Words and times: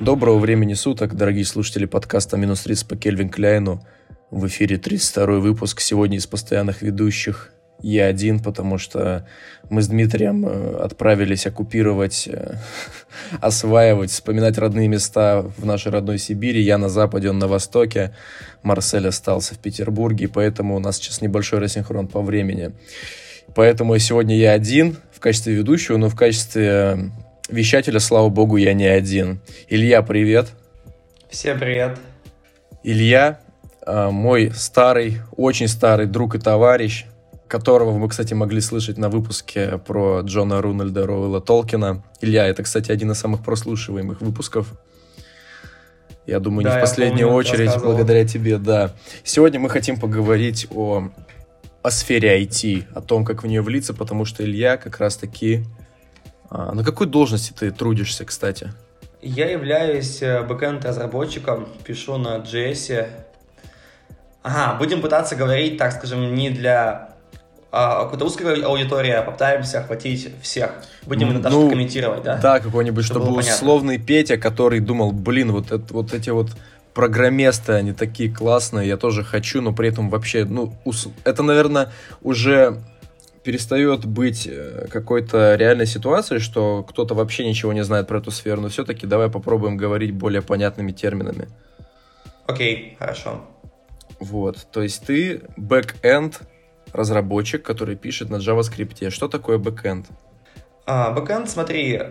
Доброго 0.00 0.38
времени 0.38 0.74
суток, 0.74 1.14
дорогие 1.14 1.46
слушатели 1.46 1.86
подкаста 1.86 2.36
«Минус 2.36 2.66
30» 2.66 2.86
по 2.86 2.96
Кельвин 2.96 3.30
Кляйну. 3.30 3.82
В 4.30 4.46
эфире 4.46 4.76
32 4.76 5.38
выпуск. 5.38 5.80
Сегодня 5.80 6.18
из 6.18 6.26
постоянных 6.26 6.82
ведущих 6.82 7.50
я 7.80 8.04
один, 8.04 8.40
потому 8.40 8.76
что 8.76 9.26
мы 9.70 9.80
с 9.80 9.88
Дмитрием 9.88 10.44
э, 10.46 10.76
отправились 10.76 11.46
оккупировать, 11.46 12.28
э, 12.30 12.56
осваивать, 13.40 14.10
вспоминать 14.10 14.58
родные 14.58 14.86
места 14.86 15.42
в 15.56 15.64
нашей 15.64 15.92
родной 15.92 16.18
Сибири. 16.18 16.60
Я 16.60 16.76
на 16.76 16.90
западе, 16.90 17.30
он 17.30 17.38
на 17.38 17.48
востоке. 17.48 18.14
Марсель 18.62 19.08
остался 19.08 19.54
в 19.54 19.58
Петербурге, 19.60 20.28
поэтому 20.28 20.76
у 20.76 20.78
нас 20.78 20.98
сейчас 20.98 21.22
небольшой 21.22 21.58
рассинхрон 21.58 22.06
по 22.06 22.20
времени. 22.20 22.72
Поэтому 23.54 23.96
сегодня 23.98 24.36
я 24.36 24.52
один 24.52 24.98
в 25.10 25.20
качестве 25.20 25.54
ведущего, 25.54 25.96
но 25.96 26.10
в 26.10 26.16
качестве 26.16 27.12
вещателя, 27.48 28.00
слава 28.00 28.28
богу, 28.28 28.56
я 28.56 28.74
не 28.74 28.86
один. 28.86 29.40
Илья, 29.68 30.02
привет. 30.02 30.48
Всем 31.30 31.58
привет. 31.58 31.98
Илья, 32.82 33.40
мой 33.86 34.52
старый, 34.54 35.18
очень 35.36 35.68
старый 35.68 36.06
друг 36.06 36.34
и 36.34 36.38
товарищ, 36.38 37.06
которого 37.48 37.96
мы, 37.96 38.08
кстати, 38.08 38.34
могли 38.34 38.60
слышать 38.60 38.98
на 38.98 39.08
выпуске 39.08 39.78
про 39.78 40.20
Джона 40.20 40.60
Рунальда 40.60 41.06
Роуэлла 41.06 41.40
Толкина. 41.40 42.02
Илья, 42.20 42.46
это, 42.46 42.62
кстати, 42.62 42.90
один 42.90 43.12
из 43.12 43.18
самых 43.18 43.44
прослушиваемых 43.44 44.20
выпусков. 44.20 44.72
Я 46.26 46.40
думаю, 46.40 46.64
да, 46.64 46.74
не 46.74 46.78
в 46.78 46.80
последнюю 46.80 47.28
помню, 47.28 47.38
очередь 47.38 47.80
благодаря 47.80 48.26
тебе, 48.26 48.58
да. 48.58 48.92
Сегодня 49.22 49.60
мы 49.60 49.70
хотим 49.70 49.98
поговорить 49.98 50.66
о, 50.72 51.10
о 51.82 51.90
сфере 51.92 52.42
IT, 52.42 52.86
о 52.94 53.00
том, 53.00 53.24
как 53.24 53.44
в 53.44 53.46
нее 53.46 53.62
влиться, 53.62 53.94
потому 53.94 54.24
что 54.24 54.44
Илья 54.44 54.76
как 54.76 54.98
раз-таки... 54.98 55.64
А, 56.50 56.72
на 56.72 56.84
какой 56.84 57.06
должности 57.06 57.52
ты 57.52 57.70
трудишься, 57.70 58.24
кстати? 58.24 58.72
Я 59.22 59.50
являюсь 59.50 60.22
э, 60.22 60.42
бэкэнд-разработчиком, 60.42 61.68
пишу 61.84 62.16
на 62.16 62.36
JS. 62.38 63.08
Ага, 64.42 64.78
будем 64.78 65.02
пытаться 65.02 65.34
говорить, 65.34 65.78
так 65.78 65.92
скажем, 65.92 66.34
не 66.34 66.50
для 66.50 67.16
а, 67.72 68.04
какая-то 68.04 68.24
узкая 68.24 68.64
аудитория, 68.64 69.22
попытаемся 69.22 69.80
охватить 69.80 70.30
всех. 70.40 70.70
Будем 71.04 71.32
ну, 71.34 71.40
даже 71.40 71.68
комментировать, 71.68 72.22
да? 72.22 72.38
Да, 72.38 72.60
какой-нибудь, 72.60 73.04
чтобы, 73.04 73.26
чтобы 73.26 73.40
условный 73.40 73.98
Петя, 73.98 74.36
который 74.36 74.80
думал, 74.80 75.12
блин, 75.12 75.52
вот, 75.52 75.72
это, 75.72 75.92
вот 75.92 76.14
эти 76.14 76.30
вот 76.30 76.50
программисты, 76.94 77.72
они 77.72 77.92
такие 77.92 78.32
классные, 78.32 78.88
я 78.88 78.96
тоже 78.96 79.22
хочу, 79.24 79.60
но 79.60 79.74
при 79.74 79.88
этом 79.88 80.08
вообще, 80.08 80.46
ну, 80.46 80.72
это, 81.24 81.42
наверное, 81.42 81.92
уже 82.22 82.78
перестает 83.46 84.04
быть 84.04 84.48
э, 84.50 84.88
какой-то 84.90 85.54
реальной 85.54 85.86
ситуацией, 85.86 86.40
что 86.40 86.82
кто-то 86.82 87.14
вообще 87.14 87.46
ничего 87.46 87.72
не 87.72 87.84
знает 87.84 88.08
про 88.08 88.18
эту 88.18 88.32
сферу, 88.32 88.60
но 88.60 88.68
все-таки 88.68 89.06
давай 89.06 89.30
попробуем 89.30 89.76
говорить 89.76 90.12
более 90.12 90.42
понятными 90.42 90.90
терминами. 90.90 91.46
Окей, 92.48 92.76
okay, 92.76 92.98
хорошо. 92.98 93.44
Вот, 94.18 94.66
то 94.72 94.82
есть 94.82 95.06
ты 95.06 95.42
бэк-энд 95.56 96.40
разработчик, 96.92 97.62
который 97.62 97.94
пишет 97.94 98.30
на 98.30 98.36
JavaScript. 98.36 99.10
Что 99.10 99.28
такое 99.28 99.58
бэкэнд? 99.58 100.06
А, 100.84 101.12
бэкэнд, 101.12 101.48
смотри, 101.48 102.02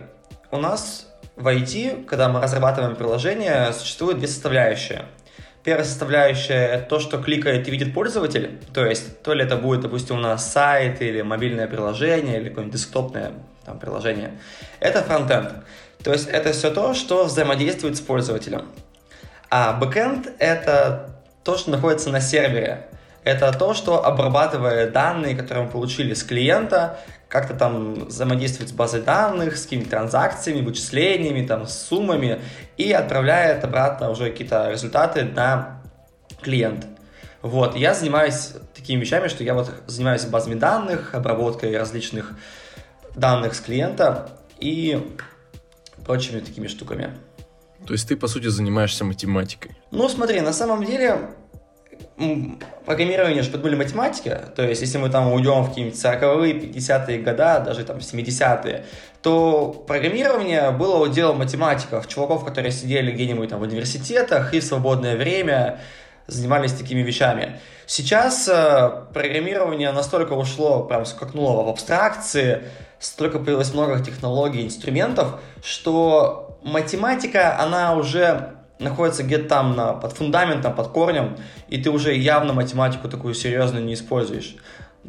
у 0.50 0.56
нас 0.56 1.06
в 1.36 1.46
IT, 1.46 2.06
когда 2.06 2.30
мы 2.30 2.40
разрабатываем 2.40 2.96
приложение, 2.96 3.74
существует 3.74 4.16
две 4.18 4.28
составляющие. 4.28 5.04
Первая 5.66 5.84
составляющая– 5.84 6.64
это 6.74 6.88
то, 6.90 7.00
что 7.00 7.18
кликает 7.18 7.66
и 7.66 7.72
видит 7.72 7.92
пользователь, 7.92 8.60
то 8.72 8.86
есть 8.86 9.20
то 9.24 9.34
ли 9.34 9.42
это 9.42 9.56
будет, 9.56 9.80
допустим, 9.80 10.14
у 10.14 10.20
нас 10.20 10.52
сайт 10.52 11.02
или 11.02 11.22
мобильное 11.22 11.66
приложение 11.66 12.38
или 12.38 12.50
какое-нибудь 12.50 12.78
десктопное 12.78 13.32
там, 13.64 13.80
приложение. 13.80 14.38
Это 14.78 15.02
фронтенд. 15.02 15.54
То 16.04 16.12
есть 16.12 16.28
это 16.28 16.52
все 16.52 16.70
то, 16.70 16.94
что 16.94 17.24
взаимодействует 17.24 17.96
с 17.96 18.00
пользователем. 18.00 18.66
А 19.50 19.72
бэкэнд– 19.72 20.34
это 20.38 21.16
то, 21.42 21.58
что 21.58 21.72
находится 21.72 22.10
на 22.10 22.20
сервере 22.20 22.86
это 23.26 23.50
то, 23.52 23.74
что 23.74 24.06
обрабатывая 24.06 24.88
данные, 24.88 25.34
которые 25.34 25.64
мы 25.64 25.70
получили 25.72 26.14
с 26.14 26.22
клиента, 26.22 27.00
как-то 27.28 27.54
там 27.54 28.06
взаимодействует 28.06 28.70
с 28.70 28.72
базой 28.72 29.02
данных, 29.02 29.56
с 29.56 29.64
какими-то 29.64 29.90
транзакциями, 29.90 30.64
вычислениями, 30.64 31.46
там, 31.46 31.66
с 31.66 31.76
суммами 31.76 32.40
и 32.76 32.92
отправляет 32.92 33.64
обратно 33.64 34.10
уже 34.10 34.30
какие-то 34.30 34.70
результаты 34.70 35.24
на 35.24 35.82
клиент. 36.40 36.86
Вот, 37.42 37.76
я 37.76 37.94
занимаюсь 37.94 38.52
такими 38.74 39.00
вещами, 39.00 39.28
что 39.28 39.44
я 39.44 39.54
вот 39.54 39.70
занимаюсь 39.86 40.24
базами 40.24 40.54
данных, 40.54 41.14
обработкой 41.14 41.76
различных 41.76 42.32
данных 43.14 43.54
с 43.54 43.60
клиента 43.60 44.30
и 44.58 45.14
прочими 46.04 46.40
такими 46.40 46.66
штуками. 46.66 47.16
То 47.86 47.92
есть 47.92 48.08
ты, 48.08 48.16
по 48.16 48.26
сути, 48.26 48.48
занимаешься 48.48 49.04
математикой? 49.04 49.76
Ну, 49.90 50.08
смотри, 50.08 50.40
на 50.40 50.52
самом 50.52 50.84
деле 50.84 51.30
программирование 52.86 53.42
же 53.42 53.50
подмыли 53.50 53.74
математики, 53.74 54.36
то 54.54 54.62
есть 54.62 54.80
если 54.80 54.98
мы 54.98 55.10
там 55.10 55.32
уйдем 55.32 55.64
в 55.64 55.68
какие-нибудь 55.68 55.98
40-е, 55.98 56.54
50-е 56.54 57.18
годы, 57.18 57.64
даже 57.64 57.84
там 57.84 57.98
70-е, 57.98 58.86
то 59.22 59.84
программирование 59.86 60.70
было 60.70 61.04
уделом 61.04 61.38
математиков, 61.38 62.08
чуваков, 62.08 62.44
которые 62.44 62.72
сидели 62.72 63.10
где-нибудь 63.10 63.50
там 63.50 63.60
в 63.60 63.62
университетах 63.62 64.54
и 64.54 64.60
в 64.60 64.64
свободное 64.64 65.16
время 65.16 65.80
занимались 66.26 66.72
такими 66.72 67.02
вещами. 67.02 67.60
Сейчас 67.86 68.48
э, 68.48 69.04
программирование 69.12 69.92
настолько 69.92 70.32
ушло, 70.32 70.84
прям 70.84 71.04
скакнуло 71.04 71.62
в 71.64 71.68
абстракции, 71.68 72.62
столько 72.98 73.38
появилось 73.38 73.72
много 73.72 74.02
технологий, 74.02 74.64
инструментов, 74.64 75.40
что 75.62 76.58
математика, 76.62 77.60
она 77.60 77.94
уже 77.94 78.55
находится 78.78 79.22
где-то 79.22 79.48
там 79.48 79.76
на, 79.76 79.92
под 79.92 80.12
фундаментом, 80.12 80.74
под 80.74 80.88
корнем, 80.88 81.36
и 81.68 81.80
ты 81.80 81.90
уже 81.90 82.14
явно 82.14 82.52
математику 82.52 83.08
такую 83.08 83.34
серьезную 83.34 83.84
не 83.84 83.94
используешь. 83.94 84.56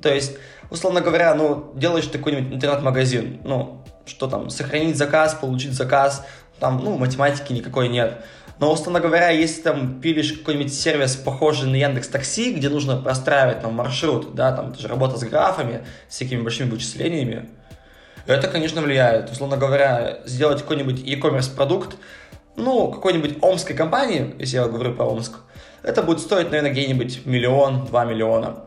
То 0.02 0.14
есть, 0.14 0.38
условно 0.70 1.02
говоря, 1.02 1.34
ну, 1.36 1.72
делаешь 1.76 2.08
такой-нибудь 2.08 2.54
интернет-магазин, 2.54 3.42
ну, 3.44 3.84
что 4.06 4.28
там, 4.28 4.50
сохранить 4.50 4.98
заказ, 4.98 5.34
получить 5.34 5.74
заказ, 5.74 6.26
там, 6.60 6.82
ну, 6.84 6.98
математики 6.98 7.54
никакой 7.54 7.90
нет. 7.90 8.24
Но, 8.60 8.72
условно 8.72 9.00
говоря, 9.00 9.30
если 9.30 9.62
там 9.62 10.02
пилишь 10.02 10.34
какой-нибудь 10.34 10.74
сервис, 10.74 11.16
похожий 11.16 11.70
на 11.70 11.76
Яндекс 11.76 12.08
Такси, 12.08 12.54
где 12.54 12.70
нужно 12.70 12.98
простраивать 12.98 13.62
там 13.62 13.74
маршрут, 13.74 14.34
да, 14.34 14.52
там 14.52 14.72
это 14.72 14.82
же 14.82 14.88
работа 14.88 15.18
с 15.18 15.24
графами, 15.24 15.86
с 16.10 16.16
всякими 16.16 16.42
большими 16.42 16.72
вычислениями, 16.72 17.50
это, 18.26 18.48
конечно, 18.48 18.82
влияет. 18.82 19.32
Условно 19.32 19.58
говоря, 19.58 20.20
сделать 20.26 20.62
какой-нибудь 20.62 21.00
e-commerce 21.00 21.56
продукт, 21.56 21.96
ну, 22.58 22.92
какой-нибудь 22.92 23.38
омской 23.42 23.76
компании, 23.76 24.36
если 24.40 24.58
я 24.58 24.68
говорю 24.68 24.94
про 24.94 25.06
Омск, 25.06 25.38
это 25.84 26.04
будет 26.04 26.20
стоить, 26.20 26.48
наверное, 26.48 26.72
где-нибудь 26.72 27.26
миллион, 27.26 27.86
два 27.86 28.04
миллиона. 28.04 28.64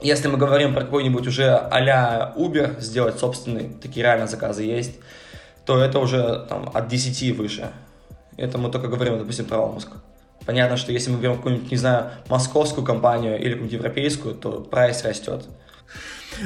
Если 0.00 0.26
мы 0.26 0.38
говорим 0.38 0.74
про 0.74 0.80
какой-нибудь 0.80 1.26
уже 1.28 1.54
а-ля 1.54 2.32
Uber, 2.36 2.80
сделать 2.80 3.18
собственный, 3.18 3.68
такие 3.80 4.02
реально 4.02 4.26
заказы 4.26 4.64
есть, 4.64 4.98
то 5.64 5.78
это 5.78 6.00
уже 6.00 6.46
там, 6.48 6.70
от 6.74 6.88
10 6.88 7.36
выше. 7.36 7.70
Это 8.36 8.58
мы 8.58 8.70
только 8.70 8.88
говорим, 8.88 9.18
допустим, 9.18 9.44
про 9.44 9.58
Омск. 9.58 9.90
Понятно, 10.46 10.76
что 10.76 10.90
если 10.90 11.10
мы 11.10 11.18
берем 11.18 11.36
какую-нибудь, 11.36 11.70
не 11.70 11.76
знаю, 11.76 12.10
московскую 12.28 12.84
компанию 12.84 13.38
или 13.38 13.50
какую-нибудь 13.50 13.72
европейскую, 13.72 14.34
то 14.34 14.60
прайс 14.60 15.04
растет. 15.04 15.44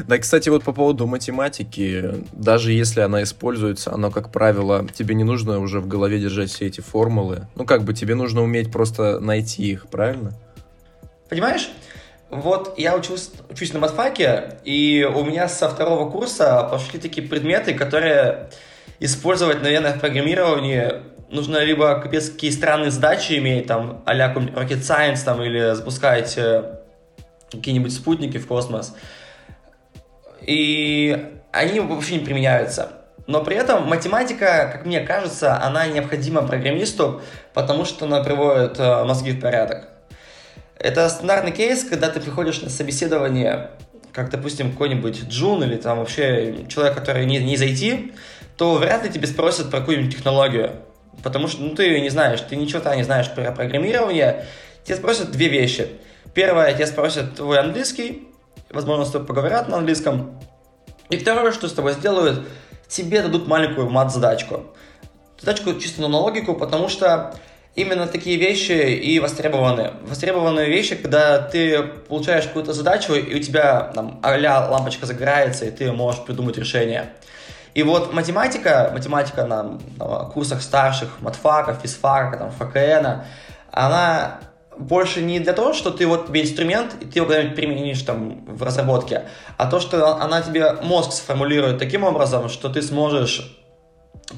Да, 0.07 0.19
кстати, 0.19 0.49
вот 0.49 0.65
по 0.65 0.73
поводу 0.73 1.07
математики, 1.07 2.25
даже 2.33 2.73
если 2.73 3.01
она 3.01 3.23
используется, 3.23 3.93
она, 3.93 4.11
как 4.11 4.31
правило, 4.31 4.87
тебе 4.93 5.15
не 5.15 5.25
нужно 5.25 5.59
уже 5.61 5.81
в 5.81 5.89
голове 5.89 6.19
держать 6.19 6.51
все 6.51 6.67
эти 6.67 6.81
формулы. 6.81 7.49
Ну, 7.55 7.65
как 7.65 7.85
бы 7.85 7.95
тебе 7.95 8.15
нужно 8.15 8.43
уметь 8.43 8.73
просто 8.73 9.21
найти 9.21 9.71
их, 9.71 9.89
правильно? 9.89 10.33
Понимаешь? 11.29 11.71
Вот 12.31 12.75
я 12.77 12.97
учусь, 12.97 13.31
учусь 13.49 13.73
на 13.73 13.79
матфаке, 13.79 14.59
и 14.65 15.05
у 15.05 15.25
меня 15.25 15.49
со 15.49 15.69
второго 15.69 16.11
курса 16.11 16.67
пошли 16.71 16.99
такие 16.99 17.27
предметы, 17.27 17.73
которые 17.75 18.51
использовать, 18.99 19.63
наверное, 19.63 19.95
в 19.95 20.01
программировании 20.01 20.95
нужно 21.31 21.63
либо 21.63 22.01
капец 22.01 22.31
какие 22.31 22.51
странные 22.51 22.91
задачи 22.91 23.35
иметь, 23.39 23.67
там, 23.67 24.03
а-ля 24.07 24.33
Rocket 24.33 24.81
Science, 24.81 25.25
там, 25.25 25.43
или 25.43 25.75
запускать 25.75 26.37
э, 26.37 26.79
какие-нибудь 27.51 27.93
спутники 27.93 28.39
в 28.39 28.47
космос, 28.47 28.95
и 30.47 31.27
они 31.53 31.81
вообще 31.81 32.19
не 32.19 32.25
применяются. 32.25 32.93
Но 33.27 33.43
при 33.43 33.57
этом 33.57 33.89
математика, 33.89 34.71
как 34.73 34.87
мне 34.87 35.01
кажется, 35.01 35.61
она 35.61 35.87
необходима 35.87 36.47
программисту, 36.47 37.21
потому 37.55 37.85
что 37.85 38.05
она 38.07 38.23
приводит 38.23 38.79
э, 38.79 39.05
мозги 39.05 39.33
в 39.33 39.41
порядок. 39.41 39.89
Это 40.79 41.09
стандартный 41.09 41.51
кейс, 41.51 41.83
когда 41.83 42.09
ты 42.09 42.21
приходишь 42.21 42.63
на 42.63 42.71
собеседование, 42.71 43.71
как, 44.13 44.31
допустим, 44.31 44.71
какой-нибудь 44.71 45.25
джун 45.29 45.65
или 45.65 45.77
там 45.77 45.99
вообще 45.99 46.67
человек, 46.69 46.95
который 46.95 47.27
не, 47.27 47.39
не 47.39 47.57
зайти, 47.57 48.13
то 48.57 48.75
вряд 48.75 49.03
ли 49.03 49.11
тебе 49.11 49.27
спросят 49.27 49.71
про 49.71 49.81
какую-нибудь 49.81 50.15
технологию. 50.15 50.73
Потому 51.25 51.49
что 51.49 51.63
ну, 51.63 51.75
ты 51.75 51.85
ее 51.85 52.01
не 52.01 52.11
знаешь, 52.11 52.41
ты 52.43 52.55
ничего-то 52.55 52.95
не 52.95 53.03
знаешь 53.03 53.29
про 53.31 53.51
программирование. 53.51 54.45
Тебе 54.85 54.97
спросят 54.97 55.33
две 55.33 55.49
вещи. 55.49 55.89
Первое, 56.35 56.73
тебя 56.75 56.87
спросят 56.87 57.35
твой 57.35 57.59
английский, 57.59 58.26
возможно, 58.71 59.05
с 59.05 59.11
тобой 59.11 59.27
поговорят 59.27 59.69
на 59.69 59.79
английском. 59.79 60.39
И 61.11 61.17
второе, 61.17 61.53
что 61.53 61.69
с 61.69 61.73
тобой 61.73 61.93
сделают, 61.93 62.47
тебе 62.89 63.23
дадут 63.23 63.47
маленькую 63.47 63.91
мат-задачку. 63.91 64.65
задачку 65.41 65.75
чисто 65.75 66.03
на 66.03 66.19
логику, 66.19 66.55
потому 66.55 66.89
что 66.89 67.35
именно 67.75 68.07
такие 68.07 68.37
вещи 68.37 68.73
и 68.73 69.21
востребованы. 69.21 69.93
Востребованные 70.03 70.69
вещи, 70.69 70.97
когда 70.97 71.39
ты 71.39 71.83
получаешь 71.83 72.47
какую-то 72.47 72.73
задачу, 72.73 73.15
и 73.15 73.35
у 73.37 73.43
тебя 73.43 73.93
там 73.95 74.21
а 74.23 74.69
лампочка 74.71 75.07
загорается, 75.07 75.67
и 75.67 75.71
ты 75.71 75.93
можешь 75.93 76.25
придумать 76.25 76.57
решение. 76.57 77.13
И 77.75 77.83
вот 77.83 78.15
математика, 78.15 78.91
математика 78.95 79.45
на, 79.45 79.79
на 79.99 80.25
курсах 80.33 80.63
старших, 80.63 81.21
матфака, 81.21 81.75
физфака, 81.75 82.39
там, 82.39 82.51
ФКН, 82.51 83.25
она 83.71 84.41
больше 84.79 85.23
не 85.23 85.41
для 85.41 85.53
того, 85.53 85.73
что 85.73 85.91
ты 85.91 86.07
вот 86.07 86.29
тебе 86.29 86.43
инструмент, 86.43 86.97
и 87.01 87.07
ты 87.07 87.19
его 87.19 87.27
когда-нибудь 87.27 87.57
применишь 87.57 88.03
там 88.03 88.45
в 88.47 88.63
разработке, 88.63 89.29
а 89.57 89.71
то, 89.71 89.81
что 89.81 90.17
она 90.17 90.43
тебе 90.43 90.73
мозг 90.83 91.13
сформулирует 91.13 91.79
таким 91.79 92.05
образом, 92.05 92.49
что 92.49 92.69
ты 92.69 92.83
сможешь 92.83 93.57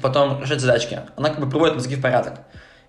потом 0.01 0.41
решать 0.41 0.61
задачки. 0.61 1.01
Она 1.15 1.29
как 1.29 1.39
бы 1.39 1.49
приводит 1.49 1.75
мозги 1.75 1.95
в 1.95 2.01
порядок, 2.01 2.41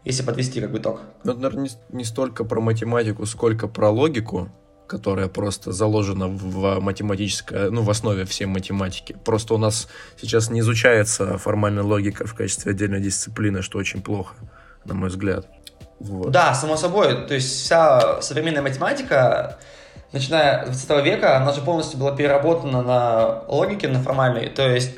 если 0.04 0.22
подвести 0.22 0.60
как 0.60 0.70
бы 0.70 0.78
итог. 0.78 1.00
Ну, 1.24 1.32
это, 1.32 1.40
наверное, 1.40 1.64
не, 1.64 1.96
не 1.96 2.04
столько 2.04 2.44
про 2.44 2.60
математику, 2.60 3.26
сколько 3.26 3.68
про 3.68 3.90
логику, 3.90 4.50
которая 4.86 5.28
просто 5.28 5.72
заложена 5.72 6.26
в 6.26 6.80
математической, 6.80 7.70
ну, 7.70 7.82
в 7.82 7.90
основе 7.90 8.24
всей 8.24 8.46
математики. 8.46 9.16
Просто 9.24 9.54
у 9.54 9.58
нас 9.58 9.88
сейчас 10.20 10.50
не 10.50 10.60
изучается 10.60 11.38
формальная 11.38 11.84
логика 11.84 12.26
в 12.26 12.34
качестве 12.34 12.72
отдельной 12.72 13.00
дисциплины, 13.00 13.62
что 13.62 13.78
очень 13.78 14.02
плохо, 14.02 14.34
на 14.84 14.94
мой 14.94 15.08
взгляд. 15.08 15.46
Вот. 16.00 16.30
Да, 16.30 16.54
само 16.54 16.76
собой. 16.76 17.26
То 17.26 17.34
есть 17.34 17.64
вся 17.64 18.20
современная 18.22 18.62
математика, 18.62 19.58
начиная 20.12 20.72
с 20.72 20.86
20 20.86 21.04
века, 21.04 21.36
она 21.36 21.52
же 21.52 21.60
полностью 21.60 21.98
была 21.98 22.16
переработана 22.16 22.82
на 22.82 23.42
логике, 23.46 23.88
на 23.88 24.00
формальной. 24.00 24.48
То 24.48 24.68
есть 24.68 24.92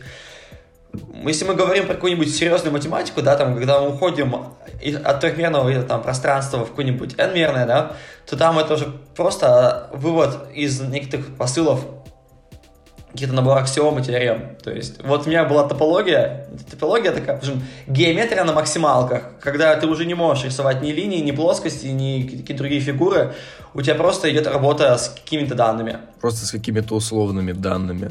если 1.24 1.44
мы 1.44 1.54
говорим 1.54 1.86
про 1.86 1.94
какую-нибудь 1.94 2.34
серьезную 2.34 2.72
математику, 2.72 3.22
да, 3.22 3.36
там, 3.36 3.54
когда 3.54 3.80
мы 3.80 3.94
уходим 3.94 4.34
от 4.34 5.20
трехмерного 5.20 5.82
там, 5.82 6.02
пространства 6.02 6.64
в 6.64 6.70
какое-нибудь 6.70 7.14
n-мерное, 7.18 7.66
да, 7.66 7.92
то 8.26 8.36
там 8.36 8.58
это 8.58 8.74
уже 8.74 8.92
просто 9.16 9.88
вывод 9.92 10.50
из 10.52 10.80
некоторых 10.80 11.36
посылов 11.36 11.84
какие-то 13.12 13.34
набор 13.34 13.58
аксиом 13.58 13.98
и 13.98 14.02
теорем. 14.02 14.56
То 14.62 14.70
есть, 14.70 15.02
вот 15.04 15.26
у 15.26 15.30
меня 15.30 15.44
была 15.44 15.68
топология, 15.68 16.48
топология 16.70 17.12
такая, 17.12 17.36
скажем, 17.36 17.62
геометрия 17.86 18.44
на 18.44 18.52
максималках, 18.52 19.38
когда 19.40 19.76
ты 19.76 19.86
уже 19.86 20.06
не 20.06 20.14
можешь 20.14 20.44
рисовать 20.44 20.82
ни 20.82 20.90
линии, 20.92 21.20
ни 21.20 21.32
плоскости, 21.32 21.86
ни 21.86 22.22
какие-то 22.22 22.54
другие 22.54 22.80
фигуры, 22.80 23.34
у 23.74 23.82
тебя 23.82 23.94
просто 23.94 24.30
идет 24.30 24.46
работа 24.46 24.96
с 24.96 25.08
какими-то 25.08 25.54
данными. 25.54 25.98
Просто 26.20 26.46
с 26.46 26.50
какими-то 26.50 26.94
условными 26.94 27.52
данными. 27.52 28.10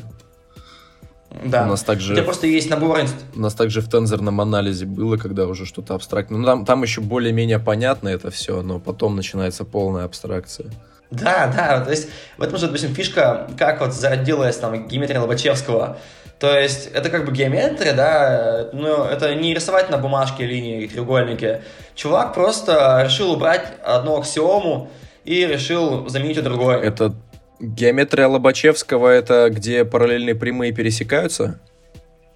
Да. 1.45 1.63
У 1.65 1.69
нас 1.69 1.83
также... 1.83 2.13
У 2.13 2.15
тебя 2.15 2.25
просто 2.25 2.47
есть 2.47 2.69
набор... 2.69 2.99
У 3.35 3.39
нас 3.39 3.53
также 3.53 3.81
в 3.81 3.89
тензорном 3.89 4.41
анализе 4.41 4.85
было, 4.85 5.17
когда 5.17 5.47
уже 5.47 5.65
что-то 5.65 5.95
абстрактное. 5.95 6.39
Ну, 6.39 6.45
там, 6.45 6.65
там 6.65 6.83
еще 6.83 7.01
более-менее 7.01 7.59
понятно 7.59 8.09
это 8.09 8.29
все, 8.31 8.61
но 8.61 8.79
потом 8.79 9.15
начинается 9.15 9.63
полная 9.63 10.03
абстракция. 10.03 10.69
Да, 11.11 11.51
да, 11.53 11.81
то 11.81 11.91
есть 11.91 12.09
в 12.37 12.41
этом 12.41 12.57
же, 12.57 12.67
допустим, 12.67 12.95
фишка, 12.95 13.47
как 13.57 13.81
вот 13.81 13.93
зародилась 13.93 14.55
там 14.55 14.87
геометрия 14.87 15.19
Лобачевского. 15.19 15.97
То 16.39 16.57
есть 16.57 16.87
это 16.87 17.09
как 17.09 17.25
бы 17.25 17.33
геометрия, 17.33 17.93
да, 17.93 18.69
но 18.73 19.05
это 19.05 19.35
не 19.35 19.53
рисовать 19.53 19.89
на 19.89 19.97
бумажке 19.97 20.45
линии 20.45 20.83
и 20.83 20.87
треугольники. 20.87 21.61
Чувак 21.95 22.33
просто 22.33 23.03
решил 23.05 23.33
убрать 23.33 23.61
одну 23.83 24.17
аксиому 24.17 24.89
и 25.25 25.45
решил 25.45 26.07
заменить 26.07 26.37
ее 26.37 26.43
другой. 26.43 26.81
Это 26.81 27.13
геометрия 27.59 28.27
Лобачевского, 28.27 29.09
это 29.09 29.49
где 29.51 29.85
параллельные 29.85 30.33
прямые 30.33 30.71
пересекаются 30.71 31.59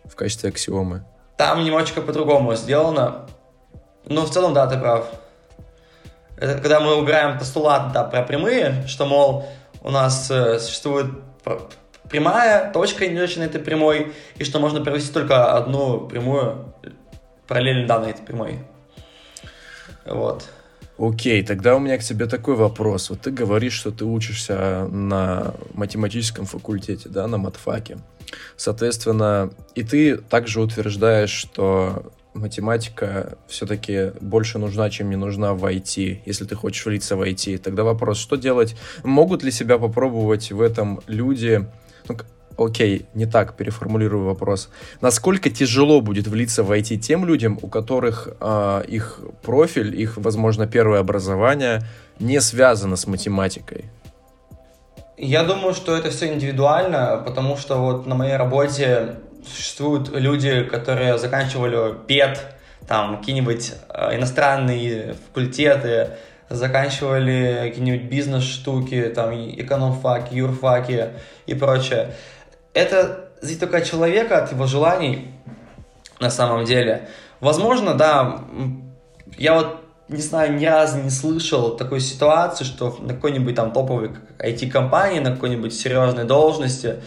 в 0.04 0.16
качестве 0.16 0.50
аксиомы? 0.50 1.04
Там 1.38 1.64
немножечко 1.64 2.02
по-другому 2.02 2.56
сделано. 2.56 3.26
Но 4.06 4.26
в 4.26 4.30
целом, 4.30 4.54
да, 4.54 4.68
ты 4.68 4.78
прав. 4.78 5.08
Это 6.38 6.60
когда 6.60 6.80
мы 6.80 6.96
убираем 6.96 7.38
постулат 7.38 7.92
да, 7.94 8.04
про 8.04 8.24
прямые, 8.24 8.84
что, 8.88 9.06
мол, 9.06 9.48
у 9.82 9.90
нас 9.90 10.30
э, 10.30 10.60
существует 10.60 11.08
прямая, 12.10 12.72
точка 12.72 13.08
не 13.08 13.14
на 13.14 13.44
этой 13.44 13.62
прямой, 13.62 14.14
и 14.36 14.44
что 14.44 14.60
можно 14.60 14.84
провести 14.84 15.12
только 15.14 15.54
одну 15.54 16.08
прямую 16.08 16.74
параллельно 17.48 17.88
данной 17.88 18.12
этой 18.12 18.24
прямой. 18.24 18.60
Вот. 20.06 20.50
Окей, 20.98 21.44
тогда 21.44 21.76
у 21.76 21.80
меня 21.80 21.98
к 21.98 22.04
тебе 22.04 22.26
такой 22.26 22.56
вопрос. 22.56 23.10
Вот 23.10 23.22
ты 23.22 23.32
говоришь, 23.32 23.74
что 23.74 23.92
ты 23.92 24.06
учишься 24.06 24.88
на 24.90 25.54
математическом 25.74 26.46
факультете, 26.46 27.10
да, 27.10 27.28
на 27.28 27.38
матфаке. 27.38 27.98
Соответственно, 28.56 29.52
и 29.76 29.84
ты 29.84 30.18
также 30.18 30.62
утверждаешь, 30.62 31.32
что 31.32 32.12
математика 32.36 33.38
все-таки 33.48 34.12
больше 34.22 34.60
нужна, 34.60 34.90
чем 34.90 35.10
не 35.10 35.16
нужна 35.16 35.54
в 35.54 35.66
IT, 35.66 36.20
если 36.26 36.46
ты 36.46 36.56
хочешь 36.56 36.86
влиться 36.86 37.16
в 37.16 37.22
IT. 37.22 37.58
Тогда 37.58 37.84
вопрос, 37.84 38.18
что 38.18 38.36
делать? 38.36 38.76
Могут 39.04 39.44
ли 39.44 39.52
себя 39.52 39.78
попробовать 39.78 40.52
в 40.52 40.62
этом 40.62 41.02
люди? 41.08 41.66
Ну, 42.08 42.18
окей, 42.58 43.06
не 43.14 43.26
так 43.26 43.56
переформулирую 43.56 44.26
вопрос. 44.26 44.70
Насколько 45.02 45.50
тяжело 45.50 46.02
будет 46.02 46.28
влиться 46.28 46.64
в 46.64 46.72
IT 46.72 46.98
тем 46.98 47.26
людям, 47.26 47.58
у 47.62 47.68
которых 47.68 48.30
э, 48.40 48.84
их 48.88 49.20
профиль, 49.42 50.00
их, 50.00 50.18
возможно, 50.18 50.68
первое 50.68 51.00
образование 51.00 51.82
не 52.20 52.42
связано 52.42 52.96
с 52.96 53.08
математикой? 53.08 53.86
Я 55.18 55.44
думаю, 55.44 55.74
что 55.74 55.96
это 55.96 56.10
все 56.10 56.34
индивидуально, 56.34 57.22
потому 57.26 57.56
что 57.56 57.78
вот 57.78 58.06
на 58.06 58.16
моей 58.16 58.36
работе 58.36 59.16
существуют 59.48 60.10
люди, 60.10 60.64
которые 60.64 61.18
заканчивали 61.18 61.96
ПЕТ, 62.08 62.40
там 62.88 63.18
какие-нибудь 63.18 63.74
э, 63.90 64.16
иностранные 64.16 65.16
факультеты, 65.28 66.10
заканчивали 66.50 67.70
какие-нибудь 67.70 68.10
бизнес-штуки, 68.10 69.12
там 69.16 69.34
эконом-факи, 69.34 70.36
юрфаки 70.36 71.10
и 71.48 71.56
прочее. 71.56 72.14
Это 72.74 73.30
зависит 73.42 73.62
только 73.62 73.78
от 73.78 73.86
человека, 73.86 74.44
от 74.44 74.52
его 74.52 74.68
желаний 74.68 75.32
на 76.20 76.30
самом 76.30 76.66
деле. 76.66 77.10
Возможно, 77.40 77.96
да, 77.96 78.42
я 79.38 79.56
вот 79.56 79.82
не 80.08 80.22
знаю, 80.22 80.56
ни 80.56 80.66
разу 80.66 81.00
не 81.00 81.10
слышал 81.10 81.76
такой 81.76 82.00
ситуации, 82.00 82.64
что 82.64 82.96
на 83.02 83.16
какой-нибудь 83.16 83.56
там 83.56 83.72
топовой 83.72 84.12
IT-компании, 84.38 85.20
на 85.20 85.32
какой-нибудь 85.32 85.74
серьезной 85.74 86.26
должности 86.26 86.98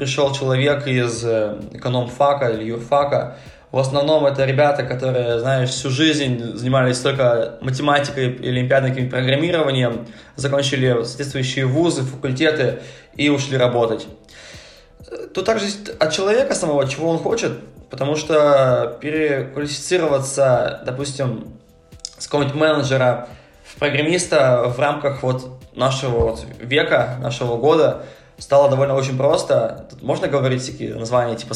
пришел 0.00 0.32
человек 0.32 0.86
из 0.86 1.22
э, 1.26 1.60
эконом-фака 1.72 2.48
или 2.48 2.64
юрфака. 2.64 3.36
В 3.70 3.78
основном 3.78 4.24
это 4.24 4.46
ребята, 4.46 4.82
которые, 4.82 5.38
знаешь, 5.40 5.68
всю 5.68 5.90
жизнь 5.90 6.54
занимались 6.54 6.98
только 7.00 7.58
математикой 7.60 8.32
или 8.32 8.60
олимпиадным 8.60 9.10
программированием, 9.10 10.06
закончили 10.36 11.04
соответствующие 11.04 11.66
вузы, 11.66 12.00
факультеты 12.00 12.78
и 13.14 13.28
ушли 13.28 13.58
работать. 13.58 14.06
Тут 15.34 15.44
также 15.44 15.66
от 15.98 16.12
человека 16.12 16.54
самого, 16.54 16.88
чего 16.88 17.10
он 17.10 17.18
хочет, 17.18 17.52
потому 17.90 18.16
что 18.16 18.96
переквалифицироваться, 19.02 20.80
допустим, 20.86 21.52
с 22.16 22.24
какого-нибудь 22.24 22.56
менеджера 22.56 23.28
в 23.64 23.78
программиста 23.78 24.64
в 24.64 24.80
рамках 24.80 25.22
вот 25.22 25.60
нашего 25.74 26.30
вот 26.30 26.46
века, 26.58 27.18
нашего 27.20 27.58
года– 27.58 28.06
стало 28.40 28.68
довольно 28.68 28.94
очень 28.94 29.16
просто. 29.16 29.86
Тут 29.90 30.02
можно 30.02 30.28
говорить 30.28 30.62
всякие 30.62 30.94
названия, 30.94 31.36
типа... 31.36 31.54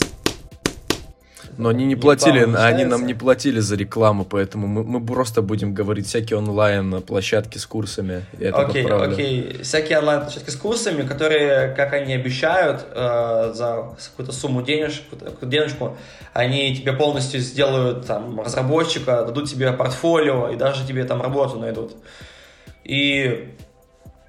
Но 1.57 1.69
они 1.69 1.85
не 1.85 1.95
платили, 1.95 2.53
они 2.57 2.85
нам 2.85 3.07
не 3.07 3.15
платили 3.15 3.61
за 3.61 3.77
рекламу, 3.77 4.25
поэтому 4.25 4.67
мы, 4.67 4.83
мы 4.83 5.07
просто 5.07 5.41
будем 5.41 5.73
говорить 5.73 6.09
всякие 6.09 6.37
онлайн 6.39 7.01
площадки 7.03 7.59
с 7.59 7.67
курсами. 7.67 8.25
Окей, 8.53 8.85
окей. 8.85 9.41
Okay. 9.41 9.63
Всякие 9.63 10.01
онлайн 10.01 10.23
площадки 10.23 10.51
с 10.51 10.57
курсами, 10.57 11.07
которые, 11.07 11.69
как 11.69 11.93
они 11.93 12.13
обещают, 12.15 12.85
э, 12.91 13.53
за 13.55 13.95
какую-то 14.11 14.33
сумму 14.33 14.63
денежку, 14.63 15.17
какую 15.17 15.49
денежку, 15.49 15.97
они 16.33 16.75
тебе 16.75 16.93
полностью 16.93 17.39
сделают 17.39 18.05
там 18.05 18.41
разработчика, 18.41 19.25
дадут 19.25 19.49
тебе 19.49 19.73
портфолио 19.73 20.49
и 20.49 20.57
даже 20.57 20.85
тебе 20.85 21.05
там 21.05 21.23
работу 21.23 21.61
найдут. 21.61 21.95
И 22.83 23.55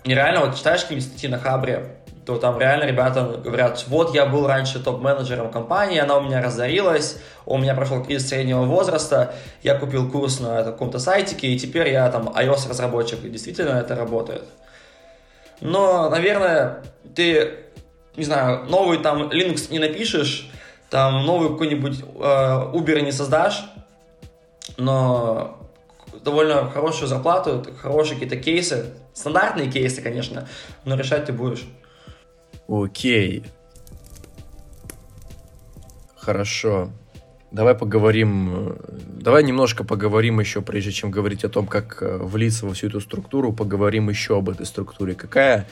нереально, 0.06 0.46
вот 0.46 0.56
читаешь 0.56 0.82
какие-нибудь 0.82 1.10
статьи 1.10 1.28
на 1.28 1.40
Хабре, 1.40 1.98
то 2.26 2.38
там 2.38 2.60
реально 2.60 2.86
ребята 2.86 3.40
говорят, 3.44 3.84
вот 3.88 4.16
я 4.16 4.26
был 4.26 4.48
раньше 4.48 4.84
топ-менеджером 4.84 5.52
компании, 5.52 6.00
она 6.00 6.18
у 6.18 6.24
меня 6.24 6.42
разорилась, 6.42 7.18
у 7.46 7.58
меня 7.58 7.76
прошел 7.76 8.04
кризис 8.04 8.30
среднего 8.30 8.64
возраста, 8.64 9.36
я 9.62 9.78
купил 9.78 10.10
курс 10.10 10.40
на 10.40 10.64
каком-то 10.64 10.98
сайтике, 10.98 11.48
и 11.48 11.60
теперь 11.60 11.90
я 11.90 12.10
там 12.10 12.30
iOS-разработчик, 12.30 13.24
и 13.24 13.30
действительно 13.30 13.78
это 13.78 13.96
работает. 13.96 14.44
Но, 15.62 16.10
наверное, 16.10 16.84
ты, 17.14 17.60
не 18.16 18.24
знаю, 18.24 18.66
новый 18.66 18.98
там 18.98 19.30
Linux 19.30 19.72
не 19.72 19.80
напишешь, 19.80 20.50
там 20.90 21.26
новый 21.26 21.50
какой-нибудь 21.50 22.00
э, 22.02 22.24
Uber 22.74 23.02
не 23.02 23.12
создашь, 23.12 23.66
но 24.78 25.60
довольно 26.24 26.70
хорошую 26.72 27.08
зарплату, 27.08 27.64
хорошие 27.82 28.16
какие-то 28.16 28.38
кейсы, 28.38 28.94
стандартные 29.14 29.72
кейсы, 29.72 30.02
конечно, 30.02 30.48
но 30.86 30.96
решать 30.96 31.26
ты 31.26 31.34
будешь. 31.34 31.66
Окей. 32.68 33.44
Хорошо. 36.16 36.90
Давай 37.52 37.74
поговорим, 37.74 38.76
давай 39.08 39.44
немножко 39.44 39.86
поговорим 39.86 40.40
еще, 40.42 40.62
прежде 40.62 40.92
чем 40.92 41.10
говорить 41.10 41.46
о 41.46 41.50
том, 41.50 41.68
как 41.68 42.02
э, 42.02 42.18
влиться 42.18 42.66
во 42.66 42.74
всю 42.74 42.88
эту 42.88 43.00
структуру, 43.00 43.54
поговорим 43.54 44.10
еще 44.10 44.38
об 44.38 44.50
этой 44.50 44.66
структуре. 44.66 45.14
Какая 45.14 45.66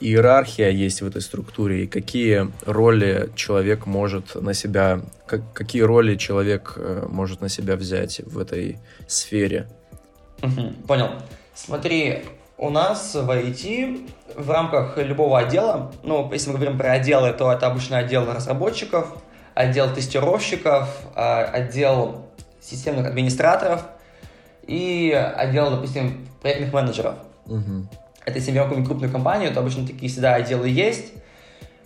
иерархия 0.00 0.68
есть 0.68 1.00
в 1.00 1.06
этой 1.06 1.22
структуре 1.22 1.84
и 1.84 1.86
какие 1.86 2.48
роли 2.66 3.30
человек 3.36 3.86
может 3.86 4.34
на 4.34 4.52
себя, 4.52 5.00
как, 5.26 5.52
какие 5.54 5.80
роли 5.82 6.16
человек 6.16 6.74
э, 6.76 7.06
может 7.08 7.40
на 7.40 7.48
себя 7.48 7.76
взять 7.76 8.20
в 8.26 8.38
этой 8.38 8.78
сфере? 9.06 9.66
Понял. 10.86 11.10
Смотри, 11.54 12.24
у 12.58 12.68
нас 12.68 13.14
в 13.14 13.30
IT 13.30 14.10
в 14.36 14.50
рамках 14.50 14.96
любого 14.98 15.38
отдела, 15.38 15.92
ну, 16.02 16.30
если 16.32 16.50
мы 16.50 16.56
говорим 16.56 16.78
про 16.78 16.92
отделы, 16.92 17.32
то 17.32 17.52
это 17.52 17.66
обычно 17.66 17.98
отдел 17.98 18.26
разработчиков, 18.30 19.16
отдел 19.54 19.92
тестировщиков, 19.92 20.88
а, 21.14 21.44
отдел 21.44 22.26
системных 22.60 23.06
администраторов 23.06 23.84
и 24.66 25.12
отдел, 25.12 25.70
допустим, 25.70 26.28
проектных 26.42 26.72
менеджеров. 26.72 27.14
Угу. 27.46 27.86
Это 28.24 28.38
если 28.38 28.50
берем 28.50 28.64
какую-нибудь 28.64 28.88
крупную 28.88 29.12
компанию, 29.12 29.52
то 29.52 29.60
обычно 29.60 29.86
такие 29.86 30.10
всегда 30.10 30.34
отделы 30.34 30.68
есть, 30.68 31.12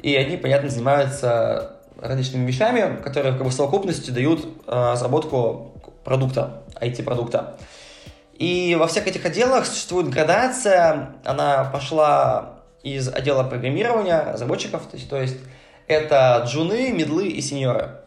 и 0.00 0.14
они, 0.16 0.36
понятно, 0.36 0.68
занимаются 0.68 1.76
различными 2.00 2.46
вещами, 2.46 3.00
которые 3.02 3.32
как 3.32 3.44
бы 3.44 3.50
в 3.50 3.54
совокупности 3.54 4.10
дают 4.10 4.44
э, 4.66 4.92
разработку 4.92 5.72
продукта, 6.04 6.62
IT-продукта. 6.80 7.56
И 8.38 8.76
во 8.78 8.86
всех 8.86 9.06
этих 9.06 9.24
отделах 9.24 9.66
существует 9.66 10.08
градация, 10.08 11.14
она 11.24 11.64
пошла 11.64 12.60
из 12.82 13.08
отдела 13.08 13.44
программирования, 13.44 14.32
разработчиков, 14.32 14.82
то 14.86 14.96
есть, 14.96 15.08
то 15.08 15.20
есть 15.20 15.36
это 15.86 16.44
джуны, 16.46 16.92
медлы 16.92 17.28
и 17.28 17.40
сеньоры. 17.40 18.00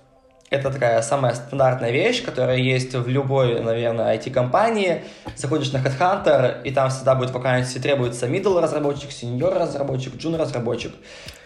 Это 0.50 0.72
такая 0.72 1.02
самая 1.02 1.34
стандартная 1.34 1.92
вещь, 1.92 2.24
которая 2.24 2.58
есть 2.58 2.94
в 2.94 3.08
любой, 3.08 3.62
наверное, 3.62 4.16
IT-компании. 4.18 5.04
Заходишь 5.36 5.74
на 5.74 5.78
Headhunter, 5.78 6.64
и 6.64 6.72
там 6.72 6.90
всегда 6.90 7.16
будет 7.16 7.32
вакансии, 7.32 7.80
требуется 7.80 8.28
middle 8.28 8.62
разработчик, 8.62 9.10
senior 9.10 9.60
разработчик, 9.60 10.16
джун 10.16 10.36
разработчик. 10.36 10.94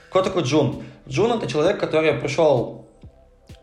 Кто 0.10 0.22
такой 0.22 0.44
джун? 0.44 0.84
Джун 1.08 1.32
это 1.32 1.48
человек, 1.48 1.80
который 1.80 2.14
пришел, 2.14 2.86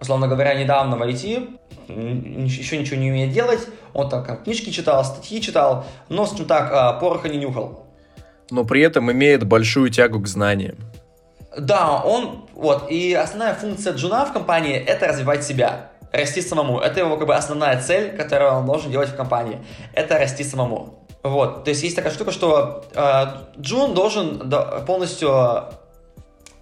условно 0.01 0.29
говоря, 0.29 0.55
недавно 0.55 0.97
в 0.97 1.03
IT, 1.03 1.59
еще 1.89 2.79
ничего 2.79 3.01
не 3.01 3.11
умеет 3.11 3.33
делать, 3.33 3.61
он 3.95 4.09
там 4.09 4.25
книжки 4.45 4.71
читал, 4.71 5.05
статьи 5.05 5.41
читал, 5.41 5.87
но, 6.09 6.27
скажем 6.27 6.47
так, 6.47 6.71
а, 6.73 6.93
пороха 6.95 7.29
не 7.29 7.39
нюхал. 7.39 7.87
Но 8.51 8.65
при 8.65 8.83
этом 8.83 9.11
имеет 9.11 9.45
большую 9.45 9.91
тягу 9.91 10.21
к 10.21 10.27
знаниям. 10.27 10.77
Да, 11.57 12.03
он, 12.03 12.47
вот, 12.55 12.91
и 12.91 13.15
основная 13.15 13.55
функция 13.55 13.95
Джуна 13.95 14.27
в 14.27 14.33
компании– 14.33 14.77
это 14.87 15.09
развивать 15.09 15.45
себя, 15.45 15.91
расти 16.13 16.41
самому. 16.41 16.79
Это 16.79 17.01
его, 17.01 17.17
как 17.17 17.27
бы, 17.27 17.35
основная 17.35 17.81
цель, 17.81 18.17
которую 18.17 18.53
он 18.53 18.67
должен 18.67 18.91
делать 18.91 19.09
в 19.09 19.17
компании. 19.17 19.59
Это 19.95 20.19
расти 20.19 20.45
самому. 20.45 21.07
Вот, 21.23 21.65
то 21.65 21.71
есть 21.71 21.83
есть 21.83 21.97
такая 21.97 22.13
штука, 22.13 22.31
что 22.31 22.85
э, 22.95 23.27
Джун 23.61 23.93
должен 23.93 24.51
полностью 24.87 25.65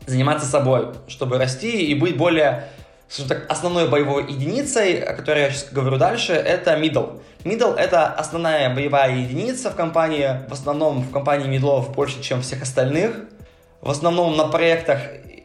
заниматься 0.07 0.47
собой, 0.47 0.89
чтобы 1.09 1.37
расти 1.37 1.87
и 1.87 1.95
быть 1.95 2.17
более, 2.17 2.69
скажем 3.09 3.29
так, 3.29 3.51
основной 3.51 3.89
боевой 3.89 4.31
единицей, 4.31 5.01
о 5.01 5.15
которой 5.15 5.43
я 5.43 5.51
сейчас 5.51 5.73
говорю 5.73 5.97
дальше, 5.99 6.33
это 6.33 6.77
middle. 6.77 7.21
Middle— 7.45 7.77
это 7.79 8.07
основная 8.07 8.75
боевая 8.75 9.17
единица 9.17 9.71
в 9.71 9.77
компании, 9.77 10.41
в 10.49 10.53
основном 10.53 11.03
в 11.03 11.13
компании 11.13 11.47
мидлов 11.47 11.95
больше, 11.95 12.21
чем 12.23 12.43
всех 12.43 12.63
остальных— 12.63 13.13
в 13.87 13.91
основном 13.91 14.37
на 14.37 14.49
проектах 14.49 14.99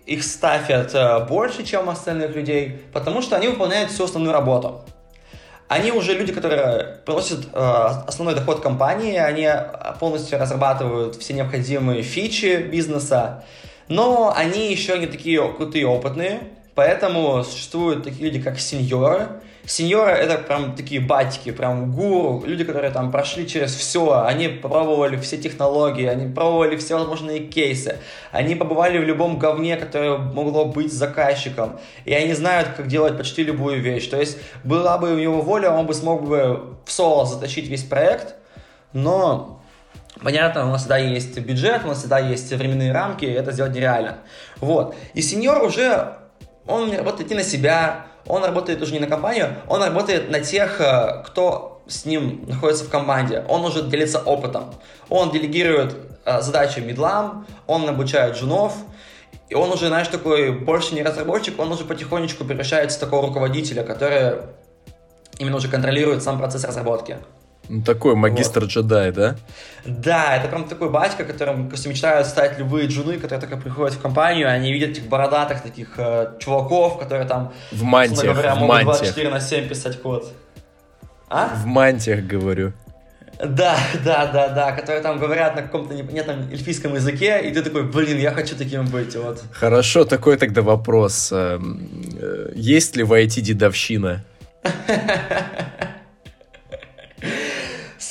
их 0.07 0.23
ставят 0.23 0.95
э, 0.95 1.25
больше, 1.25 1.63
чем 1.63 1.89
остальных 1.89 2.35
людей, 2.35 2.81
потому 2.91 3.21
что 3.21 3.35
они 3.35 3.47
выполняют 3.47 3.91
всю 3.91 4.05
основную 4.05 4.33
работу. 4.33 4.81
Они 5.67 5.91
уже 5.91 6.13
люди, 6.15 6.33
которые 6.33 6.97
приносят 7.05 7.45
э, 7.53 7.59
основной 8.07 8.33
доход 8.33 8.61
компании, 8.61 9.15
они 9.15 9.47
полностью 9.99 10.39
разрабатывают 10.39 11.17
все 11.17 11.33
необходимые 11.33 12.01
фичи 12.01 12.57
бизнеса, 12.63 13.43
но 13.87 14.33
они 14.35 14.71
еще 14.71 14.97
не 14.97 15.05
такие 15.05 15.39
крутые 15.53 15.85
опытные, 15.85 16.41
поэтому 16.75 17.43
существуют 17.43 18.03
такие 18.03 18.25
люди, 18.29 18.41
как 18.41 18.59
сеньоры, 18.59 19.27
Сеньоры 19.65 20.11
это 20.11 20.39
прям 20.39 20.75
такие 20.75 20.99
батики, 20.99 21.51
прям 21.51 21.91
гуру, 21.91 22.43
люди, 22.45 22.63
которые 22.63 22.91
там 22.91 23.11
прошли 23.11 23.47
через 23.47 23.75
все, 23.75 24.23
они 24.25 24.47
попробовали 24.47 25.17
все 25.17 25.37
технологии, 25.37 26.07
они 26.07 26.33
пробовали 26.33 26.77
все 26.77 26.97
возможные 26.97 27.41
кейсы, 27.41 27.99
они 28.31 28.55
побывали 28.55 28.97
в 28.97 29.03
любом 29.03 29.37
говне, 29.37 29.77
которое 29.77 30.17
могло 30.17 30.65
быть 30.65 30.91
заказчиком, 30.91 31.79
и 32.05 32.13
они 32.13 32.33
знают, 32.33 32.69
как 32.75 32.87
делать 32.87 33.17
почти 33.17 33.43
любую 33.43 33.81
вещь. 33.81 34.07
То 34.07 34.19
есть 34.19 34.39
была 34.63 34.97
бы 34.97 35.13
у 35.13 35.17
него 35.17 35.41
воля, 35.41 35.69
он 35.69 35.85
бы 35.85 35.93
смог 35.93 36.23
бы 36.23 36.77
в 36.83 36.91
соло 36.91 37.27
затащить 37.27 37.67
весь 37.67 37.83
проект, 37.83 38.35
но 38.93 39.59
Понятно, 40.21 40.67
у 40.67 40.69
нас 40.69 40.81
всегда 40.81 40.97
есть 40.97 41.39
бюджет, 41.39 41.81
у 41.83 41.87
нас 41.87 41.99
всегда 41.99 42.19
есть 42.19 42.51
временные 42.51 42.91
рамки, 42.91 43.25
это 43.25 43.53
сделать 43.53 43.73
нереально. 43.73 44.17
Вот. 44.57 44.93
И 45.15 45.21
сеньор 45.21 45.63
уже, 45.63 46.17
он 46.67 46.91
работает 46.95 47.29
не 47.29 47.35
на 47.35 47.43
себя, 47.43 48.07
он 48.25 48.43
работает 48.43 48.81
уже 48.81 48.93
не 48.93 48.99
на 48.99 49.07
компанию, 49.07 49.55
он 49.67 49.81
работает 49.81 50.29
на 50.29 50.39
тех, 50.41 50.79
э, 50.79 51.23
кто 51.25 51.81
с 51.87 52.05
ним 52.05 52.45
находится 52.47 52.85
в 52.85 52.89
команде. 52.89 53.43
Он 53.47 53.65
уже 53.65 53.83
делится 53.83 54.19
опытом. 54.19 54.73
Он 55.09 55.31
делегирует 55.31 55.95
э, 56.25 56.41
задачи 56.41 56.79
медлам, 56.79 57.45
он 57.67 57.87
обучает 57.89 58.37
джунов, 58.37 58.73
и 59.49 59.55
он 59.55 59.71
уже, 59.71 59.87
знаешь, 59.87 60.07
такой 60.07 60.51
больше 60.51 60.95
не 60.95 61.03
разработчик, 61.03 61.59
он 61.59 61.71
уже 61.71 61.83
потихонечку 61.83 62.45
превращается 62.45 62.97
в 62.97 63.01
такого 63.01 63.27
руководителя, 63.27 63.83
который 63.83 64.37
именно 65.39 65.57
уже 65.57 65.67
контролирует 65.67 66.23
сам 66.23 66.37
процесс 66.37 66.63
разработки. 66.63 67.17
Ну, 67.71 67.81
такой 67.83 68.15
магистр 68.15 68.61
вот. 68.61 68.69
джедай, 68.69 69.11
да? 69.13 69.37
Да, 69.85 70.35
это 70.35 70.49
прям 70.49 70.67
такой 70.67 70.89
батька, 70.89 71.23
которым, 71.23 71.69
кажется, 71.69 71.87
мечтают 71.87 72.27
стать 72.27 72.59
любые 72.59 72.87
джуны, 72.87 73.13
которые 73.13 73.39
только 73.39 73.55
приходят 73.55 73.93
в 73.93 74.01
компанию, 74.01 74.49
они 74.49 74.73
видят 74.73 74.89
этих 74.89 75.05
бородатых 75.05 75.61
таких 75.61 75.93
э, 75.97 76.33
чуваков, 76.39 76.99
которые 76.99 77.25
там, 77.25 77.53
в 77.71 77.83
мантиях, 77.83 78.33
говоря, 78.33 78.55
в 78.55 78.59
могут 78.59 78.85
мантиях. 78.85 79.15
24 79.15 79.29
на 79.29 79.39
7 79.39 79.69
писать 79.69 80.01
код. 80.01 80.33
А? 81.29 81.55
В 81.55 81.65
мантиях, 81.65 82.25
говорю. 82.25 82.73
Да, 83.39 83.77
да, 84.03 84.27
да, 84.27 84.49
да, 84.49 84.73
которые 84.73 85.01
там 85.01 85.17
говорят 85.17 85.55
на 85.55 85.61
каком-то 85.61 85.93
непонятном 85.93 86.49
эльфийском 86.51 86.93
языке, 86.93 87.41
и 87.41 87.53
ты 87.53 87.61
такой, 87.63 87.83
блин, 87.83 88.17
я 88.17 88.31
хочу 88.31 88.57
таким 88.57 88.85
быть, 88.85 89.15
вот. 89.15 89.41
Хорошо, 89.53 90.03
такой 90.03 90.35
тогда 90.35 90.61
вопрос. 90.61 91.31
Эм, 91.31 91.89
э, 92.19 92.51
есть 92.53 92.97
ли 92.97 93.03
в 93.03 93.13
IT 93.13 93.39
дедовщина? 93.39 94.25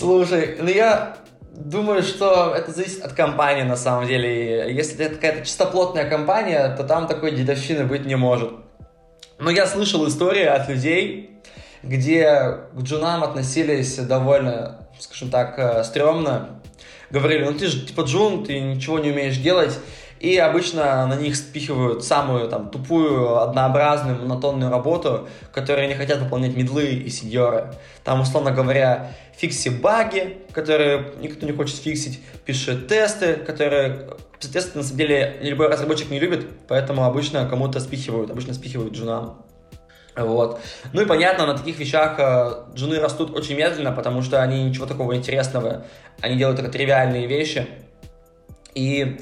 Слушай, 0.00 0.57
ну 0.59 0.71
я 0.71 1.19
думаю, 1.52 2.02
что 2.02 2.54
это 2.57 2.73
зависит 2.73 3.04
от 3.04 3.12
компании 3.12 3.64
на 3.64 3.76
самом 3.76 4.09
деле. 4.09 4.75
Если 4.75 5.04
это 5.04 5.16
какая-то 5.16 5.45
чистоплотная 5.45 6.09
компания, 6.09 6.75
то 6.75 6.85
там 6.85 7.07
такой 7.07 7.33
дедовщины 7.33 7.85
быть 7.85 8.07
не 8.07 8.16
может. 8.16 8.50
Но 9.38 9.50
я 9.50 9.66
слышал 9.66 10.09
истории 10.09 10.47
от 10.47 10.71
людей, 10.71 11.38
где 11.83 12.61
к 12.73 12.80
джунам 12.80 13.23
относились 13.23 13.99
довольно, 13.99 14.88
скажем 14.99 15.28
так, 15.28 15.59
э, 15.59 15.85
стрёмно. 15.85 16.62
Говорили, 17.11 17.45
ну 17.45 17.52
ты 17.52 17.66
же 17.66 17.85
типа 17.85 18.00
джун, 18.02 18.47
ты 18.47 18.59
ничего 18.59 19.00
не 19.00 19.11
умеешь 19.11 19.37
делать. 19.37 19.78
И 20.20 20.36
обычно 20.36 21.06
на 21.06 21.16
них 21.16 21.34
спихивают 21.34 22.04
самую 22.04 22.46
там 22.48 22.68
тупую, 22.68 23.38
однообразную, 23.38 24.18
монотонную 24.18 24.70
работу, 24.70 25.26
которую 25.50 25.88
не 25.88 25.94
хотят 25.94 26.18
выполнять 26.18 26.54
медлы 26.54 26.88
и 26.88 27.08
сеньоры. 27.08 27.72
Там, 28.04 28.20
условно 28.20 28.50
говоря, 28.50 29.12
фикси 29.38 29.70
баги, 29.70 30.36
которые 30.52 31.14
никто 31.20 31.46
не 31.46 31.52
хочет 31.52 31.76
фиксить, 31.76 32.20
пишет 32.44 32.86
тесты, 32.86 33.34
которые 33.34 34.10
тесты 34.38 34.76
на 34.76 34.84
самом 34.84 34.98
деле 34.98 35.38
любой 35.40 35.68
разработчик 35.68 36.10
не 36.10 36.20
любит, 36.20 36.46
поэтому 36.68 37.04
обычно 37.04 37.48
кому-то 37.48 37.80
спихивают, 37.80 38.30
обычно 38.30 38.52
спихивают 38.52 38.92
джунам. 38.92 39.42
Вот. 40.16 40.60
Ну 40.92 41.00
и 41.00 41.06
понятно, 41.06 41.46
на 41.46 41.56
таких 41.56 41.78
вещах 41.78 42.16
э, 42.18 42.74
джуны 42.74 43.00
растут 43.00 43.34
очень 43.34 43.56
медленно, 43.56 43.92
потому 43.92 44.20
что 44.20 44.42
они 44.42 44.64
ничего 44.64 44.84
такого 44.84 45.16
интересного, 45.16 45.86
они 46.20 46.36
делают 46.36 46.58
только 46.58 46.70
тривиальные 46.70 47.26
вещи. 47.26 47.66
И 48.74 49.18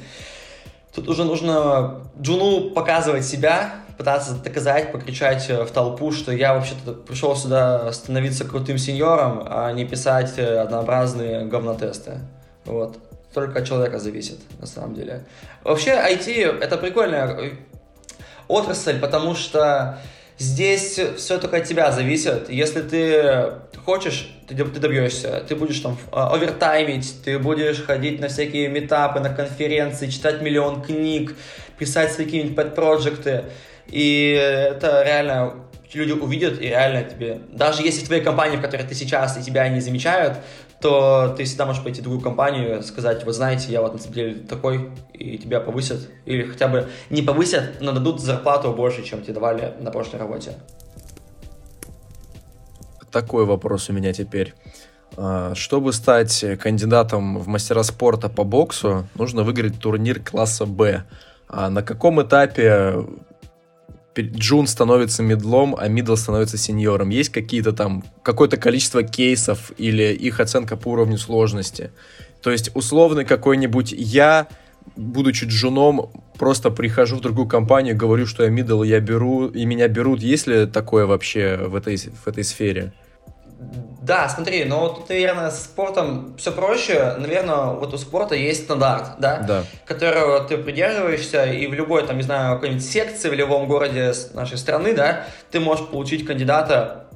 Тут 0.98 1.10
уже 1.10 1.22
нужно 1.22 2.00
Джуну 2.20 2.70
показывать 2.70 3.24
себя, 3.24 3.70
пытаться 3.96 4.34
доказать, 4.34 4.90
покричать 4.90 5.48
э, 5.48 5.62
в 5.62 5.70
толпу, 5.70 6.10
что 6.10 6.32
я 6.32 6.54
вообще-то 6.54 6.92
пришел 6.92 7.36
сюда 7.36 7.92
становиться 7.92 8.44
крутым 8.44 8.78
сеньором, 8.78 9.44
а 9.46 9.70
не 9.70 9.84
писать 9.84 10.32
э, 10.38 10.58
однообразные 10.58 11.44
говнотесты. 11.44 12.18
Вот. 12.64 12.98
Только 13.32 13.60
от 13.60 13.68
человека 13.68 14.00
зависит, 14.00 14.40
на 14.58 14.66
самом 14.66 14.96
деле. 14.96 15.24
Вообще, 15.62 15.92
IT— 15.92 16.58
это 16.60 16.76
прикольная 16.76 17.28
э, 17.28 17.50
отрасль, 18.48 18.98
потому 18.98 19.36
что 19.36 20.00
здесь 20.38 20.98
все 21.16 21.38
только 21.38 21.58
от 21.58 21.64
тебя 21.64 21.92
зависит. 21.92 22.48
Если 22.48 22.82
ты 22.82 23.52
хочешь, 23.84 24.30
ты, 24.46 24.54
ты 24.54 24.80
добьешься. 24.80 25.44
Ты 25.48 25.56
будешь 25.56 25.80
там 25.80 25.98
а, 26.12 26.32
овертаймить, 26.34 27.22
ты 27.24 27.38
будешь 27.38 27.82
ходить 27.82 28.20
на 28.20 28.28
всякие 28.28 28.68
метапы, 28.68 29.20
на 29.20 29.30
конференции, 29.30 30.08
читать 30.08 30.40
миллион 30.42 30.82
книг, 30.82 31.34
писать 31.78 32.12
свои 32.12 32.26
какие-нибудь. 32.26 33.44
И 33.86 34.30
это 34.32 35.02
реально 35.04 35.54
люди 35.94 36.12
увидят 36.12 36.60
и 36.60 36.66
реально 36.66 37.04
тебе... 37.04 37.40
Даже 37.50 37.82
если 37.82 38.04
в 38.04 38.06
твоей 38.06 38.22
компании, 38.22 38.56
в 38.56 38.60
которой 38.60 38.86
ты 38.86 38.94
сейчас, 38.94 39.38
и 39.38 39.42
тебя 39.42 39.68
не 39.68 39.80
замечают, 39.80 40.38
то 40.80 41.34
ты 41.36 41.44
всегда 41.44 41.66
можешь 41.66 41.82
пойти 41.82 42.00
в 42.00 42.04
другую 42.04 42.22
компанию, 42.22 42.82
сказать, 42.82 43.24
вы 43.24 43.32
знаете, 43.32 43.72
я 43.72 43.82
вот 43.82 43.94
на 43.94 43.98
самом 43.98 44.14
деле 44.14 44.34
такой, 44.34 44.90
и 45.12 45.38
тебя 45.38 45.60
повысят. 45.60 46.08
Или 46.24 46.44
хотя 46.44 46.68
бы 46.68 46.88
не 47.10 47.22
повысят, 47.22 47.80
но 47.80 47.92
дадут 47.92 48.20
зарплату 48.20 48.72
больше, 48.72 49.02
чем 49.02 49.22
тебе 49.22 49.34
давали 49.34 49.74
на 49.80 49.90
прошлой 49.90 50.20
работе. 50.20 50.52
Такой 53.10 53.44
вопрос 53.44 53.88
у 53.88 53.92
меня 53.92 54.12
теперь. 54.12 54.54
А, 55.16 55.54
чтобы 55.54 55.92
стать 55.92 56.44
кандидатом 56.60 57.38
в 57.38 57.48
мастера 57.48 57.82
спорта 57.82 58.28
по 58.28 58.44
боксу, 58.44 59.08
нужно 59.14 59.42
выиграть 59.42 59.80
турнир 59.80 60.22
класса 60.22 60.66
Б. 60.66 61.04
А 61.48 61.70
на 61.70 61.82
каком 61.82 62.22
этапе 62.22 63.04
Джун 64.22 64.66
становится 64.66 65.22
мидлом, 65.22 65.76
а 65.78 65.88
мидл 65.88 66.16
становится 66.16 66.56
сеньором? 66.56 67.10
Есть 67.10 67.30
какие-то 67.30 67.72
там, 67.72 68.04
какое-то 68.22 68.56
количество 68.56 69.02
кейсов 69.02 69.72
или 69.78 70.12
их 70.12 70.40
оценка 70.40 70.76
по 70.76 70.88
уровню 70.88 71.18
сложности? 71.18 71.90
То 72.42 72.50
есть, 72.50 72.70
условный 72.74 73.24
какой-нибудь 73.24 73.92
я, 73.92 74.48
будучи 74.96 75.44
джуном, 75.44 76.10
просто 76.38 76.70
прихожу 76.70 77.16
в 77.16 77.20
другую 77.20 77.48
компанию, 77.48 77.96
говорю, 77.96 78.26
что 78.26 78.44
я 78.44 78.50
мидл, 78.50 78.82
я 78.82 79.00
беру, 79.00 79.48
и 79.48 79.64
меня 79.64 79.88
берут. 79.88 80.20
Есть 80.20 80.46
ли 80.46 80.66
такое 80.66 81.06
вообще 81.06 81.56
в 81.56 81.74
этой, 81.74 81.96
в 81.96 82.26
этой 82.26 82.44
сфере? 82.44 82.92
Да, 83.58 84.28
смотри, 84.28 84.64
но 84.64 84.88
тут, 84.88 85.08
наверное, 85.08 85.50
с 85.50 85.64
спортом 85.64 86.36
все 86.38 86.52
проще. 86.52 87.16
Наверное, 87.18 87.72
вот 87.72 87.92
у 87.92 87.98
спорта 87.98 88.34
есть 88.36 88.64
стандарт, 88.64 89.18
да? 89.18 89.38
Да. 89.38 89.64
Которого 89.84 90.40
ты 90.44 90.56
придерживаешься, 90.56 91.44
и 91.44 91.66
в 91.66 91.74
любой, 91.74 92.06
там, 92.06 92.16
не 92.16 92.22
знаю, 92.22 92.54
какой-нибудь 92.54 92.84
секции 92.84 93.28
в 93.28 93.34
любом 93.34 93.66
городе 93.66 94.12
нашей 94.34 94.58
страны, 94.58 94.94
да, 94.94 95.26
ты 95.50 95.60
можешь 95.60 95.86
получить 95.88 96.24
кандидата 96.24 97.08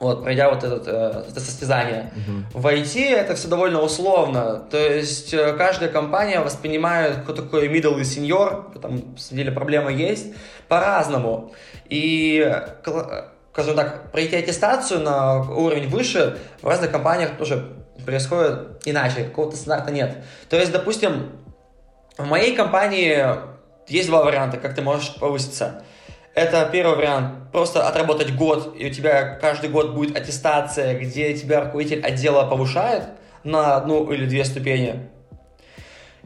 вот, 0.00 0.22
пройдя 0.22 0.50
вот 0.50 0.62
этот, 0.64 0.86
э, 0.86 1.24
это 1.28 1.40
состязание. 1.40 2.12
Uh-huh. 2.14 2.60
В 2.60 2.66
IT 2.66 3.00
это 3.14 3.34
все 3.36 3.48
довольно 3.48 3.80
условно. 3.80 4.66
То 4.70 4.76
есть 4.76 5.32
э, 5.32 5.52
каждая 5.54 5.88
компания 5.88 6.40
воспринимает, 6.40 7.22
кто 7.22 7.32
такой 7.32 7.68
middle 7.68 7.98
и 8.00 8.02
senior, 8.02 8.78
там, 8.80 8.96
на 8.96 9.18
самом 9.18 9.38
деле, 9.38 9.52
проблема 9.52 9.92
есть, 9.92 10.34
по-разному. 10.68 11.54
И 11.88 12.60
скажем 13.54 13.76
так, 13.76 14.10
пройти 14.10 14.34
аттестацию 14.34 14.98
на 15.00 15.40
уровень 15.42 15.88
выше 15.88 16.38
в 16.60 16.66
разных 16.66 16.90
компаниях 16.90 17.36
тоже 17.38 17.72
происходит 18.04 18.82
иначе, 18.84 19.22
какого-то 19.22 19.56
стандарта 19.56 19.92
нет. 19.92 20.24
То 20.48 20.56
есть, 20.56 20.72
допустим, 20.72 21.30
в 22.18 22.26
моей 22.26 22.56
компании 22.56 23.24
есть 23.86 24.08
два 24.08 24.24
варианта, 24.24 24.56
как 24.56 24.74
ты 24.74 24.82
можешь 24.82 25.14
повыситься. 25.14 25.84
Это 26.34 26.68
первый 26.72 26.96
вариант, 26.96 27.52
просто 27.52 27.86
отработать 27.86 28.34
год, 28.34 28.74
и 28.76 28.88
у 28.88 28.90
тебя 28.90 29.36
каждый 29.36 29.70
год 29.70 29.94
будет 29.94 30.16
аттестация, 30.16 30.98
где 30.98 31.32
тебя 31.34 31.60
руководитель 31.60 32.04
отдела 32.04 32.46
повышает 32.48 33.04
на 33.44 33.76
одну 33.76 34.10
или 34.10 34.26
две 34.26 34.44
ступени. 34.44 35.10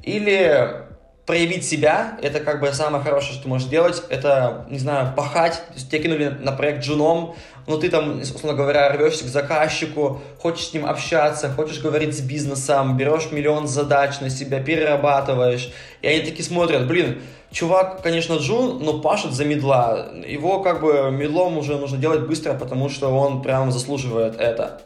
Или 0.02 0.87
проявить 1.28 1.68
себя, 1.68 2.16
это 2.22 2.40
как 2.40 2.58
бы 2.58 2.72
самое 2.72 3.04
хорошее, 3.04 3.34
что 3.34 3.42
ты 3.42 3.48
можешь 3.50 3.66
сделать, 3.66 4.02
это, 4.08 4.64
не 4.70 4.78
знаю, 4.78 5.12
пахать, 5.14 5.62
то 5.68 5.74
есть 5.74 5.90
тебя 5.90 6.02
кинули 6.02 6.28
на 6.40 6.52
проект 6.52 6.82
джуном, 6.82 7.34
но 7.66 7.76
ты 7.76 7.90
там, 7.90 8.20
условно 8.22 8.54
говоря, 8.54 8.88
рвешься 8.88 9.24
к 9.24 9.28
заказчику, 9.28 10.22
хочешь 10.40 10.68
с 10.68 10.72
ним 10.72 10.86
общаться, 10.86 11.50
хочешь 11.50 11.82
говорить 11.82 12.16
с 12.16 12.22
бизнесом, 12.22 12.96
берешь 12.96 13.30
миллион 13.30 13.68
задач 13.68 14.20
на 14.20 14.30
себя, 14.30 14.62
перерабатываешь, 14.62 15.70
и 16.00 16.08
они 16.08 16.20
такие 16.20 16.44
смотрят, 16.44 16.88
блин, 16.88 17.20
чувак, 17.52 18.00
конечно, 18.00 18.36
джун, 18.36 18.82
но 18.82 18.98
пашет 19.00 19.32
за 19.32 19.44
медла, 19.44 20.08
его 20.26 20.62
как 20.62 20.80
бы 20.80 21.10
медлом 21.10 21.58
уже 21.58 21.76
нужно 21.76 21.98
делать 21.98 22.20
быстро, 22.20 22.54
потому 22.54 22.88
что 22.88 23.08
он 23.14 23.42
прям 23.42 23.70
заслуживает 23.70 24.40
это. 24.40 24.80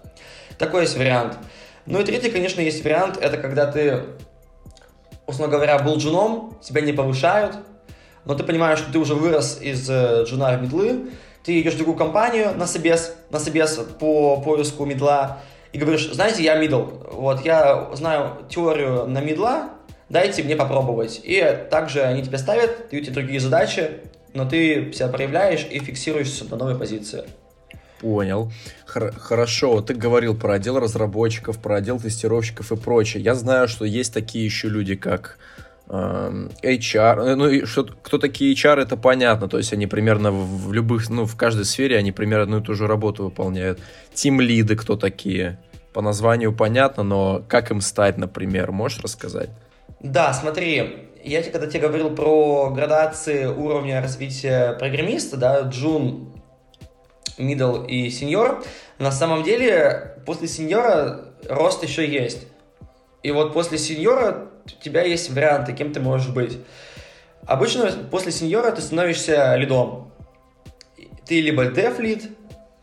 Такой 0.58 0.82
есть 0.82 0.98
вариант. 0.98 1.38
Ну 1.86 2.00
и 2.00 2.04
третий, 2.04 2.32
конечно, 2.32 2.60
есть 2.60 2.82
вариант, 2.82 3.16
это 3.16 3.36
когда 3.36 3.70
ты 3.70 4.02
условно 5.26 5.54
говоря, 5.54 5.78
был 5.78 5.96
джуном, 5.96 6.58
тебя 6.62 6.80
не 6.80 6.92
повышают, 6.92 7.56
но 8.24 8.34
ты 8.34 8.44
понимаешь, 8.44 8.78
что 8.78 8.92
ты 8.92 8.98
уже 8.98 9.14
вырос 9.14 9.58
из 9.60 9.88
э, 9.88 10.24
джуна 10.24 10.56
в 10.56 10.62
медлы, 10.62 11.10
ты 11.44 11.60
идешь 11.60 11.74
в 11.74 11.76
другую 11.78 11.96
компанию 11.96 12.56
на 12.56 12.66
собес, 12.66 13.14
на 13.30 13.38
собес 13.38 13.80
по 13.98 14.40
поиску 14.40 14.84
медла, 14.84 15.38
и 15.72 15.78
говоришь, 15.78 16.12
знаете, 16.12 16.42
я 16.42 16.56
мидл, 16.56 16.84
вот, 17.12 17.44
я 17.44 17.90
знаю 17.94 18.46
теорию 18.48 19.06
на 19.06 19.20
медла, 19.20 19.70
дайте 20.08 20.42
мне 20.42 20.54
попробовать. 20.54 21.20
И 21.24 21.42
также 21.70 22.02
они 22.02 22.22
тебя 22.22 22.38
ставят, 22.38 22.90
дают 22.90 23.06
тебе 23.06 23.14
другие 23.14 23.40
задачи, 23.40 23.90
но 24.34 24.44
ты 24.44 24.92
себя 24.92 25.08
проявляешь 25.08 25.66
и 25.70 25.78
фиксируешься 25.78 26.44
на 26.44 26.56
новой 26.56 26.78
позиции. 26.78 27.24
Понял. 28.02 28.50
Хор- 28.84 29.12
хорошо, 29.12 29.80
ты 29.80 29.94
говорил 29.94 30.36
про 30.36 30.54
отдел 30.54 30.80
разработчиков, 30.80 31.58
про 31.58 31.76
отдел 31.76 32.00
тестировщиков 32.00 32.72
и 32.72 32.76
прочее. 32.76 33.22
Я 33.22 33.36
знаю, 33.36 33.68
что 33.68 33.84
есть 33.84 34.12
такие 34.12 34.44
еще 34.44 34.68
люди, 34.68 34.96
как 34.96 35.38
э, 35.88 36.48
HR. 36.64 37.36
Ну, 37.36 37.48
и 37.48 37.64
что, 37.64 37.84
кто 37.84 38.18
такие 38.18 38.52
HR, 38.54 38.80
это 38.80 38.96
понятно. 38.96 39.48
То 39.48 39.56
есть 39.56 39.72
они 39.72 39.86
примерно 39.86 40.32
в, 40.32 40.66
в 40.66 40.72
любых, 40.72 41.08
ну, 41.10 41.26
в 41.26 41.36
каждой 41.36 41.64
сфере 41.64 41.96
они 41.96 42.10
примерно 42.10 42.42
одну 42.42 42.58
и 42.58 42.62
ту 42.62 42.74
же 42.74 42.88
работу 42.88 43.22
выполняют. 43.22 43.78
Тим 44.14 44.40
лиды 44.40 44.74
кто 44.74 44.96
такие? 44.96 45.60
По 45.92 46.02
названию 46.02 46.52
понятно, 46.52 47.04
но 47.04 47.44
как 47.46 47.70
им 47.70 47.80
стать, 47.80 48.18
например, 48.18 48.72
можешь 48.72 48.98
рассказать? 48.98 49.50
Да, 50.00 50.32
смотри, 50.32 51.06
я 51.22 51.40
когда 51.44 51.68
тебе 51.68 51.86
говорил 51.86 52.10
про 52.10 52.70
градации 52.70 53.44
уровня 53.44 54.00
развития 54.00 54.72
программиста, 54.72 55.36
да, 55.36 55.60
Джун 55.60 56.32
middle 57.42 57.86
и 57.86 58.08
senior, 58.08 58.64
на 58.98 59.10
самом 59.10 59.42
деле 59.42 60.16
после 60.26 60.48
сеньора 60.48 61.26
рост 61.48 61.82
еще 61.82 62.08
есть. 62.08 62.46
И 63.22 63.30
вот 63.30 63.52
после 63.52 63.78
сеньора 63.78 64.48
у 64.66 64.82
тебя 64.82 65.02
есть 65.02 65.30
варианты, 65.30 65.72
кем 65.72 65.92
ты 65.92 66.00
можешь 66.00 66.28
быть. 66.28 66.58
Обычно 67.46 67.90
после 68.10 68.32
сеньора 68.32 68.70
ты 68.70 68.82
становишься 68.82 69.54
лидом. 69.56 70.12
Ты 71.26 71.40
либо 71.40 71.66
dev 71.66 71.98
lead, 71.98 72.34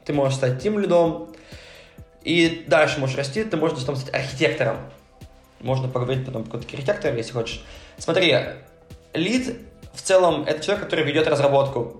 ты 0.05 0.13
можешь 0.13 0.37
стать 0.37 0.63
team 0.63 0.79
лидом, 0.79 1.29
и 2.23 2.65
дальше 2.67 2.99
можешь 2.99 3.17
расти, 3.17 3.43
ты 3.43 3.57
можешь 3.57 3.83
там 3.83 3.95
стать 3.95 4.13
архитектором. 4.13 4.77
Можно 5.61 5.87
поговорить 5.87 6.25
потом 6.25 6.43
про 6.43 6.57
архитектор, 6.57 7.15
если 7.15 7.33
хочешь. 7.33 7.63
Смотри, 7.97 8.35
лид 9.13 9.57
в 9.93 10.01
целом 10.01 10.43
это 10.43 10.63
человек, 10.63 10.85
который 10.85 11.05
ведет 11.05 11.27
разработку. 11.27 11.98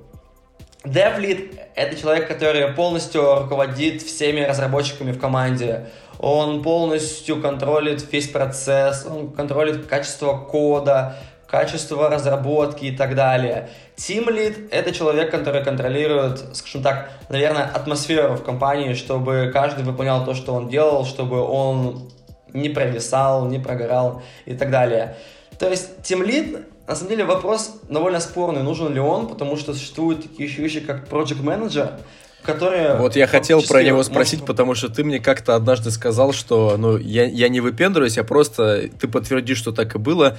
DevLead— 0.86 1.60
это 1.76 2.00
человек, 2.00 2.28
который 2.28 2.68
полностью 2.74 3.42
руководит 3.42 4.02
всеми 4.02 4.42
разработчиками 4.42 5.12
в 5.12 5.20
команде. 5.20 5.88
Он 6.20 6.64
полностью 6.64 7.42
контролит 7.42 8.06
весь 8.12 8.30
процесс, 8.30 9.06
он 9.06 9.32
контролит 9.32 9.88
качество 9.88 10.38
кода, 10.38 11.18
качество 11.48 12.10
разработки 12.10 12.86
и 12.86 12.96
так 12.96 13.16
далее. 13.16 13.70
Team 13.98 14.28
Lead— 14.28 14.70
это 14.72 14.94
человек, 14.94 15.32
который 15.32 15.64
контролирует, 15.64 16.56
скажем 16.56 16.82
так, 16.82 17.10
наверное, 17.28 17.66
атмосферу 17.66 18.36
в 18.36 18.44
компании, 18.44 18.94
чтобы 18.94 19.52
каждый 19.54 19.84
выполнял 19.84 20.24
то, 20.24 20.34
что 20.34 20.54
он 20.54 20.70
делал, 20.70 21.06
чтобы 21.06 21.42
он 21.42 22.10
не 22.54 22.70
провисал, 22.70 23.48
не 23.48 23.60
прогорал 23.60 24.22
и 24.46 24.54
так 24.56 24.72
далее. 24.72 25.18
То 25.58 25.70
есть 25.70 25.90
Team 26.04 26.26
Lead 26.26 26.66
на 26.90 26.96
самом 26.96 27.12
деле 27.12 27.24
вопрос 27.24 27.76
довольно 27.88 28.20
спорный, 28.20 28.64
нужен 28.64 28.92
ли 28.92 29.00
он, 29.00 29.28
потому 29.28 29.58
что 29.58 29.76
существуют 29.76 30.24
такие 30.24 30.50
еще 30.50 30.64
вещи, 30.64 30.80
как 30.80 31.08
Project 31.08 31.44
Manager, 31.44 32.02
которые... 32.42 32.96
Вот 32.96 33.16
я 33.16 33.28
хотел 33.28 33.62
про 33.62 33.84
него 33.84 34.02
спросить, 34.02 34.40
может... 34.40 34.48
потому 34.48 34.74
что 34.74 34.90
ты 34.90 35.04
мне 35.04 35.20
как-то 35.20 35.54
однажды 35.54 35.92
сказал, 35.92 36.34
что 36.34 36.78
ну, 36.78 36.98
я, 36.98 37.26
я 37.26 37.48
не 37.48 37.62
выпендриваюсь, 37.62 38.18
я 38.18 38.24
просто... 38.24 38.90
Ты 39.00 39.08
подтвердишь, 39.08 39.60
что 39.60 39.72
так 39.72 39.94
и 39.94 40.00
было. 40.00 40.38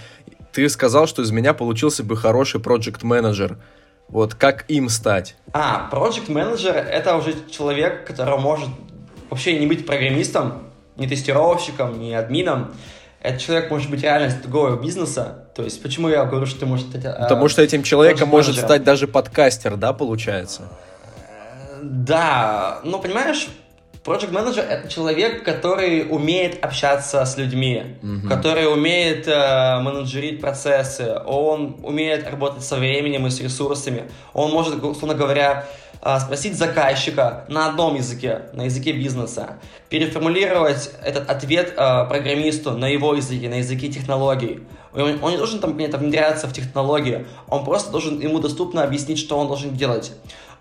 Ты 0.52 0.68
сказал, 0.68 1.06
что 1.06 1.22
из 1.22 1.30
меня 1.30 1.54
получился 1.54 2.02
бы 2.02 2.16
хороший 2.16 2.60
Project 2.60 3.02
Manager. 3.02 3.56
Вот 4.08 4.34
как 4.34 4.64
им 4.66 4.88
стать? 4.88 5.36
А, 5.52 5.88
Project 5.92 6.26
Manager— 6.26 6.72
это 6.74 7.16
уже 7.16 7.32
человек, 7.48 8.04
который 8.04 8.40
может 8.40 8.70
вообще 9.30 9.56
не 9.56 9.68
быть 9.68 9.86
программистом, 9.86 10.64
не 10.96 11.06
тестировщиком, 11.06 12.00
не 12.00 12.12
админом, 12.12 12.74
этот 13.22 13.40
человек 13.40 13.70
может 13.70 13.90
быть 13.90 14.02
реально 14.02 14.28
из 14.28 14.34
другого 14.34 14.80
бизнеса. 14.80 15.44
То 15.54 15.62
есть, 15.62 15.82
почему 15.82 16.08
я 16.08 16.24
говорю, 16.24 16.46
что 16.46 16.60
ты 16.60 16.66
можешь 16.66 16.86
стать... 16.86 17.04
А, 17.04 17.22
Потому 17.22 17.48
что 17.48 17.62
этим 17.62 17.82
человеком 17.82 18.28
может 18.28 18.56
стать 18.56 18.82
даже 18.82 19.06
подкастер, 19.06 19.76
да, 19.76 19.92
получается? 19.92 20.62
Да, 21.82 22.80
ну, 22.84 22.98
понимаешь, 22.98 23.48
Project 24.04 24.32
Manager— 24.32 24.66
это 24.68 24.88
человек, 24.88 25.44
который 25.44 26.06
умеет 26.08 26.64
общаться 26.64 27.22
с 27.24 27.36
людьми, 27.36 27.96
угу. 28.02 28.28
который 28.28 28.72
умеет 28.72 29.28
э, 29.28 29.80
менеджерить 29.80 30.40
процессы, 30.40 31.14
он 31.26 31.76
умеет 31.82 32.26
работать 32.28 32.64
со 32.64 32.76
временем 32.76 33.26
и 33.26 33.30
с 33.30 33.40
ресурсами, 33.40 34.04
он 34.32 34.50
может, 34.52 34.82
условно 34.82 35.14
говоря, 35.14 35.66
спросить 36.00 36.56
заказчика 36.56 37.44
на 37.48 37.66
одном 37.66 37.94
языке, 37.94 38.42
на 38.54 38.62
языке 38.62 38.92
бизнеса, 38.92 39.58
переформулировать 39.90 40.90
этот 41.04 41.28
ответ 41.28 41.74
э, 41.76 42.06
программисту 42.08 42.72
на 42.72 42.86
его 42.86 43.14
языке, 43.14 43.50
на 43.50 43.56
языке 43.58 43.88
технологий. 43.88 44.60
Он, 44.94 45.30
не 45.30 45.36
должен 45.36 45.60
там 45.60 45.74
где-то 45.74 45.98
внедряться 45.98 46.46
в 46.46 46.52
технологии, 46.52 47.26
он 47.48 47.64
просто 47.64 47.92
должен 47.92 48.18
ему 48.18 48.38
доступно 48.38 48.82
объяснить, 48.82 49.18
что 49.18 49.38
он 49.38 49.46
должен 49.46 49.76
делать. 49.76 50.12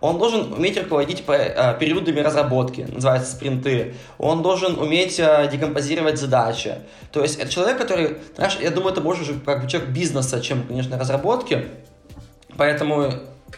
Он 0.02 0.18
должен 0.18 0.54
уметь 0.54 0.78
руководить 0.78 1.24
э, 1.28 1.78
периодами 1.80 2.20
разработки, 2.20 2.82
называется 2.82 3.32
спринты. 3.32 3.96
Он 4.18 4.42
должен 4.42 4.78
уметь 4.78 5.18
декомпозировать 5.18 6.18
задачи. 6.20 6.76
То 7.12 7.22
есть 7.22 7.40
это 7.40 7.50
человек, 7.50 7.78
который, 7.78 8.18
знаешь, 8.36 8.58
я 8.62 8.72
думаю, 8.72 8.92
это 8.92 9.02
больше 9.02 9.24
уже 9.24 9.34
как 9.40 9.64
бы 9.64 9.70
человек 9.70 9.90
бизнеса, 9.90 10.42
чем, 10.42 10.64
конечно, 10.64 10.98
разработки. 10.98 11.66
Поэтому 12.58 13.14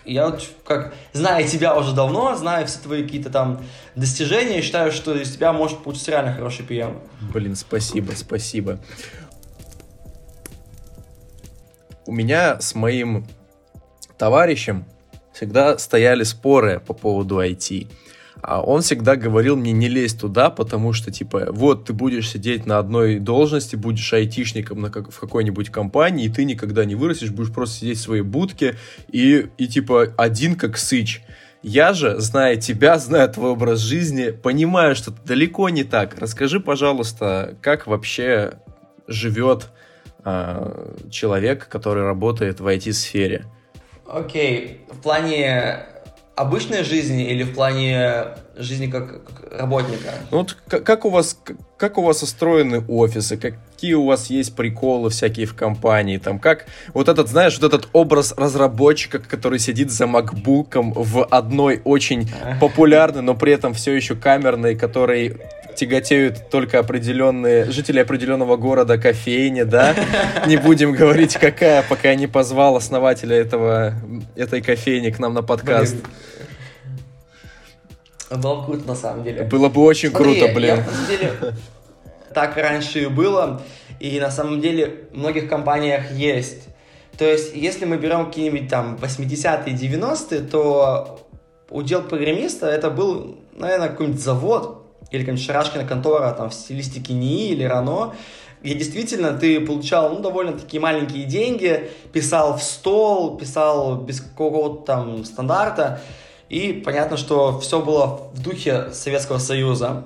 я 0.06 0.30
вот 0.30 0.48
как, 0.66 0.94
зная 1.14 1.48
тебя 1.48 1.76
уже 1.76 1.94
давно, 1.94 2.36
знаю 2.36 2.68
все 2.68 2.80
твои 2.80 3.04
какие-то 3.04 3.30
там 3.30 3.64
достижения, 3.96 4.62
считаю, 4.62 4.92
что 4.92 5.16
из 5.16 5.34
тебя 5.34 5.54
может 5.54 5.84
получиться 5.84 6.12
реально 6.12 6.34
хороший 6.34 6.66
PM. 6.66 7.00
Блин, 7.34 7.56
спасибо, 7.56 8.12
спасибо. 8.14 8.80
У 12.06 12.12
меня 12.12 12.60
с 12.60 12.76
моим 12.76 13.28
товарищем 14.18 14.86
всегда 15.34 15.78
стояли 15.78 16.24
споры 16.24 16.80
по 16.80 16.94
поводу 16.94 17.42
IT. 17.42 17.88
А 18.42 18.62
он 18.62 18.82
всегда 18.82 19.16
говорил 19.16 19.56
мне 19.56 19.72
не 19.72 19.88
лезь 19.88 20.16
туда, 20.16 20.50
потому 20.50 20.94
что, 20.94 21.12
типа, 21.12 21.48
вот 21.52 21.86
ты 21.86 21.94
будешь 21.94 22.30
сидеть 22.30 22.66
на 22.66 22.80
одной 22.80 23.20
должности, 23.20 23.76
будешь 23.76 24.12
айтишником 24.14 24.82
на 24.82 24.90
как, 24.90 25.12
в 25.12 25.20
какой-нибудь 25.20 25.70
компании, 25.70 26.26
и 26.26 26.30
ты 26.30 26.44
никогда 26.44 26.86
не 26.86 26.96
вырастешь, 26.96 27.30
будешь 27.30 27.54
просто 27.54 27.80
сидеть 27.80 28.00
в 28.00 28.02
своей 28.02 28.24
будке 28.24 28.78
и, 29.12 29.48
и 29.58 29.68
типа, 29.68 30.14
один 30.18 30.56
как 30.56 30.78
сыч. 30.78 31.22
Я 31.62 31.94
же, 31.94 32.20
зная 32.20 32.56
тебя, 32.56 32.98
зная 32.98 33.28
твой 33.28 33.52
образ 33.52 33.80
жизни, 33.80 34.32
понимаю, 34.32 34.96
что 34.96 35.12
это 35.12 35.22
далеко 35.24 35.70
не 35.70 35.84
так. 35.84 36.18
Расскажи, 36.18 36.60
пожалуйста, 36.60 37.56
как 37.62 37.86
вообще 37.86 38.54
живет 39.08 39.70
э, 40.26 40.96
человек, 41.12 41.68
который 41.68 42.04
работает 42.04 42.60
в 42.60 42.68
IT-сфере? 42.68 43.46
Окей, 44.08 44.82
okay. 44.90 44.96
в 44.96 45.02
плане 45.02 45.86
обычной 46.42 46.84
жизни 46.84 47.26
или 47.30 47.44
в 47.44 47.54
плане 47.54 48.28
жизни 48.58 48.88
как, 48.88 49.24
как 49.24 49.60
работника? 49.60 50.12
Ну, 50.32 50.40
вот 50.40 50.58
как, 50.68 50.84
как 50.84 51.06
у 51.06 51.10
вас 51.10 51.38
как 51.78 51.98
у 51.98 52.04
вас 52.04 52.22
устроены 52.22 52.84
офисы, 52.88 53.38
какие 53.38 53.96
у 53.96 54.06
вас 54.06 54.30
есть 54.30 54.56
приколы 54.56 55.10
всякие 55.10 55.48
в 55.48 55.56
компании, 55.56 56.18
там 56.18 56.38
как 56.38 56.68
вот 56.94 57.10
этот, 57.10 57.28
знаешь, 57.28 57.58
вот 57.60 57.74
этот 57.74 57.90
образ 57.94 58.36
разработчика, 58.38 59.18
который 59.18 59.58
сидит 59.58 59.90
за 59.90 60.06
макбуком 60.06 60.94
в 60.94 61.26
одной 61.26 61.82
очень 61.84 62.30
популярной, 62.60 63.24
но 63.24 63.34
при 63.34 63.54
этом 63.54 63.74
все 63.74 63.94
еще 63.94 64.16
камерной, 64.16 64.76
который 64.76 65.38
тяготеют 65.82 66.52
только 66.52 66.78
определенные 66.78 67.66
жители 67.72 68.00
определенного 68.00 68.56
города 68.56 69.00
кофейни, 69.00 69.64
да? 69.64 69.96
Не 70.46 70.58
будем 70.58 70.92
говорить, 70.92 71.38
какая, 71.38 71.82
пока 71.82 72.10
я 72.10 72.16
не 72.16 72.28
позвал 72.28 72.76
основателя 72.76 73.36
этого, 73.36 73.96
этой 74.36 74.62
кофейни 74.62 75.10
к 75.10 75.18
нам 75.18 75.34
на 75.34 75.42
подкаст. 75.42 75.96
Блин. 78.30 78.42
Было 78.42 78.64
круто, 78.64 78.88
на 78.88 78.96
самом 78.96 79.24
деле. 79.24 79.44
Было 79.44 79.70
бы 79.70 79.82
очень 79.82 80.12
Смотри, 80.12 80.40
круто, 80.40 80.54
блин. 80.54 80.70
Я, 80.70 80.78
на 80.78 80.84
самом 80.84 81.08
деле, 81.08 81.32
так 82.32 82.58
раньше 82.58 83.00
и 83.02 83.08
было, 83.08 83.64
и 84.00 84.20
на 84.20 84.30
самом 84.30 84.62
деле 84.62 85.08
в 85.12 85.18
многих 85.18 85.50
компаниях 85.50 86.12
есть. 86.12 86.68
То 87.18 87.26
есть, 87.26 87.56
если 87.56 87.86
мы 87.86 87.98
берем 87.98 88.28
какие-нибудь 88.28 88.70
там 88.70 89.00
80-е, 89.02 89.74
90-е, 89.76 90.42
то 90.42 91.28
удел 91.72 92.04
программиста 92.04 92.68
это 92.68 92.92
был, 92.92 93.40
наверное, 93.56 93.90
какой-нибудь 93.90 94.22
завод, 94.22 94.81
или 95.12 95.22
какая-нибудь 95.22 95.46
шарашкина 95.46 95.86
контора 95.86 96.32
там 96.32 96.50
в 96.50 96.54
стилистике 96.54 97.14
НИИ 97.14 97.52
или 97.52 97.64
РАНО, 97.64 98.16
где 98.64 98.76
действительно 98.76 99.34
ты 99.34 99.60
получал, 99.60 100.10
ну, 100.10 100.20
довольно 100.20 100.54
такие 100.54 100.80
маленькие 100.80 101.26
деньги, 101.26 101.90
писал 102.14 102.58
в 102.58 102.64
стол, 102.64 103.38
писал 103.38 103.98
без 103.98 104.22
какого-то 104.22 104.86
там 104.86 105.26
стандарта, 105.26 106.02
и 106.50 106.74
понятно, 106.74 107.18
что 107.18 107.60
все 107.60 107.82
было 107.82 108.30
в 108.34 108.42
духе 108.42 108.92
Советского 108.92 109.38
Союза. 109.38 110.06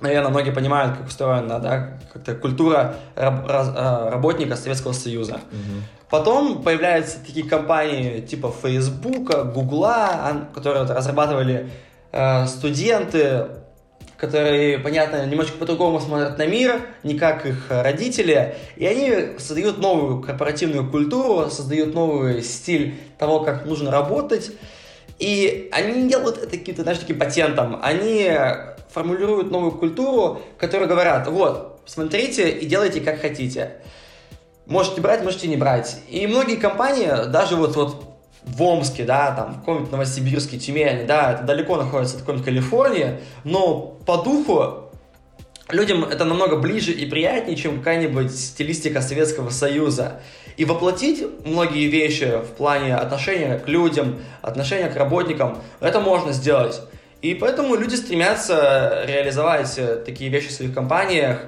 Наверное, 0.00 0.30
многие 0.30 0.52
понимают, 0.52 0.96
как 0.96 1.08
устроена, 1.08 1.58
да, 1.58 1.98
как-то 2.12 2.34
культура 2.34 2.96
раб, 3.14 3.46
раз, 3.46 3.70
а, 3.76 4.10
работника 4.10 4.56
Советского 4.56 4.92
Союза. 4.92 5.34
Угу. 5.34 5.82
Потом 6.10 6.62
появляются 6.62 7.18
такие 7.24 7.46
компании 7.46 8.20
типа 8.20 8.52
Фейсбука, 8.62 9.44
Гугла, 9.44 10.48
которые 10.54 10.84
разрабатывали 10.84 11.70
э, 12.10 12.46
студенты, 12.46 13.46
которые, 14.20 14.78
понятно, 14.78 15.24
немножко 15.24 15.56
по-другому 15.56 15.98
смотрят 15.98 16.36
на 16.36 16.46
мир, 16.46 16.82
не 17.02 17.18
как 17.18 17.46
их 17.46 17.66
родители, 17.70 18.54
и 18.76 18.86
они 18.86 19.38
создают 19.38 19.78
новую 19.78 20.20
корпоративную 20.20 20.90
культуру, 20.90 21.48
создают 21.50 21.94
новый 21.94 22.42
стиль 22.42 23.00
того, 23.18 23.40
как 23.40 23.64
нужно 23.64 23.90
работать, 23.90 24.52
и 25.18 25.70
они 25.72 26.02
не 26.02 26.08
делают 26.08 26.36
это 26.36 26.50
каким-то, 26.58 26.82
знаешь, 26.82 26.98
таким 26.98 27.18
патентом, 27.18 27.80
они 27.82 28.30
формулируют 28.90 29.50
новую 29.50 29.72
культуру, 29.72 30.42
которая 30.58 30.88
говорят, 30.88 31.26
вот, 31.28 31.80
смотрите 31.86 32.50
и 32.50 32.66
делайте 32.66 33.00
как 33.00 33.20
хотите. 33.20 33.76
Можете 34.66 35.00
брать, 35.00 35.24
можете 35.24 35.48
не 35.48 35.56
брать. 35.56 36.00
И 36.08 36.26
многие 36.26 36.56
компании, 36.56 37.30
даже 37.30 37.56
вот, 37.56 37.74
вот 37.74 38.09
в 38.44 38.62
Омске, 38.62 39.04
да, 39.04 39.32
там, 39.32 39.54
в 39.54 39.58
каком-нибудь 39.60 39.92
Новосибирске, 39.92 40.58
Тюмени, 40.58 41.04
да, 41.04 41.32
это 41.32 41.42
далеко 41.44 41.76
находится 41.76 42.16
от 42.16 42.22
какой-нибудь 42.22 42.46
Калифорнии, 42.46 43.20
но 43.44 43.98
по 44.06 44.18
духу 44.18 44.90
людям 45.70 46.04
это 46.04 46.24
намного 46.24 46.56
ближе 46.56 46.92
и 46.92 47.06
приятнее, 47.06 47.56
чем 47.56 47.78
какая-нибудь 47.78 48.34
стилистика 48.34 49.00
Советского 49.00 49.50
Союза. 49.50 50.20
И 50.56 50.64
воплотить 50.64 51.24
многие 51.44 51.86
вещи 51.86 52.38
в 52.38 52.56
плане 52.56 52.96
отношения 52.96 53.58
к 53.58 53.68
людям, 53.68 54.20
отношения 54.42 54.88
к 54.88 54.96
работникам, 54.96 55.58
это 55.80 56.00
можно 56.00 56.32
сделать. 56.32 56.80
И 57.22 57.34
поэтому 57.34 57.76
люди 57.76 57.94
стремятся 57.94 59.04
реализовать 59.06 59.78
такие 60.04 60.30
вещи 60.30 60.48
в 60.48 60.52
своих 60.52 60.74
компаниях 60.74 61.42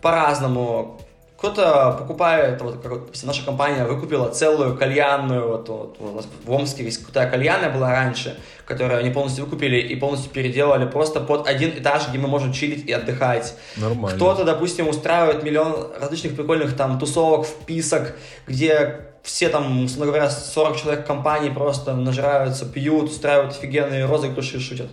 по-разному. 0.00 1.00
Кто-то 1.38 1.94
покупает, 1.98 2.62
вот 2.62 2.80
как 2.80 2.92
вот, 2.92 3.22
наша 3.22 3.44
компания 3.44 3.84
выкупила 3.84 4.30
целую 4.30 4.74
кальянную, 4.76 5.46
вот, 5.46 5.68
вот 5.68 5.96
у 6.00 6.12
нас 6.12 6.26
в 6.44 6.50
Омске 6.50 6.84
есть 6.84 7.04
крутая 7.04 7.30
кальянная 7.30 7.70
была 7.70 7.90
раньше, 7.90 8.38
которую 8.64 8.98
они 9.00 9.10
полностью 9.10 9.44
выкупили 9.44 9.76
и 9.76 9.94
полностью 9.96 10.30
переделали 10.30 10.86
просто 10.86 11.20
под 11.20 11.46
один 11.46 11.70
этаж, 11.70 12.08
где 12.08 12.16
мы 12.18 12.26
можем 12.26 12.54
чилить 12.54 12.88
и 12.88 12.92
отдыхать. 12.92 13.54
Нормально. 13.76 14.16
Кто-то, 14.16 14.44
допустим, 14.44 14.88
устраивает 14.88 15.42
миллион 15.42 15.92
различных 16.00 16.34
прикольных 16.36 16.74
там 16.74 16.98
тусовок, 16.98 17.46
вписок, 17.46 18.16
где 18.46 19.00
все 19.22 19.50
там, 19.50 19.84
условно 19.84 20.12
говоря, 20.12 20.30
40 20.30 20.76
человек 20.80 21.04
в 21.04 21.06
компании 21.06 21.50
просто 21.50 21.92
нажираются, 21.94 22.64
пьют, 22.64 23.10
устраивают 23.10 23.52
офигенные 23.52 24.06
розыгрыши, 24.06 24.58
шутят. 24.58 24.88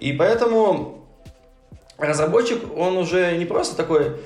И 0.00 0.12
поэтому 0.12 1.04
разработчик, 1.98 2.58
он 2.76 2.96
уже 2.96 3.36
не 3.36 3.44
просто 3.44 3.76
такой 3.76 4.16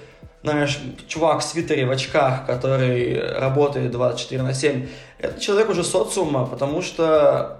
знаешь, 0.42 0.80
чувак 1.06 1.40
в 1.40 1.44
свитере, 1.44 1.86
в 1.86 1.90
очках, 1.90 2.46
который 2.46 3.38
работает 3.38 3.90
24 3.90 4.42
на 4.42 4.54
7, 4.54 4.88
это 5.18 5.40
человек 5.40 5.70
уже 5.70 5.84
социума, 5.84 6.46
потому 6.46 6.82
что, 6.82 7.58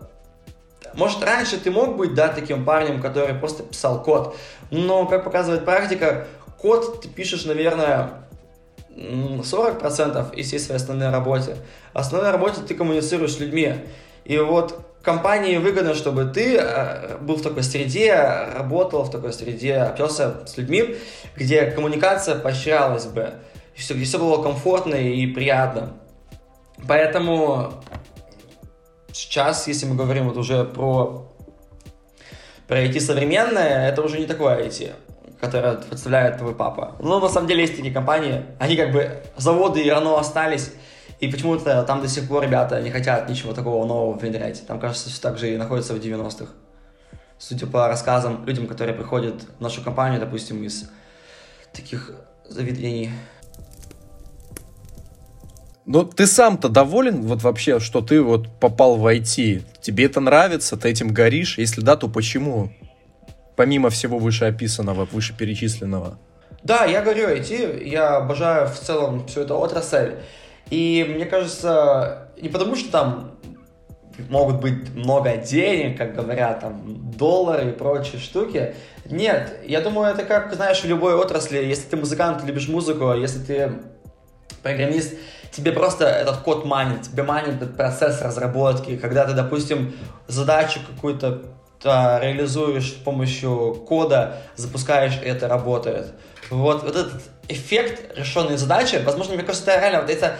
может, 0.94 1.22
раньше 1.22 1.58
ты 1.58 1.70
мог 1.70 1.96
быть, 1.96 2.14
да, 2.14 2.28
таким 2.28 2.64
парнем, 2.64 3.00
который 3.00 3.34
просто 3.34 3.62
писал 3.62 4.02
код, 4.02 4.36
но, 4.70 5.06
как 5.06 5.24
показывает 5.24 5.64
практика, 5.64 6.26
код 6.58 7.02
ты 7.02 7.08
пишешь, 7.08 7.44
наверное, 7.44 8.10
40% 8.96 10.34
из 10.34 10.46
всей 10.48 10.58
своей 10.58 10.80
основной 10.80 11.10
работы. 11.10 11.56
Основной 11.92 12.30
работе 12.30 12.60
ты 12.66 12.74
коммуницируешь 12.74 13.34
с 13.34 13.40
людьми. 13.40 13.74
И 14.24 14.38
вот 14.38 14.91
компании 15.02 15.56
выгодно, 15.58 15.94
чтобы 15.94 16.24
ты 16.24 16.56
э, 16.56 17.18
был 17.18 17.36
в 17.36 17.42
такой 17.42 17.62
среде, 17.62 18.14
работал 18.54 19.02
в 19.02 19.10
такой 19.10 19.32
среде, 19.32 19.76
общался 19.76 20.46
с 20.46 20.56
людьми, 20.56 20.96
где 21.36 21.66
коммуникация 21.70 22.36
поощрялась 22.36 23.06
бы, 23.06 23.34
все, 23.74 23.94
где 23.94 24.04
все 24.04 24.18
было 24.18 24.42
комфортно 24.42 24.94
и 24.94 25.26
приятно. 25.26 25.94
Поэтому 26.86 27.74
сейчас, 29.12 29.66
если 29.68 29.86
мы 29.86 29.96
говорим 29.96 30.28
вот 30.28 30.36
уже 30.36 30.64
про, 30.64 31.28
про 32.66 32.84
IT 32.84 33.00
современное, 33.00 33.88
это 33.88 34.02
уже 34.02 34.18
не 34.18 34.26
такое 34.26 34.66
IT, 34.66 34.92
которое 35.40 35.74
представляет 35.74 36.38
твой 36.38 36.54
папа. 36.54 36.96
Но 37.00 37.20
на 37.20 37.28
самом 37.28 37.48
деле 37.48 37.62
есть 37.62 37.76
такие 37.76 37.92
компании, 37.92 38.44
они 38.58 38.76
как 38.76 38.92
бы 38.92 39.22
заводы 39.36 39.82
и 39.82 39.90
рано 39.90 40.18
остались, 40.18 40.72
и 41.22 41.28
почему-то 41.28 41.84
там 41.84 42.02
до 42.02 42.08
сих 42.08 42.26
пор 42.26 42.42
ребята 42.42 42.82
не 42.82 42.90
хотят 42.90 43.28
ничего 43.28 43.52
такого 43.52 43.86
нового 43.86 44.18
внедрять. 44.18 44.66
Там, 44.66 44.80
кажется, 44.80 45.08
все 45.08 45.22
так 45.22 45.38
же 45.38 45.54
и 45.54 45.56
находится 45.56 45.94
в 45.94 45.98
90-х. 45.98 46.52
Судя 47.38 47.68
по 47.68 47.86
рассказам 47.86 48.44
людям, 48.44 48.66
которые 48.66 48.92
приходят 48.92 49.46
в 49.56 49.60
нашу 49.60 49.84
компанию, 49.84 50.18
допустим, 50.18 50.64
из 50.64 50.90
таких 51.72 52.10
заведений. 52.48 53.10
Ну, 55.86 56.02
ты 56.02 56.26
сам-то 56.26 56.68
доволен 56.68 57.22
вот 57.22 57.42
вообще, 57.42 57.78
что 57.78 58.00
ты 58.00 58.20
вот 58.20 58.58
попал 58.58 58.96
в 58.96 59.06
IT? 59.06 59.62
Тебе 59.80 60.06
это 60.06 60.18
нравится? 60.18 60.76
Ты 60.76 60.88
этим 60.88 61.14
горишь? 61.14 61.56
Если 61.56 61.82
да, 61.82 61.94
то 61.94 62.08
почему? 62.08 62.72
Помимо 63.54 63.90
всего 63.90 64.18
вышеописанного, 64.18 65.04
вышеперечисленного. 65.12 66.18
Да, 66.64 66.84
я 66.84 67.00
говорю 67.00 67.28
IT, 67.28 67.84
я 67.86 68.16
обожаю 68.16 68.66
в 68.66 68.74
целом 68.74 69.24
всю 69.28 69.42
эту 69.42 69.56
отрасль. 69.56 70.16
И 70.70 71.06
мне 71.08 71.26
кажется, 71.26 72.32
не 72.40 72.48
потому 72.48 72.76
что 72.76 72.90
там 72.90 73.32
могут 74.28 74.60
быть 74.60 74.94
много 74.94 75.36
денег, 75.36 75.98
как 75.98 76.14
говорят, 76.14 76.60
там, 76.60 77.10
доллары 77.16 77.70
и 77.70 77.72
прочие 77.72 78.20
штуки. 78.20 78.74
Нет, 79.06 79.60
я 79.64 79.80
думаю, 79.80 80.12
это 80.12 80.24
как, 80.24 80.52
знаешь, 80.54 80.82
в 80.82 80.86
любой 80.86 81.14
отрасли, 81.14 81.58
если 81.58 81.88
ты 81.88 81.96
музыкант, 81.96 82.44
любишь 82.44 82.68
музыку, 82.68 83.12
если 83.14 83.38
ты 83.40 83.72
программист, 84.62 85.14
тебе 85.50 85.72
просто 85.72 86.06
этот 86.06 86.38
код 86.38 86.64
манит, 86.64 87.02
тебе 87.02 87.22
манит 87.22 87.56
этот 87.56 87.76
процесс 87.76 88.22
разработки, 88.22 88.96
когда 88.96 89.24
ты, 89.26 89.34
допустим, 89.34 89.94
задачу 90.28 90.80
какую-то 90.88 91.42
реализуешь 91.84 92.90
с 92.90 92.94
помощью 92.94 93.74
кода, 93.88 94.36
запускаешь, 94.56 95.18
и 95.22 95.26
это 95.26 95.48
работает. 95.48 96.12
Вот, 96.52 96.82
вот 96.82 96.94
этот 96.94 97.22
эффект 97.48 98.16
решенной 98.16 98.58
задачи, 98.58 99.00
возможно, 99.04 99.34
мне 99.34 99.42
кажется, 99.42 99.70
это 99.70 99.80
реально, 99.80 100.02
вот 100.02 100.10
это 100.10 100.36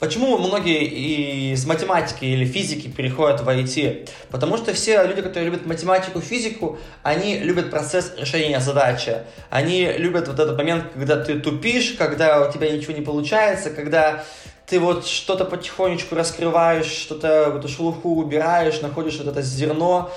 Почему 0.00 0.36
многие 0.36 1.52
из 1.52 1.64
математики 1.64 2.24
или 2.24 2.44
физики 2.44 2.88
переходят 2.88 3.40
в 3.40 3.48
IT? 3.48 4.08
Потому 4.28 4.56
что 4.58 4.74
все 4.74 5.02
люди, 5.06 5.22
которые 5.22 5.50
любят 5.50 5.64
математику, 5.64 6.20
физику, 6.20 6.78
они 7.02 7.38
любят 7.38 7.70
процесс 7.70 8.12
решения 8.18 8.60
задачи. 8.60 9.18
Они 9.50 9.86
любят 9.96 10.26
вот 10.26 10.40
этот 10.40 10.58
момент, 10.58 10.86
когда 10.92 11.24
ты 11.24 11.38
тупишь, 11.38 11.94
когда 11.96 12.46
у 12.46 12.52
тебя 12.52 12.70
ничего 12.70 12.92
не 12.92 13.02
получается, 13.02 13.70
когда 13.70 14.24
ты 14.66 14.80
вот 14.80 15.06
что-то 15.06 15.44
потихонечку 15.44 16.16
раскрываешь, 16.16 16.86
что-то, 16.86 17.54
эту 17.56 17.68
шелуху 17.68 18.16
убираешь, 18.16 18.82
находишь 18.82 19.16
вот 19.18 19.28
это 19.28 19.42
зерно, 19.42 20.10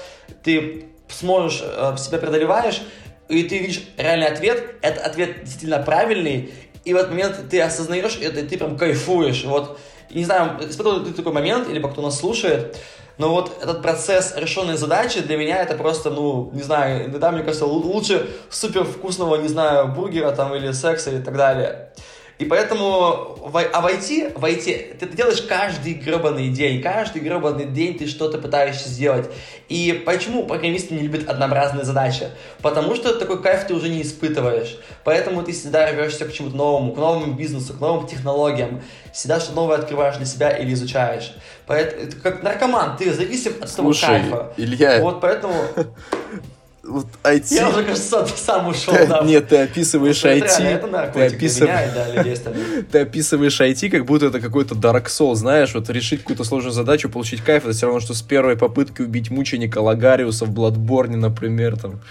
ты 0.43 0.87
сможешь, 1.07 1.61
э, 1.63 1.95
себя 1.97 2.17
преодолеваешь, 2.17 2.81
и 3.29 3.43
ты 3.43 3.59
видишь 3.59 3.83
реальный 3.97 4.27
ответ, 4.27 4.75
этот 4.81 5.03
ответ 5.05 5.43
действительно 5.43 5.79
правильный, 5.79 6.53
и 6.85 6.93
в 6.93 6.97
этот 6.97 7.11
момент 7.11 7.49
ты 7.49 7.61
осознаешь 7.61 8.17
это, 8.21 8.39
и 8.39 8.47
ты 8.47 8.57
прям 8.57 8.77
кайфуешь. 8.77 9.43
Вот, 9.43 9.79
не 10.09 10.23
знаю, 10.23 10.57
испытывал 10.69 11.03
ты 11.03 11.11
такой 11.13 11.33
момент, 11.33 11.69
или 11.69 11.79
кто 11.79 12.01
нас 12.01 12.19
слушает, 12.19 12.77
но 13.17 13.29
вот 13.29 13.61
этот 13.61 13.81
процесс 13.81 14.33
решенной 14.37 14.77
задачи 14.77 15.21
для 15.21 15.37
меня 15.37 15.61
это 15.61 15.75
просто, 15.75 16.09
ну, 16.09 16.51
не 16.53 16.61
знаю, 16.61 17.05
иногда, 17.05 17.31
мне 17.31 17.43
кажется, 17.43 17.65
лучше 17.65 18.29
супер 18.49 18.83
вкусного, 18.83 19.35
не 19.37 19.47
знаю, 19.47 19.87
бургера 19.87 20.31
там 20.31 20.53
или 20.55 20.71
секса 20.71 21.11
и 21.11 21.21
так 21.21 21.35
далее. 21.35 21.91
И 22.39 22.45
поэтому, 22.45 23.39
а 23.53 23.81
в 23.81 23.85
IT, 23.87 24.37
в 24.37 24.45
IT 24.45 24.97
ты 24.97 25.07
делаешь 25.07 25.41
каждый 25.41 25.93
гребаный 25.93 26.49
день, 26.49 26.81
каждый 26.83 27.21
гребаный 27.21 27.65
день 27.65 27.97
ты 27.97 28.07
что-то 28.07 28.37
пытаешься 28.37 28.89
сделать. 28.89 29.27
И 29.69 30.03
почему 30.05 30.45
программисты 30.45 30.93
не 30.93 31.01
любят 31.01 31.27
однообразные 31.27 31.83
задачи? 31.83 32.29
Потому 32.61 32.95
что 32.95 33.15
такой 33.15 33.41
кайф 33.41 33.65
ты 33.65 33.73
уже 33.73 33.89
не 33.89 34.03
испытываешь. 34.03 34.77
Поэтому 35.03 35.41
ты 35.41 35.51
всегда 35.51 35.89
рвешься 35.91 36.25
к 36.25 36.33
чему-то 36.33 36.55
новому, 36.55 36.93
к 36.93 36.97
новому 36.97 37.33
бизнесу, 37.33 37.73
к 37.73 37.79
новым 37.79 38.05
технологиям. 38.05 38.81
Всегда 39.13 39.39
что-то 39.39 39.55
новое 39.55 39.77
открываешь 39.77 40.17
для 40.17 40.25
себя 40.27 40.51
или 40.51 40.73
изучаешь. 40.73 41.33
Поэтому, 41.65 42.03
это 42.03 42.15
как 42.17 42.43
наркоман, 42.43 42.97
ты 42.97 43.11
зависим 43.13 43.53
от 43.61 43.69
Слушай, 43.69 44.01
того 44.01 44.19
кайфа. 44.19 44.53
Илья, 44.57 45.01
вот 45.01 45.21
поэтому 45.21 45.55
вот 46.87 47.07
IT... 47.23 47.53
Я 47.53 47.69
уже, 47.69 47.83
кажется, 47.83 48.25
сам 48.35 48.67
ушел. 48.67 48.93
Ты, 48.93 49.07
да. 49.07 49.21
Нет, 49.23 49.49
ты 49.49 49.57
описываешь 49.57 50.23
вот, 50.23 50.29
IT... 50.29 50.63
Это 50.63 50.87
наркотик, 50.87 51.29
ты, 51.29 51.35
описыв... 51.35 51.61
меня, 51.61 51.91
да, 51.93 52.83
ты 52.91 52.99
описываешь 52.99 53.59
IT, 53.59 53.89
как 53.89 54.05
будто 54.05 54.27
это 54.27 54.39
какой-то 54.39 54.75
Dark 54.75 55.05
Soul, 55.05 55.35
знаешь, 55.35 55.73
вот 55.73 55.89
решить 55.89 56.21
какую-то 56.21 56.43
сложную 56.43 56.73
задачу, 56.73 57.09
получить 57.09 57.41
кайф, 57.41 57.65
это 57.65 57.73
все 57.73 57.85
равно, 57.87 57.99
что 57.99 58.13
с 58.13 58.21
первой 58.21 58.57
попытки 58.57 59.01
убить 59.01 59.29
мученика 59.29 59.79
Лагариуса 59.79 60.45
в 60.45 60.51
Bloodborne, 60.51 61.15
например, 61.15 61.77
там. 61.77 62.01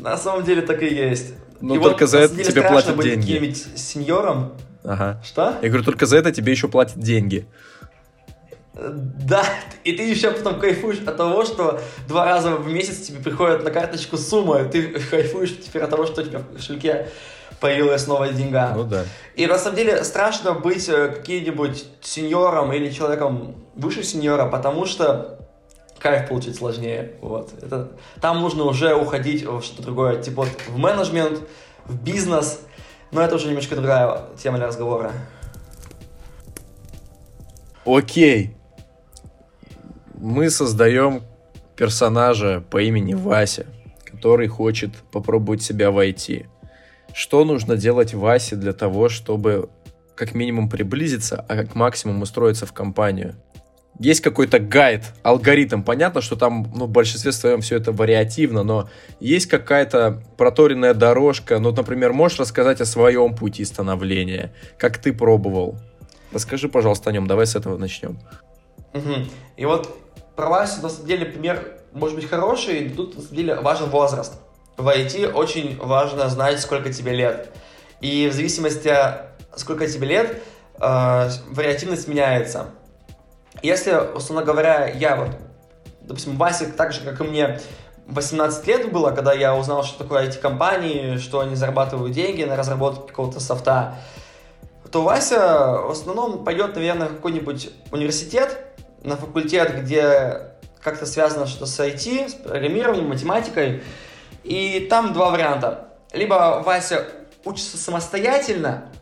На 0.00 0.16
самом 0.16 0.44
деле 0.44 0.62
так 0.62 0.82
и 0.82 0.94
есть. 0.94 1.34
Но 1.60 1.76
и 1.76 1.78
только 1.78 2.02
вот, 2.02 2.10
за 2.10 2.18
это 2.18 2.42
тебе 2.42 2.62
платят 2.62 3.00
деньги. 3.00 3.38
быть 3.38 3.66
сеньором. 3.76 4.52
Ага. 4.84 5.22
Что? 5.24 5.58
Я 5.62 5.68
говорю, 5.68 5.84
только 5.84 6.06
за 6.06 6.16
это 6.16 6.32
тебе 6.32 6.52
еще 6.52 6.68
платят 6.68 6.98
деньги. 6.98 7.46
Да, 8.74 9.44
и 9.84 9.92
ты 9.92 10.02
еще 10.02 10.30
потом 10.30 10.58
кайфуешь 10.58 11.00
от 11.06 11.16
того, 11.16 11.44
что 11.44 11.80
два 12.08 12.24
раза 12.24 12.56
в 12.56 12.66
месяц 12.72 13.06
тебе 13.06 13.20
приходит 13.20 13.64
на 13.64 13.70
карточку 13.70 14.16
сумма, 14.16 14.62
и 14.62 14.68
ты 14.68 14.88
кайфуешь 15.10 15.58
теперь 15.58 15.82
от 15.82 15.90
того, 15.90 16.06
что 16.06 16.22
у 16.22 16.24
тебя 16.24 16.38
в 16.38 16.54
кошельке 16.54 17.08
появилась 17.60 18.06
новая 18.06 18.32
деньга. 18.32 18.72
Ну 18.74 18.84
да. 18.84 19.04
И 19.36 19.46
на 19.46 19.58
самом 19.58 19.76
деле 19.76 20.02
страшно 20.04 20.52
быть 20.52 20.88
э, 20.88 21.08
каким-нибудь 21.08 21.84
сеньором 22.00 22.72
или 22.72 22.90
человеком 22.90 23.54
выше 23.76 24.02
сеньора, 24.02 24.48
потому 24.48 24.86
что 24.86 25.38
кайф 25.98 26.28
получить 26.28 26.56
сложнее. 26.56 27.12
Вот. 27.20 27.50
Это, 27.62 27.92
там 28.20 28.40
нужно 28.40 28.64
уже 28.64 28.94
уходить 28.94 29.44
в 29.44 29.62
что-то 29.62 29.82
другое, 29.82 30.20
типа 30.20 30.42
вот 30.42 30.48
в 30.66 30.78
менеджмент, 30.78 31.40
в 31.84 32.02
бизнес, 32.02 32.60
но 33.12 33.20
это 33.20 33.36
уже 33.36 33.46
немножко 33.46 33.76
другая 33.76 34.22
тема 34.42 34.56
для 34.56 34.66
разговора. 34.66 35.12
Окей 37.84 38.56
мы 40.22 40.50
создаем 40.50 41.22
персонажа 41.74 42.62
по 42.70 42.80
имени 42.80 43.12
Вася, 43.12 43.66
который 44.04 44.46
хочет 44.46 44.94
попробовать 45.10 45.62
себя 45.62 45.90
войти. 45.90 46.46
Что 47.12 47.44
нужно 47.44 47.76
делать 47.76 48.14
Васе 48.14 48.54
для 48.54 48.72
того, 48.72 49.08
чтобы 49.08 49.68
как 50.14 50.34
минимум 50.34 50.70
приблизиться, 50.70 51.44
а 51.48 51.56
как 51.56 51.74
максимум 51.74 52.22
устроиться 52.22 52.66
в 52.66 52.72
компанию? 52.72 53.34
Есть 53.98 54.20
какой-то 54.20 54.60
гайд, 54.60 55.02
алгоритм. 55.24 55.82
Понятно, 55.82 56.20
что 56.20 56.36
там 56.36 56.72
ну, 56.74 56.86
в 56.86 56.90
большинстве 56.90 57.32
своем 57.32 57.60
все 57.60 57.76
это 57.76 57.90
вариативно, 57.90 58.62
но 58.62 58.88
есть 59.18 59.46
какая-то 59.46 60.22
проторенная 60.38 60.94
дорожка. 60.94 61.58
Ну, 61.58 61.72
например, 61.72 62.12
можешь 62.12 62.38
рассказать 62.38 62.80
о 62.80 62.86
своем 62.86 63.34
пути 63.34 63.64
становления? 63.64 64.52
Как 64.78 64.98
ты 64.98 65.12
пробовал? 65.12 65.78
Расскажи, 66.32 66.68
пожалуйста, 66.68 67.10
о 67.10 67.12
нем. 67.12 67.26
Давай 67.26 67.46
с 67.46 67.56
этого 67.56 67.76
начнем. 67.76 68.18
Угу. 68.94 69.14
И 69.56 69.66
вот 69.66 70.01
про 70.36 70.48
Васю, 70.48 70.82
на 70.82 70.88
самом 70.88 71.06
деле, 71.06 71.26
пример 71.26 71.78
может 71.92 72.16
быть 72.16 72.28
хороший, 72.28 72.88
тут, 72.90 73.16
на 73.16 73.22
самом 73.22 73.36
деле, 73.36 73.54
важен 73.56 73.90
возраст. 73.90 74.34
В 74.76 74.88
IT 74.88 75.32
очень 75.32 75.78
важно 75.78 76.28
знать, 76.28 76.60
сколько 76.60 76.92
тебе 76.92 77.12
лет. 77.12 77.54
И 78.00 78.28
в 78.28 78.32
зависимости, 78.32 78.94
сколько 79.54 79.86
тебе 79.86 80.08
лет, 80.08 80.42
э, 80.80 81.30
вариативность 81.50 82.08
меняется. 82.08 82.66
Если, 83.62 83.92
условно 83.92 84.44
говоря, 84.44 84.88
я 84.88 85.16
вот, 85.16 85.28
допустим, 86.00 86.36
Васе 86.36 86.66
так 86.66 86.92
же, 86.92 87.02
как 87.02 87.20
и 87.20 87.24
мне, 87.24 87.60
18 88.08 88.66
лет 88.66 88.90
было, 88.90 89.10
когда 89.10 89.32
я 89.32 89.54
узнал, 89.54 89.84
что 89.84 90.02
такое 90.02 90.28
IT-компании, 90.28 91.18
что 91.18 91.40
они 91.40 91.54
зарабатывают 91.54 92.12
деньги 92.12 92.42
на 92.42 92.56
разработке 92.56 93.08
какого-то 93.08 93.40
софта, 93.40 93.96
то 94.90 95.02
Вася 95.02 95.78
в 95.86 95.90
основном 95.90 96.44
пойдет, 96.44 96.74
наверное, 96.74 97.08
в 97.08 97.16
какой-нибудь 97.16 97.70
университет, 97.92 98.71
на 99.02 99.16
факультет, 99.16 99.82
где 99.82 100.52
как-то 100.80 101.06
связано 101.06 101.46
что-то 101.46 101.66
с 101.66 101.78
IT, 101.78 102.30
с 102.30 102.34
программированием, 102.34 103.08
математикой. 103.08 103.82
И 104.42 104.86
там 104.90 105.12
два 105.12 105.30
варианта. 105.30 105.88
Либо 106.12 106.62
Вася 106.64 107.06
учится 107.44 107.76
самостоятельно, 107.76 108.92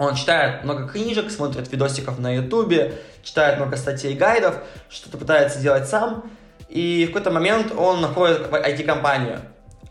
он 0.00 0.14
читает 0.14 0.64
много 0.64 0.88
книжек, 0.88 1.30
смотрит 1.30 1.70
видосиков 1.70 2.18
на 2.18 2.34
ютубе, 2.34 2.94
читает 3.22 3.58
много 3.58 3.76
статей 3.76 4.14
и 4.14 4.16
гайдов, 4.16 4.56
что-то 4.88 5.18
пытается 5.18 5.60
делать 5.60 5.86
сам, 5.86 6.30
и 6.70 7.04
в 7.04 7.08
какой-то 7.08 7.30
момент 7.30 7.70
он 7.76 8.00
находит 8.00 8.50
IT-компанию. 8.50 9.42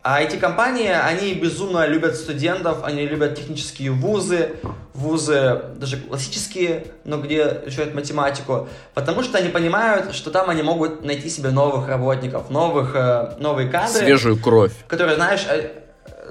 А 0.01 0.23
IT-компании, 0.23 0.87
они 0.87 1.33
безумно 1.33 1.85
любят 1.85 2.15
студентов, 2.15 2.83
они 2.83 3.05
любят 3.05 3.35
технические 3.35 3.91
вузы, 3.91 4.51
вузы 4.93 5.61
даже 5.75 5.97
классические, 5.97 6.85
но 7.03 7.17
где 7.17 7.63
изучают 7.65 7.93
математику, 7.93 8.69
потому 8.93 9.23
что 9.23 9.37
они 9.37 9.49
понимают, 9.49 10.15
что 10.15 10.31
там 10.31 10.49
они 10.49 10.61
могут 10.61 11.03
найти 11.03 11.29
себе 11.29 11.49
новых 11.49 11.89
работников, 11.89 12.49
новых, 12.49 12.95
э, 12.95 13.35
новые 13.39 13.69
кадры. 13.69 13.99
Свежую 13.99 14.37
кровь. 14.37 14.71
Которые, 14.87 15.17
знаешь, 15.17 15.45
э, 15.49 15.69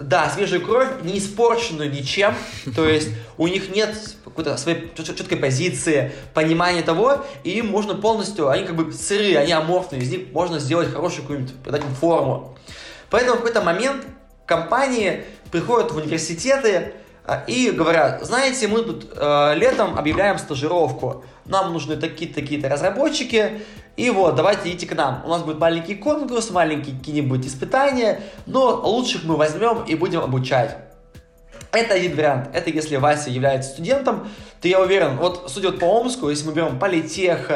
да, 0.00 0.30
свежую 0.30 0.62
кровь, 0.62 0.88
не 1.02 1.18
испорченную 1.18 1.90
ничем, 1.90 2.34
то 2.74 2.88
есть 2.88 3.10
у 3.36 3.48
них 3.48 3.74
нет 3.74 3.94
какой-то 4.24 4.56
своей 4.56 4.90
четкой 4.96 5.36
позиции, 5.36 6.12
понимания 6.32 6.82
того, 6.82 7.24
и 7.44 7.58
им 7.58 7.66
можно 7.66 7.94
полностью, 7.94 8.48
они 8.48 8.64
как 8.64 8.76
бы 8.76 8.92
сырые, 8.92 9.38
они 9.38 9.52
аморфные, 9.52 10.00
из 10.00 10.10
них 10.10 10.32
можно 10.32 10.58
сделать 10.58 10.90
хорошую 10.90 11.22
какую-нибудь, 11.22 11.62
дать 11.64 11.84
им 11.84 11.94
форму. 11.94 12.56
Поэтому 13.10 13.36
в 13.36 13.38
какой-то 13.38 13.62
момент 13.62 14.06
компании 14.46 15.24
приходят 15.50 15.92
в 15.92 15.96
университеты 15.96 16.94
а, 17.24 17.44
и 17.46 17.70
говорят, 17.70 18.24
знаете, 18.24 18.68
мы 18.68 18.82
тут 18.82 19.12
э, 19.14 19.54
летом 19.56 19.98
объявляем 19.98 20.38
стажировку, 20.38 21.24
нам 21.44 21.72
нужны 21.72 21.96
такие-то 21.96 22.68
разработчики, 22.68 23.60
и 23.96 24.10
вот, 24.10 24.36
давайте 24.36 24.70
идите 24.70 24.86
к 24.86 24.94
нам. 24.94 25.22
У 25.24 25.28
нас 25.28 25.42
будет 25.42 25.58
маленький 25.58 25.96
конкурс, 25.96 26.50
маленькие 26.50 26.96
какие-нибудь 26.96 27.46
испытания, 27.46 28.20
но 28.46 28.80
лучших 28.82 29.24
мы 29.24 29.36
возьмем 29.36 29.82
и 29.84 29.94
будем 29.94 30.20
обучать. 30.20 30.78
Это 31.72 31.94
один 31.94 32.16
вариант. 32.16 32.48
Это 32.54 32.70
если 32.70 32.96
Вася 32.96 33.28
является 33.28 33.70
студентом, 33.72 34.28
то 34.60 34.68
я 34.68 34.80
уверен, 34.80 35.16
вот 35.18 35.44
судя 35.48 35.72
по 35.72 35.84
Омску, 35.84 36.30
если 36.30 36.46
мы 36.46 36.54
берем 36.54 36.78
политех, 36.78 37.50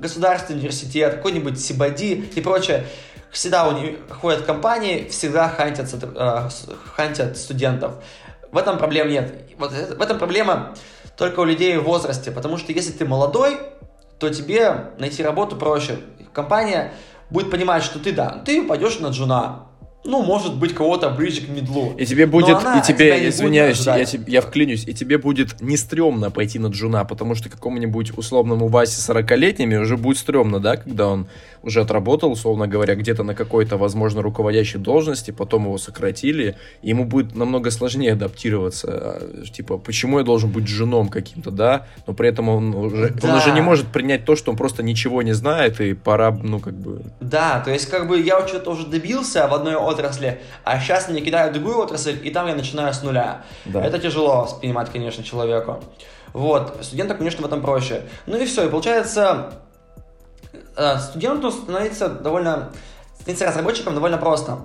государственный 0.00 0.58
университет, 0.58 1.16
какой-нибудь 1.16 1.60
Сибади 1.60 2.30
и 2.34 2.40
прочее, 2.40 2.86
всегда 3.34 3.68
у 3.68 3.72
них 3.72 3.96
ходят 4.08 4.42
компании, 4.42 5.08
всегда 5.10 5.48
хантят, 5.48 5.92
э, 6.02 6.48
хантят 6.94 7.36
студентов. 7.36 7.96
В 8.52 8.56
этом 8.56 8.78
проблем 8.78 9.08
нет. 9.08 9.34
Вот 9.58 9.72
в 9.72 10.00
этом 10.00 10.18
проблема 10.18 10.74
только 11.16 11.40
у 11.40 11.44
людей 11.44 11.76
в 11.76 11.84
возрасте, 11.84 12.30
потому 12.30 12.56
что 12.56 12.72
если 12.72 12.92
ты 12.92 13.04
молодой, 13.04 13.58
то 14.18 14.30
тебе 14.30 14.92
найти 14.98 15.22
работу 15.22 15.56
проще. 15.56 15.98
Компания 16.32 16.92
будет 17.30 17.50
понимать, 17.50 17.82
что 17.82 17.98
ты, 17.98 18.12
да, 18.12 18.42
ты 18.44 18.62
пойдешь 18.62 19.00
на 19.00 19.08
джуна, 19.08 19.66
ну, 20.04 20.22
может 20.22 20.56
быть, 20.56 20.74
кого-то 20.74 21.08
ближе 21.10 21.40
к 21.40 21.48
медлу. 21.48 21.94
И 21.98 22.04
тебе 22.04 22.26
будет, 22.26 22.58
и 22.58 22.82
тебе, 22.86 23.28
извиняюсь, 23.28 23.84
я, 23.86 24.04
тебе, 24.04 24.32
я 24.32 24.40
вклинюсь, 24.42 24.86
и 24.86 24.92
тебе 24.92 25.16
будет 25.16 25.60
не 25.62 25.78
стрёмно 25.78 26.30
пойти 26.30 26.58
на 26.58 26.66
джуна, 26.66 27.04
потому 27.04 27.34
что 27.34 27.48
какому-нибудь 27.48 28.16
условному 28.16 28.68
Васе 28.68 29.00
40-летними 29.00 29.76
уже 29.76 29.96
будет 29.96 30.18
стрёмно, 30.18 30.60
да, 30.60 30.76
когда 30.76 31.08
он 31.08 31.26
уже 31.64 31.80
отработал, 31.80 32.32
условно 32.32 32.66
говоря, 32.66 32.94
где-то 32.94 33.22
на 33.22 33.34
какой-то, 33.34 33.76
возможно, 33.76 34.22
руководящей 34.22 34.78
должности, 34.78 35.30
потом 35.30 35.64
его 35.64 35.78
сократили, 35.78 36.56
и 36.82 36.90
ему 36.90 37.04
будет 37.04 37.34
намного 37.34 37.70
сложнее 37.70 38.12
адаптироваться. 38.12 38.88
А, 38.90 39.44
типа, 39.44 39.78
почему 39.78 40.18
я 40.18 40.24
должен 40.24 40.50
быть 40.50 40.68
женом 40.68 41.08
каким-то, 41.08 41.50
да? 41.50 41.86
Но 42.06 42.14
при 42.14 42.28
этом 42.28 42.48
он 42.48 42.74
уже, 42.74 43.10
да. 43.10 43.28
он 43.28 43.38
уже 43.38 43.52
не 43.52 43.60
может 43.60 43.86
принять 43.88 44.24
то, 44.24 44.36
что 44.36 44.50
он 44.50 44.56
просто 44.56 44.82
ничего 44.82 45.22
не 45.22 45.32
знает, 45.32 45.80
и 45.80 45.94
пора, 45.94 46.30
ну, 46.30 46.60
как 46.60 46.74
бы... 46.74 47.02
Да, 47.20 47.60
то 47.64 47.70
есть, 47.70 47.86
как 47.86 48.08
бы, 48.08 48.20
я 48.20 48.46
что-то 48.46 48.70
уже 48.72 48.86
добился 48.86 49.48
в 49.48 49.54
одной 49.54 49.74
отрасли, 49.74 50.40
а 50.64 50.78
сейчас 50.78 51.08
мне 51.08 51.20
кидают 51.20 51.56
в 51.56 51.60
другую 51.60 51.78
отрасль, 51.78 52.18
и 52.22 52.30
там 52.30 52.46
я 52.46 52.54
начинаю 52.54 52.92
с 52.92 53.02
нуля. 53.02 53.44
Да. 53.64 53.84
Это 53.84 53.98
тяжело 53.98 54.42
воспринимать, 54.42 54.90
конечно, 54.90 55.24
человеку. 55.24 55.82
Вот, 56.32 56.78
студентам, 56.82 57.16
конечно, 57.16 57.42
в 57.42 57.46
этом 57.46 57.62
проще. 57.62 58.02
Ну 58.26 58.36
и 58.36 58.44
все, 58.44 58.66
и 58.66 58.68
получается, 58.68 59.52
Э, 59.54 59.73
студенту 60.98 61.50
становиться 61.50 62.08
довольно, 62.08 62.70
становиться 63.20 63.46
разработчиком 63.46 63.94
довольно 63.94 64.18
просто. 64.18 64.58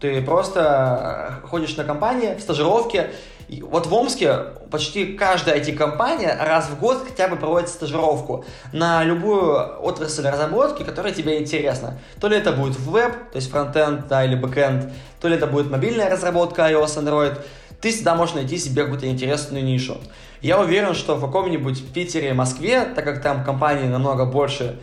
Ты 0.00 0.22
просто 0.22 1.40
э, 1.42 1.46
ходишь 1.46 1.76
на 1.76 1.84
компании, 1.84 2.34
в 2.34 2.40
стажировке. 2.40 3.10
И 3.48 3.62
вот 3.62 3.86
в 3.86 3.92
Омске 3.92 4.36
почти 4.70 5.14
каждая 5.14 5.60
IT-компания 5.60 6.38
раз 6.40 6.68
в 6.68 6.78
год 6.78 7.04
хотя 7.06 7.28
бы 7.28 7.36
проводит 7.36 7.68
стажировку 7.68 8.44
на 8.72 9.02
любую 9.02 9.84
отрасль 9.84 10.26
разработки, 10.26 10.84
которая 10.84 11.12
тебе 11.12 11.38
интересна. 11.38 11.98
То 12.20 12.28
ли 12.28 12.36
это 12.36 12.52
будет 12.52 12.78
веб, 12.78 13.30
то 13.32 13.36
есть 13.36 13.50
фронтенд 13.50 14.06
да, 14.08 14.24
или 14.24 14.36
бэкенд, 14.36 14.92
то 15.20 15.28
ли 15.28 15.34
это 15.34 15.46
будет 15.46 15.70
мобильная 15.70 16.08
разработка 16.08 16.70
iOS, 16.70 17.02
Android. 17.02 17.38
Ты 17.80 17.90
всегда 17.90 18.14
можешь 18.14 18.36
найти 18.36 18.56
себе 18.56 18.82
какую-то 18.84 19.08
интересную 19.08 19.64
нишу. 19.64 19.98
Я 20.40 20.60
уверен, 20.60 20.94
что 20.94 21.16
в 21.16 21.20
каком-нибудь 21.20 21.92
Питере, 21.92 22.32
Москве, 22.32 22.84
так 22.84 23.04
как 23.04 23.20
там 23.20 23.44
компании 23.44 23.88
намного 23.88 24.24
больше, 24.24 24.78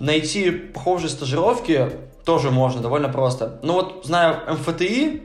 найти 0.00 0.50
похожие 0.50 1.10
стажировки 1.10 1.90
тоже 2.24 2.50
можно, 2.50 2.80
довольно 2.80 3.08
просто. 3.08 3.60
Ну 3.62 3.74
вот, 3.74 4.04
знаю 4.04 4.40
МФТИ, 4.48 5.22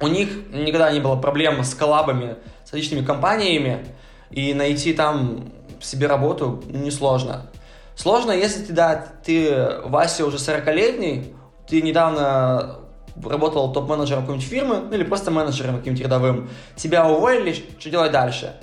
у 0.00 0.06
них 0.06 0.28
никогда 0.52 0.92
не 0.92 1.00
было 1.00 1.16
проблем 1.16 1.64
с 1.64 1.74
коллабами 1.74 2.36
с 2.64 2.72
различными 2.72 3.04
компаниями, 3.04 3.86
и 4.30 4.54
найти 4.54 4.92
там 4.92 5.50
себе 5.80 6.06
работу 6.06 6.62
несложно. 6.68 7.50
Сложно, 7.94 8.32
если 8.32 8.64
ты, 8.64 8.72
да, 8.72 9.06
ты, 9.24 9.80
Вася, 9.84 10.26
уже 10.26 10.38
40-летний, 10.38 11.34
ты 11.68 11.80
недавно 11.82 12.80
работал 13.22 13.72
топ-менеджером 13.72 14.22
какой-нибудь 14.22 14.48
фирмы, 14.48 14.80
ну 14.80 14.92
или 14.94 15.04
просто 15.04 15.30
менеджером 15.30 15.78
каким-нибудь 15.78 16.04
рядовым, 16.04 16.50
тебя 16.74 17.08
уволили, 17.08 17.52
что 17.52 17.90
делать 17.90 18.10
дальше? 18.10 18.56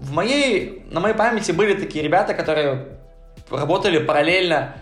В 0.00 0.12
моей, 0.12 0.86
на 0.90 1.00
моей 1.00 1.14
памяти 1.14 1.52
были 1.52 1.74
такие 1.74 2.02
ребята, 2.02 2.32
которые 2.32 2.97
работали 3.50 3.98
параллельно 3.98 4.74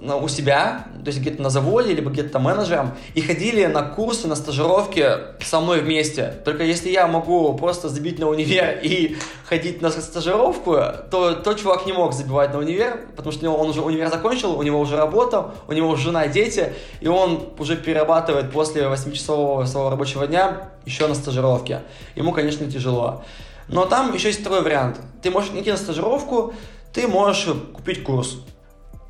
у 0.00 0.26
себя, 0.26 0.86
то 1.04 1.08
есть 1.08 1.20
где-то 1.20 1.40
на 1.42 1.50
заводе, 1.50 1.94
либо 1.94 2.10
где-то 2.10 2.38
менеджером, 2.38 2.92
и 3.14 3.20
ходили 3.20 3.66
на 3.66 3.82
курсы, 3.82 4.26
на 4.26 4.34
стажировки 4.34 5.06
со 5.40 5.60
мной 5.60 5.80
вместе. 5.80 6.34
Только 6.44 6.64
если 6.64 6.90
я 6.90 7.06
могу 7.06 7.54
просто 7.56 7.88
забить 7.88 8.18
на 8.18 8.28
универ 8.28 8.80
и 8.82 9.16
ходить 9.44 9.80
на 9.80 9.90
стажировку, 9.90 10.76
то 11.10 11.34
тот 11.34 11.60
чувак 11.60 11.86
не 11.86 11.92
мог 11.92 12.14
забивать 12.14 12.52
на 12.52 12.58
универ, 12.58 13.00
потому 13.16 13.32
что 13.32 13.48
он 13.50 13.70
уже 13.70 13.80
универ 13.80 14.08
закончил, 14.08 14.58
у 14.58 14.62
него 14.62 14.80
уже 14.80 14.96
работа, 14.96 15.54
у 15.68 15.72
него 15.72 15.90
уже 15.90 16.04
жена, 16.04 16.26
дети, 16.26 16.72
и 17.00 17.06
он 17.06 17.50
уже 17.58 17.76
перерабатывает 17.76 18.50
после 18.50 18.82
8-часового 18.82 19.66
своего 19.66 19.90
рабочего 19.90 20.26
дня 20.26 20.70
еще 20.84 21.06
на 21.06 21.14
стажировке. 21.14 21.82
Ему, 22.16 22.32
конечно, 22.32 22.68
тяжело. 22.68 23.24
Но 23.68 23.86
там 23.86 24.12
еще 24.12 24.28
есть 24.28 24.40
второй 24.40 24.62
вариант. 24.62 24.98
Ты 25.22 25.30
можешь 25.30 25.50
идти 25.54 25.70
на 25.70 25.76
стажировку, 25.76 26.52
ты 26.92 27.08
можешь 27.08 27.48
купить 27.72 28.02
курс. 28.02 28.38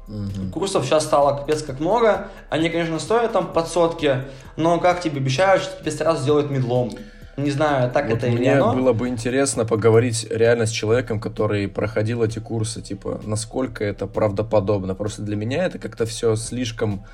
Угу. 0.09 0.51
Курсов 0.53 0.85
сейчас 0.85 1.05
стало 1.05 1.37
капец 1.39 1.63
как 1.63 1.81
много. 1.81 2.29
Они, 2.51 2.69
конечно, 2.69 2.99
стоят 2.99 3.33
там 3.33 3.53
под 3.53 3.69
сотки, 3.69 4.25
но 4.57 4.79
как 4.79 5.01
тебе 5.01 5.19
обещают, 5.19 5.63
что 5.63 5.81
тебе 5.81 5.91
сразу 5.91 6.23
сделают 6.23 6.51
медлом. 6.51 6.91
Не 7.39 7.51
знаю, 7.51 7.91
так 7.91 8.09
вот 8.11 8.19
это 8.19 8.27
или 8.27 8.37
Мне 8.37 8.57
было 8.57 8.93
бы 8.93 9.09
интересно 9.09 9.65
поговорить 9.65 10.27
реально 10.29 10.67
с 10.67 10.71
человеком, 10.71 11.19
который 11.19 11.67
проходил 11.67 12.23
эти 12.23 12.41
курсы, 12.41 12.83
типа, 12.83 13.23
насколько 13.25 13.85
это 13.85 14.07
правдоподобно. 14.07 14.95
Просто 14.95 15.23
для 15.23 15.37
меня 15.37 15.65
это 15.65 15.79
как-то 15.79 16.05
все 16.05 16.37
слишком, 16.37 17.07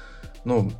ну, 0.44 0.72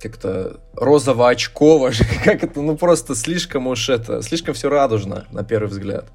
как-то 0.00 0.60
розово-очково, 0.74 1.90
как 2.24 2.42
это, 2.42 2.62
ну, 2.62 2.76
просто 2.76 3.14
слишком 3.14 3.66
уж 3.66 3.90
это, 3.90 4.22
слишком 4.22 4.54
все 4.54 4.70
радужно, 4.70 5.26
на 5.30 5.44
первый 5.44 5.68
взгляд. 5.68 6.06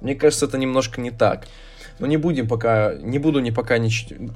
Мне 0.00 0.14
кажется, 0.14 0.46
это 0.46 0.56
немножко 0.56 1.00
не 1.00 1.10
так. 1.10 1.46
Но 1.98 2.06
не 2.06 2.16
будем 2.16 2.46
пока, 2.46 2.94
не 2.94 3.18
буду 3.18 3.40
ни 3.40 3.50
пока, 3.50 3.78
ни, 3.78 3.90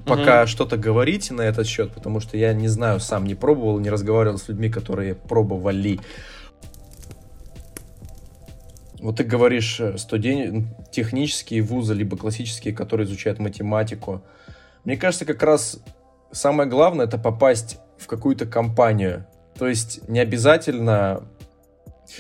пока 0.05 0.43
mm-hmm. 0.43 0.47
что-то 0.47 0.77
говорить 0.77 1.31
на 1.31 1.43
этот 1.43 1.67
счет, 1.67 1.93
потому 1.93 2.21
что 2.21 2.37
я 2.37 2.53
не 2.53 2.69
знаю, 2.69 2.99
сам 2.99 3.25
не 3.25 3.35
пробовал, 3.35 3.79
не 3.79 3.91
разговаривал 3.91 4.39
с 4.39 4.49
людьми, 4.49 4.69
которые 4.69 5.15
пробовали. 5.15 6.01
Вот 9.01 9.17
ты 9.17 9.25
говоришь, 9.25 9.81
э, 9.81 9.97
студент, 9.99 10.67
технические 10.91 11.63
вузы, 11.63 11.95
либо 11.95 12.17
классические, 12.17 12.75
которые 12.75 13.07
изучают 13.07 13.39
математику. 13.39 14.23
Мне 14.85 14.97
кажется, 14.97 15.25
как 15.25 15.43
раз 15.43 15.79
самое 16.33 16.69
главное 16.69 17.07
это 17.07 17.19
попасть 17.19 17.79
в 17.97 18.07
какую-то 18.07 18.47
компанию. 18.47 19.27
То 19.59 19.69
есть 19.69 20.09
не 20.09 20.19
обязательно... 20.19 21.25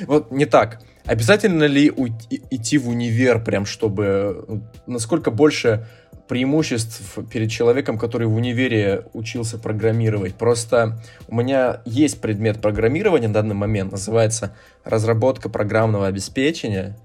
Вот 0.06 0.30
не 0.30 0.46
так 0.46 0.80
Обязательно 1.04 1.64
ли 1.64 1.90
уйти, 1.90 2.42
идти 2.50 2.78
в 2.78 2.88
универ, 2.88 3.42
прям 3.42 3.66
чтобы... 3.66 4.62
Насколько 4.86 5.30
больше 5.30 5.86
преимуществ 6.28 7.18
перед 7.30 7.50
человеком, 7.50 7.98
который 7.98 8.26
в 8.26 8.34
универе 8.34 9.06
учился 9.12 9.58
программировать. 9.58 10.34
Просто 10.34 10.98
у 11.28 11.34
меня 11.34 11.82
есть 11.84 12.20
предмет 12.20 12.60
программирования 12.60 13.28
на 13.28 13.34
данный 13.34 13.54
момент, 13.54 13.92
называется 13.92 14.56
разработка 14.84 15.48
программного 15.50 16.06
обеспечения. 16.06 16.96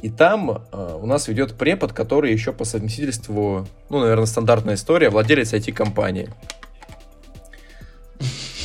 И 0.00 0.10
там 0.10 0.62
э, 0.72 0.98
у 1.00 1.06
нас 1.06 1.28
ведет 1.28 1.54
препод, 1.54 1.92
который 1.92 2.32
еще 2.32 2.52
по 2.52 2.64
совместительству, 2.64 3.66
ну, 3.88 4.00
наверное, 4.00 4.26
стандартная 4.26 4.74
история, 4.74 5.10
владелец 5.10 5.52
IT-компании. 5.52 6.28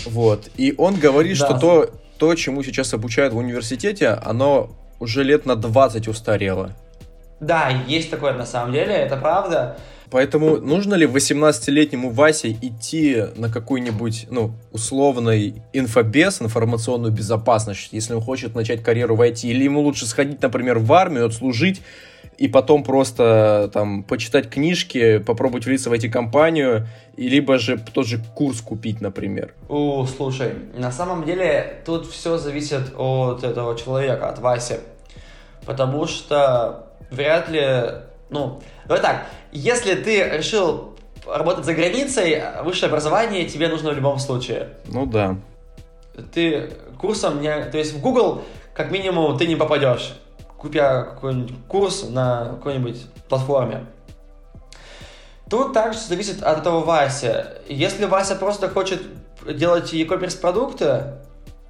Вот. 0.05 0.49
И 0.57 0.73
он 0.77 0.95
говорит, 0.95 1.37
да. 1.39 1.45
что 1.45 1.59
то, 1.59 1.91
то, 2.17 2.33
чему 2.35 2.63
сейчас 2.63 2.93
обучают 2.93 3.33
в 3.33 3.37
университете, 3.37 4.09
оно 4.09 4.69
уже 4.99 5.23
лет 5.23 5.45
на 5.45 5.55
20 5.55 6.07
устарело. 6.07 6.71
Да, 7.39 7.69
есть 7.87 8.09
такое 8.09 8.33
на 8.33 8.45
самом 8.45 8.73
деле, 8.73 8.93
это 8.93 9.15
правда. 9.15 9.77
Поэтому 10.09 10.57
нужно 10.57 10.95
ли 10.95 11.05
18-летнему 11.05 12.11
Васе 12.11 12.51
идти 12.51 13.25
на 13.35 13.49
какой-нибудь, 13.49 14.27
ну, 14.29 14.53
условный 14.71 15.61
инфобес, 15.73 16.41
информационную 16.41 17.11
безопасность, 17.11 17.89
если 17.91 18.13
он 18.13 18.21
хочет 18.21 18.55
начать 18.55 18.81
карьеру 18.81 19.15
в 19.15 19.21
IT, 19.21 19.47
или 19.47 19.65
ему 19.65 19.81
лучше 19.81 20.05
сходить, 20.05 20.41
например, 20.41 20.79
в 20.79 20.91
армию, 20.93 21.25
отслужить, 21.25 21.81
и 22.37 22.47
потом 22.47 22.83
просто 22.83 23.69
там 23.73 24.03
почитать 24.03 24.49
книжки, 24.49 25.17
попробовать 25.19 25.65
влиться 25.65 25.89
в 25.89 25.93
эти 25.93 26.07
компанию, 26.07 26.87
и 27.15 27.27
либо 27.29 27.57
же 27.57 27.77
тот 27.77 28.05
же 28.05 28.21
курс 28.35 28.61
купить, 28.61 29.01
например. 29.01 29.53
О, 29.69 30.05
слушай, 30.05 30.53
на 30.75 30.91
самом 30.91 31.25
деле 31.25 31.81
тут 31.85 32.09
все 32.09 32.37
зависит 32.37 32.93
от 32.95 33.43
этого 33.43 33.77
человека, 33.77 34.29
от 34.29 34.39
Васи. 34.39 34.75
Потому 35.65 36.05
что 36.07 36.87
вряд 37.09 37.49
ли, 37.49 37.65
ну, 38.29 38.61
давай 38.85 39.01
так, 39.01 39.25
если 39.51 39.95
ты 39.95 40.23
решил 40.29 40.95
работать 41.25 41.65
за 41.65 41.73
границей, 41.73 42.41
высшее 42.63 42.89
образование 42.89 43.45
тебе 43.45 43.67
нужно 43.67 43.91
в 43.91 43.95
любом 43.95 44.19
случае. 44.19 44.69
Ну 44.85 45.05
да. 45.05 45.37
Ты 46.33 46.69
курсом 46.99 47.41
не... 47.41 47.65
То 47.65 47.77
есть 47.77 47.93
в 47.93 48.01
Google 48.01 48.43
как 48.73 48.91
минимум 48.91 49.37
ты 49.37 49.47
не 49.47 49.55
попадешь 49.55 50.13
купя 50.57 51.03
какой-нибудь 51.03 51.53
курс 51.67 52.05
на 52.09 52.45
какой-нибудь 52.45 53.05
платформе. 53.29 53.85
Тут 55.49 55.73
также 55.73 55.99
зависит 55.99 56.43
от 56.43 56.59
этого 56.59 56.83
Васи. 56.83 57.33
Если 57.69 58.05
Вася 58.05 58.35
просто 58.35 58.69
хочет 58.69 59.01
делать 59.45 59.93
e-commerce 59.93 60.39
продукты, 60.39 61.13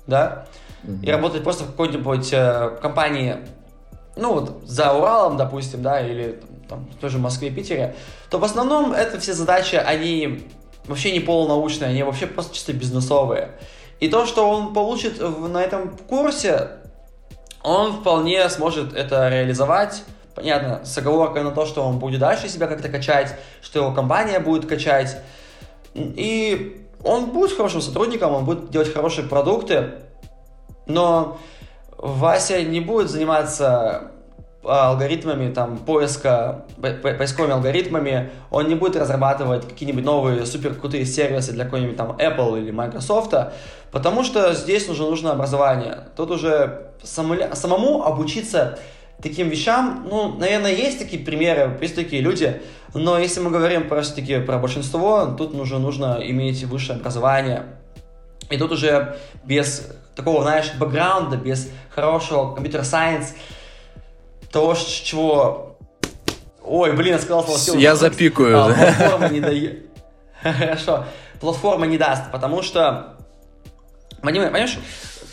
да, 0.07 0.47
mm-hmm. 0.83 1.05
и 1.05 1.11
работать 1.11 1.43
просто 1.43 1.63
в 1.63 1.67
какой-нибудь 1.67 2.29
э, 2.31 2.77
компании, 2.81 3.37
ну 4.15 4.33
вот 4.33 4.61
за 4.63 4.93
Уралом, 4.93 5.37
допустим, 5.37 5.83
да, 5.83 6.01
или 6.01 6.41
там 6.67 6.87
тоже 6.99 7.17
в 7.17 7.21
Москве, 7.21 7.51
Питере, 7.51 7.95
то 8.29 8.39
в 8.39 8.43
основном 8.43 8.93
это 8.93 9.19
все 9.19 9.33
задачи, 9.33 9.75
они 9.75 10.47
вообще 10.85 11.11
не 11.11 11.19
полунаучные, 11.19 11.91
они 11.91 12.03
вообще 12.03 12.25
просто 12.25 12.55
чисто 12.55 12.73
бизнесовые. 12.73 13.51
И 13.99 14.09
то, 14.09 14.25
что 14.25 14.49
он 14.49 14.73
получит 14.73 15.19
на 15.19 15.61
этом 15.61 15.97
курсе, 15.97 16.69
он 17.67 17.91
вполне 17.91 18.49
сможет 18.49 18.93
это 18.93 19.27
реализовать. 19.27 20.03
Понятно, 20.33 20.85
с 20.85 20.97
оговоркой 20.97 21.43
на 21.43 21.51
то, 21.51 21.65
что 21.65 21.83
он 21.83 21.99
будет 21.99 22.21
дальше 22.21 22.47
себя 22.47 22.67
как-то 22.67 22.87
качать, 22.87 23.35
что 23.61 23.79
его 23.79 23.91
компания 23.91 24.39
будет 24.39 24.65
качать. 24.65 25.17
И 25.93 26.85
он 27.03 27.31
будет 27.31 27.57
хорошим 27.57 27.81
сотрудником, 27.81 28.33
он 28.33 28.45
будет 28.45 28.69
делать 28.69 28.93
хорошие 28.93 29.27
продукты, 29.27 29.95
но 30.85 31.39
Вася 31.97 32.61
не 32.61 32.79
будет 32.79 33.09
заниматься 33.09 34.11
алгоритмами 34.67 35.53
там 35.53 35.77
поиска, 35.77 36.65
поисковыми 36.79 37.53
алгоритмами, 37.53 38.31
он 38.51 38.67
не 38.67 38.75
будет 38.75 38.95
разрабатывать 38.95 39.67
какие-нибудь 39.67 40.03
новые 40.03 40.45
супер 40.45 40.73
крутые 40.75 41.05
сервисы 41.05 41.53
для 41.53 41.65
какой-нибудь 41.65 41.95
там 41.95 42.11
Apple 42.11 42.59
или 42.59 42.71
Microsoft, 42.71 43.33
потому 43.91 44.23
что 44.23 44.53
здесь 44.53 44.89
уже 44.89 45.03
нужно 45.03 45.31
образование. 45.31 46.07
Тут 46.15 46.31
уже 46.31 46.91
самому 47.01 48.03
обучиться 48.03 48.77
таким 49.21 49.49
вещам, 49.49 50.05
ну, 50.09 50.35
наверное, 50.37 50.73
есть 50.73 50.99
такие 50.99 51.23
примеры, 51.23 51.77
есть 51.81 51.95
такие 51.95 52.21
люди, 52.21 52.61
но 52.93 53.17
если 53.17 53.39
мы 53.39 53.49
говорим 53.49 53.87
просто-таки 53.87 54.39
про 54.39 54.57
большинство, 54.57 55.25
тут 55.37 55.55
уже 55.55 55.79
нужно 55.79 56.19
иметь 56.21 56.63
высшее 56.65 56.99
образование. 56.99 57.63
И 58.49 58.57
тут 58.57 58.71
уже 58.71 59.17
без 59.43 59.87
такого, 60.15 60.41
знаешь, 60.41 60.71
бэкграунда, 60.79 61.37
без 61.37 61.69
хорошего 61.89 62.53
компьютер-сайенс, 62.53 63.33
того, 64.51 64.75
чего... 64.75 65.77
Ой, 66.63 66.91
блин, 66.93 67.13
я 67.13 67.19
сказал 67.19 67.45
слово 67.47 67.77
Я 67.77 67.95
запикаю. 67.95 68.57
А, 68.57 68.73
платформа 68.73 69.29
не 69.29 69.39
дает. 69.39 69.85
Хорошо. 70.41 71.05
Платформа 71.39 71.85
не 71.85 71.97
даст, 71.97 72.31
потому 72.31 72.61
что... 72.61 73.15
Понимаешь, 74.21 74.77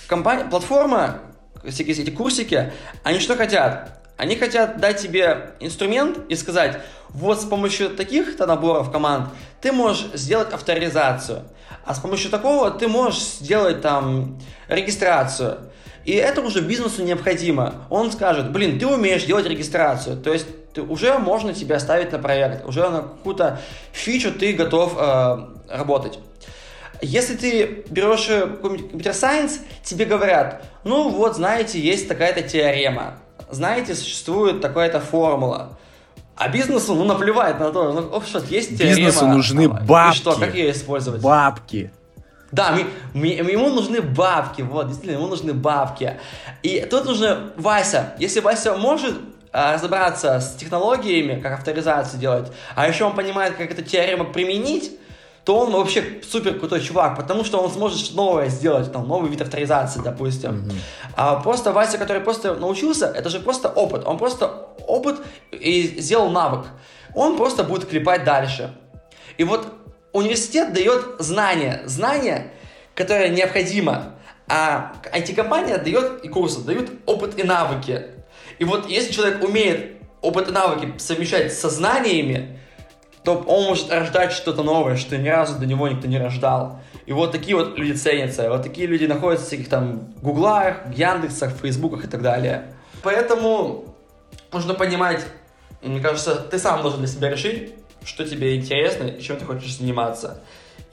компания, 0.06 0.44
платформа, 0.44 1.20
всякие 1.66 1.96
эти 1.96 2.10
курсики, 2.10 2.72
они 3.02 3.18
что 3.18 3.36
хотят? 3.36 4.00
Они 4.16 4.36
хотят 4.36 4.78
дать 4.78 5.00
тебе 5.00 5.54
инструмент 5.58 6.18
и 6.28 6.36
сказать, 6.36 6.80
вот 7.08 7.40
с 7.40 7.44
помощью 7.44 7.90
таких-то 7.90 8.46
наборов 8.46 8.92
команд 8.92 9.30
ты 9.60 9.72
можешь 9.72 10.06
сделать 10.14 10.52
авторизацию, 10.52 11.44
а 11.84 11.94
с 11.94 11.98
помощью 11.98 12.30
такого 12.30 12.70
ты 12.70 12.86
можешь 12.86 13.20
сделать 13.20 13.80
там 13.80 14.38
регистрацию. 14.68 15.58
И 16.05 16.12
это 16.12 16.42
уже 16.42 16.61
бизнесу 16.61 17.02
необходимо. 17.02 17.86
Он 17.88 18.12
скажет, 18.12 18.52
блин, 18.52 18.78
ты 18.78 18.86
умеешь 18.86 19.24
делать 19.24 19.46
регистрацию, 19.46 20.16
то 20.16 20.32
есть 20.32 20.46
ты, 20.74 20.82
уже 20.82 21.18
можно 21.18 21.55
тебя 21.55 21.80
ставить 21.80 22.12
на 22.12 22.18
проект, 22.18 22.66
уже 22.66 22.88
на 22.88 23.02
какую-то 23.02 23.61
фичу 23.92 24.32
ты 24.32 24.52
готов 24.52 24.94
э, 24.98 25.38
работать. 25.70 26.18
Если 27.00 27.36
ты 27.36 27.84
берешь 27.88 28.28
э, 28.28 28.46
компьютер 28.61 29.14
сайенс, 29.14 29.61
тебе 29.82 30.05
говорят, 30.05 30.64
ну 30.84 31.09
вот, 31.09 31.36
знаете, 31.36 31.80
есть 31.80 32.07
такая-то 32.09 32.42
теорема, 32.42 33.14
знаете, 33.50 33.94
существует 33.94 34.61
такая-то 34.61 35.00
формула. 35.00 35.78
А 36.36 36.48
бизнесу, 36.48 36.94
ну, 36.94 37.05
наплевать 37.05 37.61
на 37.61 37.70
то, 37.70 37.92
ну, 37.92 38.20
что, 38.22 38.40
есть 38.50 38.76
теорема. 38.76 38.96
Бизнесу 38.96 39.26
нужны 39.26 39.68
бабки. 39.68 40.16
И 40.16 40.20
что, 40.20 40.36
как 40.36 40.55
ее 40.55 40.72
использовать? 40.72 41.22
Бабки. 41.22 41.92
Да, 42.55 42.78
ему 43.14 43.68
нужны 43.70 44.00
бабки, 44.00 44.62
вот, 44.62 44.86
действительно, 44.86 45.18
ему 45.18 45.26
нужны 45.26 45.52
бабки. 45.52 46.20
И 46.62 46.86
тут 46.88 47.05
нужно 47.05 47.52
Вася. 47.57 48.14
Если 48.20 48.38
Вася 48.40 48.76
может 48.76 49.16
а, 49.52 49.74
разобраться 49.74 50.40
с 50.40 50.55
технологиями, 50.55 51.40
как 51.40 51.55
авторизацию 51.55 52.20
делать, 52.20 52.52
а 52.76 52.86
еще 52.86 53.05
он 53.05 53.14
понимает, 53.16 53.57
как 53.57 53.72
эту 53.72 53.82
теорему 53.82 54.26
применить, 54.26 54.92
то 55.44 55.59
он 55.59 55.72
вообще 55.72 56.22
супер 56.22 56.59
крутой 56.59 56.80
чувак, 56.80 57.16
потому 57.16 57.44
что 57.44 57.61
он 57.61 57.70
сможет 57.70 57.98
что 57.98 58.16
новое 58.16 58.48
сделать, 58.48 58.90
там, 58.92 59.07
новый 59.07 59.30
вид 59.30 59.42
авторизации, 59.42 60.00
допустим. 60.00 60.50
Mm-hmm. 60.50 60.74
А 61.16 61.36
просто 61.36 61.72
Вася, 61.72 61.98
который 61.98 62.22
просто 62.22 62.55
научился, 62.55 63.07
это 63.07 63.28
же 63.28 63.40
просто 63.40 63.68
опыт. 63.68 64.07
Он 64.07 64.16
просто 64.16 64.68
опыт 64.86 65.20
и 65.50 66.00
сделал 66.00 66.30
навык. 66.30 66.66
Он 67.14 67.36
просто 67.36 67.64
будет 67.64 67.88
клепать 67.88 68.24
дальше. 68.24 68.74
И 69.38 69.44
вот 69.44 69.66
университет 70.14 70.72
дает 70.72 71.16
знания, 71.18 71.82
знания, 71.84 72.52
которые 72.94 73.28
необходимо, 73.28 74.14
а 74.48 74.94
IT-компания 75.12 75.76
дает 75.78 76.24
и 76.24 76.28
курсы, 76.28 76.60
дают 76.60 76.90
опыт 77.04 77.38
и 77.38 77.42
навыки. 77.42 78.06
И 78.58 78.64
вот 78.64 78.88
если 78.88 79.12
человек 79.12 79.42
умеет 79.42 79.96
опыт 80.22 80.48
и 80.48 80.52
навыки 80.52 80.94
совмещать 80.98 81.52
со 81.52 81.68
знаниями, 81.68 82.58
то 83.24 83.38
он 83.38 83.64
может 83.64 83.90
рождать 83.90 84.32
что-то 84.32 84.62
новое, 84.62 84.96
что 84.96 85.16
ни 85.16 85.28
разу 85.28 85.58
до 85.58 85.66
него 85.66 85.88
никто 85.88 86.06
не 86.06 86.18
рождал. 86.18 86.80
И 87.06 87.12
вот 87.12 87.32
такие 87.32 87.56
вот 87.56 87.78
люди 87.78 87.96
ценятся. 87.96 88.48
Вот 88.50 88.62
такие 88.62 88.86
люди 88.86 89.06
находятся 89.06 89.46
в 89.46 89.48
всяких 89.48 89.68
там 89.68 90.12
гуглах, 90.22 90.76
яндексах, 90.94 91.52
фейсбуках 91.52 92.04
и 92.04 92.08
так 92.08 92.22
далее. 92.22 92.74
Поэтому 93.02 93.96
нужно 94.52 94.74
понимать, 94.74 95.24
мне 95.82 96.00
кажется, 96.00 96.36
ты 96.36 96.58
сам 96.58 96.82
должен 96.82 97.00
для 97.00 97.08
себя 97.08 97.30
решить, 97.30 97.72
что 98.05 98.24
тебе 98.24 98.57
интересно 98.57 99.05
и 99.05 99.22
чем 99.22 99.36
ты 99.36 99.44
хочешь 99.44 99.76
заниматься. 99.76 100.40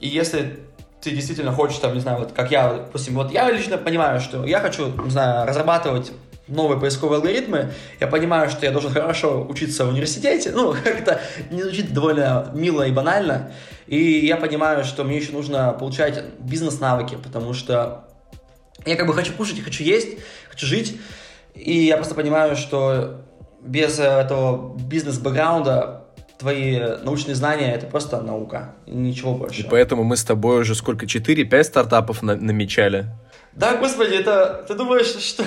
И 0.00 0.08
если 0.08 0.60
ты 1.00 1.10
действительно 1.10 1.52
хочешь, 1.52 1.78
там, 1.78 1.94
не 1.94 2.00
знаю, 2.00 2.20
вот 2.20 2.32
как 2.32 2.50
я, 2.50 2.72
допустим, 2.74 3.14
вот 3.14 3.32
я 3.32 3.50
лично 3.50 3.76
понимаю, 3.76 4.20
что 4.20 4.44
я 4.44 4.60
хочу, 4.60 4.92
не 5.02 5.10
знаю, 5.10 5.46
разрабатывать 5.46 6.12
новые 6.48 6.78
поисковые 6.78 7.16
алгоритмы, 7.16 7.72
я 8.00 8.06
понимаю, 8.06 8.50
что 8.50 8.66
я 8.66 8.72
должен 8.72 8.92
хорошо 8.92 9.44
учиться 9.48 9.84
в 9.84 9.88
университете, 9.88 10.52
ну, 10.52 10.74
как-то 10.84 11.20
не 11.50 11.62
звучит 11.62 11.92
довольно 11.92 12.50
мило 12.54 12.86
и 12.86 12.92
банально, 12.92 13.52
и 13.86 14.26
я 14.26 14.36
понимаю, 14.36 14.84
что 14.84 15.04
мне 15.04 15.16
еще 15.16 15.32
нужно 15.32 15.72
получать 15.72 16.22
бизнес-навыки, 16.38 17.16
потому 17.22 17.52
что 17.52 18.04
я 18.84 18.96
как 18.96 19.06
бы 19.06 19.14
хочу 19.14 19.32
кушать, 19.32 19.62
хочу 19.62 19.82
есть, 19.82 20.18
хочу 20.50 20.66
жить, 20.66 21.00
и 21.54 21.84
я 21.84 21.96
просто 21.96 22.14
понимаю, 22.14 22.56
что 22.56 23.22
без 23.60 23.98
этого 23.98 24.76
бизнес-бэкграунда 24.76 26.01
твои 26.42 26.78
научные 27.04 27.34
знания 27.34 27.72
это 27.72 27.86
просто 27.86 28.20
наука, 28.20 28.74
ничего 28.86 29.34
больше. 29.34 29.60
И 29.60 29.64
поэтому 29.64 30.02
мы 30.02 30.16
с 30.16 30.24
тобой 30.24 30.60
уже 30.60 30.74
сколько, 30.74 31.06
4-5 31.06 31.64
стартапов 31.64 32.22
на 32.22 32.36
намечали? 32.36 33.06
Да, 33.52 33.76
господи, 33.76 34.14
это 34.14 34.64
ты 34.66 34.74
думаешь, 34.74 35.06
что 35.24 35.44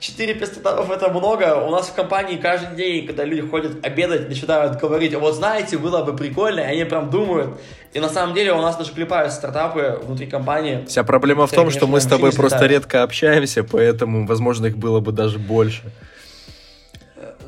4-5 0.00 0.46
стартапов 0.46 0.90
это 0.90 1.08
много? 1.08 1.56
У 1.66 1.70
нас 1.70 1.88
в 1.88 1.94
компании 1.94 2.36
каждый 2.36 2.76
день, 2.76 3.06
когда 3.06 3.24
люди 3.24 3.42
ходят 3.48 3.84
обедать, 3.84 4.28
начинают 4.28 4.80
говорить, 4.80 5.14
вот 5.14 5.34
знаете, 5.34 5.76
было 5.76 6.04
бы 6.04 6.14
прикольно, 6.14 6.60
и 6.60 6.64
они 6.64 6.84
прям 6.84 7.10
думают. 7.10 7.58
И 7.94 8.00
на 8.00 8.08
самом 8.08 8.34
деле 8.34 8.52
у 8.52 8.60
нас 8.62 8.76
даже 8.76 8.92
клепают 8.92 9.32
стартапы 9.32 9.98
внутри 10.04 10.26
компании. 10.26 10.84
Вся 10.86 11.02
проблема 11.02 11.46
в 11.46 11.50
том, 11.50 11.70
что 11.70 11.86
мы 11.86 12.00
с 12.00 12.06
тобой 12.06 12.32
просто 12.32 12.66
редко 12.66 13.02
общаемся, 13.02 13.64
поэтому, 13.64 14.26
возможно, 14.26 14.66
их 14.66 14.76
было 14.76 15.00
бы 15.00 15.10
даже 15.10 15.38
больше. 15.38 15.82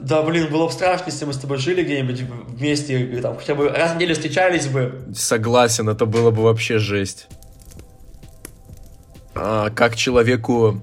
Да, 0.01 0.23
блин, 0.23 0.51
было 0.51 0.67
бы 0.67 0.73
страшно, 0.73 1.05
если 1.07 1.25
мы 1.25 1.33
с 1.33 1.39
тобой 1.39 1.59
жили 1.59 1.83
где-нибудь 1.83 2.23
вместе, 2.49 3.21
там, 3.21 3.37
хотя 3.37 3.55
бы 3.55 3.69
раз 3.69 3.93
в 3.93 3.97
неделю 3.97 4.15
встречались 4.15 4.67
бы. 4.67 5.03
Согласен, 5.15 5.89
это 5.89 6.07
было 6.07 6.31
бы 6.31 6.43
вообще 6.43 6.79
жесть. 6.79 7.29
А, 9.35 9.71
как 9.71 9.97
человеку 9.97 10.83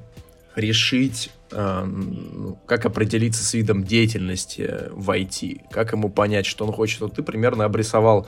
решить, 0.55 1.31
а, 1.51 1.85
ну, 1.85 2.57
как 2.65 2.85
определиться 2.85 3.43
с 3.43 3.53
видом 3.53 3.83
деятельности 3.83 4.85
в 4.91 5.09
IT, 5.09 5.61
как 5.71 5.93
ему 5.93 6.09
понять, 6.09 6.45
что 6.45 6.65
он 6.65 6.71
хочет. 6.71 7.01
Вот 7.01 7.15
ты 7.15 7.23
примерно 7.23 7.65
обрисовал, 7.65 8.27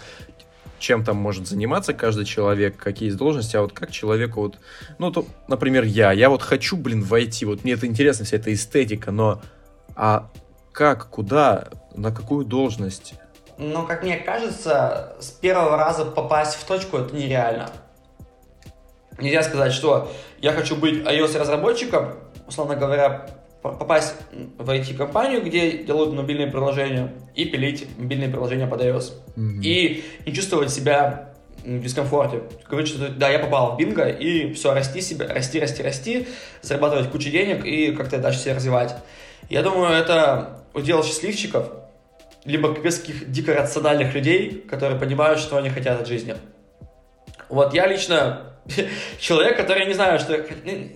чем 0.80 1.04
там 1.04 1.18
может 1.18 1.48
заниматься 1.48 1.94
каждый 1.94 2.26
человек, 2.26 2.78
какие 2.78 3.08
есть 3.10 3.18
должности, 3.18 3.56
а 3.56 3.62
вот 3.62 3.74
как 3.74 3.92
человеку 3.92 4.42
вот, 4.42 4.58
ну, 4.98 5.12
то, 5.12 5.26
например, 5.48 5.84
я, 5.84 6.12
я 6.14 6.30
вот 6.30 6.42
хочу, 6.42 6.78
блин, 6.78 7.04
войти, 7.04 7.46
вот 7.46 7.64
мне 7.64 7.74
это 7.74 7.86
интересно, 7.86 8.26
вся 8.26 8.38
эта 8.38 8.54
эстетика, 8.54 9.12
но 9.12 9.42
а 9.96 10.30
как, 10.72 11.10
куда, 11.10 11.70
на 11.96 12.12
какую 12.12 12.46
должность? 12.46 13.16
Ну, 13.58 13.86
как 13.86 14.04
мне 14.04 14.18
кажется, 14.18 15.16
с 15.20 15.28
первого 15.32 15.76
раза 15.76 16.06
попасть 16.06 16.56
в 16.56 16.64
точку 16.66 16.98
это 16.98 17.16
нереально. 17.16 17.70
Нельзя 19.20 19.44
сказать, 19.44 19.74
что 19.74 20.12
я 20.40 20.54
хочу 20.54 20.78
быть 20.78 21.04
iOS-разработчиком, 21.06 22.14
условно 22.48 22.76
говоря, 22.78 23.28
попасть 23.62 24.16
в 24.58 24.70
IT-компанию, 24.70 25.44
где 25.44 25.84
делают 25.84 26.14
мобильные 26.14 26.48
приложения, 26.48 27.14
и 27.36 27.46
пилить 27.46 27.88
мобильные 27.98 28.30
приложения 28.30 28.68
под 28.68 28.82
iOS. 28.82 29.14
Mm-hmm. 29.36 29.62
И 29.62 30.06
не 30.26 30.34
чувствовать 30.34 30.70
себя 30.70 31.34
в 31.66 31.82
дискомфорте. 31.82 32.44
Говорить, 32.70 32.90
что 32.90 33.10
да, 33.10 33.30
я 33.30 33.40
попал 33.40 33.76
в 33.76 33.78
бинго, 33.78 34.08
и 34.08 34.54
все, 34.54 34.74
расти 34.74 35.02
себя, 35.02 35.28
расти, 35.28 35.60
расти, 35.60 35.84
расти, 35.84 36.28
зарабатывать 36.62 37.12
кучу 37.12 37.30
денег 37.30 37.66
и 37.66 37.92
как-то 37.92 38.18
дальше 38.20 38.40
себя 38.40 38.56
развивать. 38.56 38.96
Я 39.50 39.64
думаю, 39.64 39.92
это 39.92 40.59
удел 40.74 41.04
счастливчиков, 41.04 41.72
либо 42.46 42.74
каких 42.74 43.32
дико 43.32 43.54
рациональных 43.54 44.14
людей, 44.14 44.66
которые 44.70 45.00
понимают, 45.00 45.40
что 45.40 45.58
они 45.58 45.70
хотят 45.70 46.02
от 46.02 46.08
жизни. 46.08 46.36
Вот 47.50 47.74
я 47.74 47.88
лично 47.88 48.54
человек, 49.20 49.58
который 49.58 49.86
не 49.86 49.94
знаю, 49.94 50.20
что... 50.20 50.38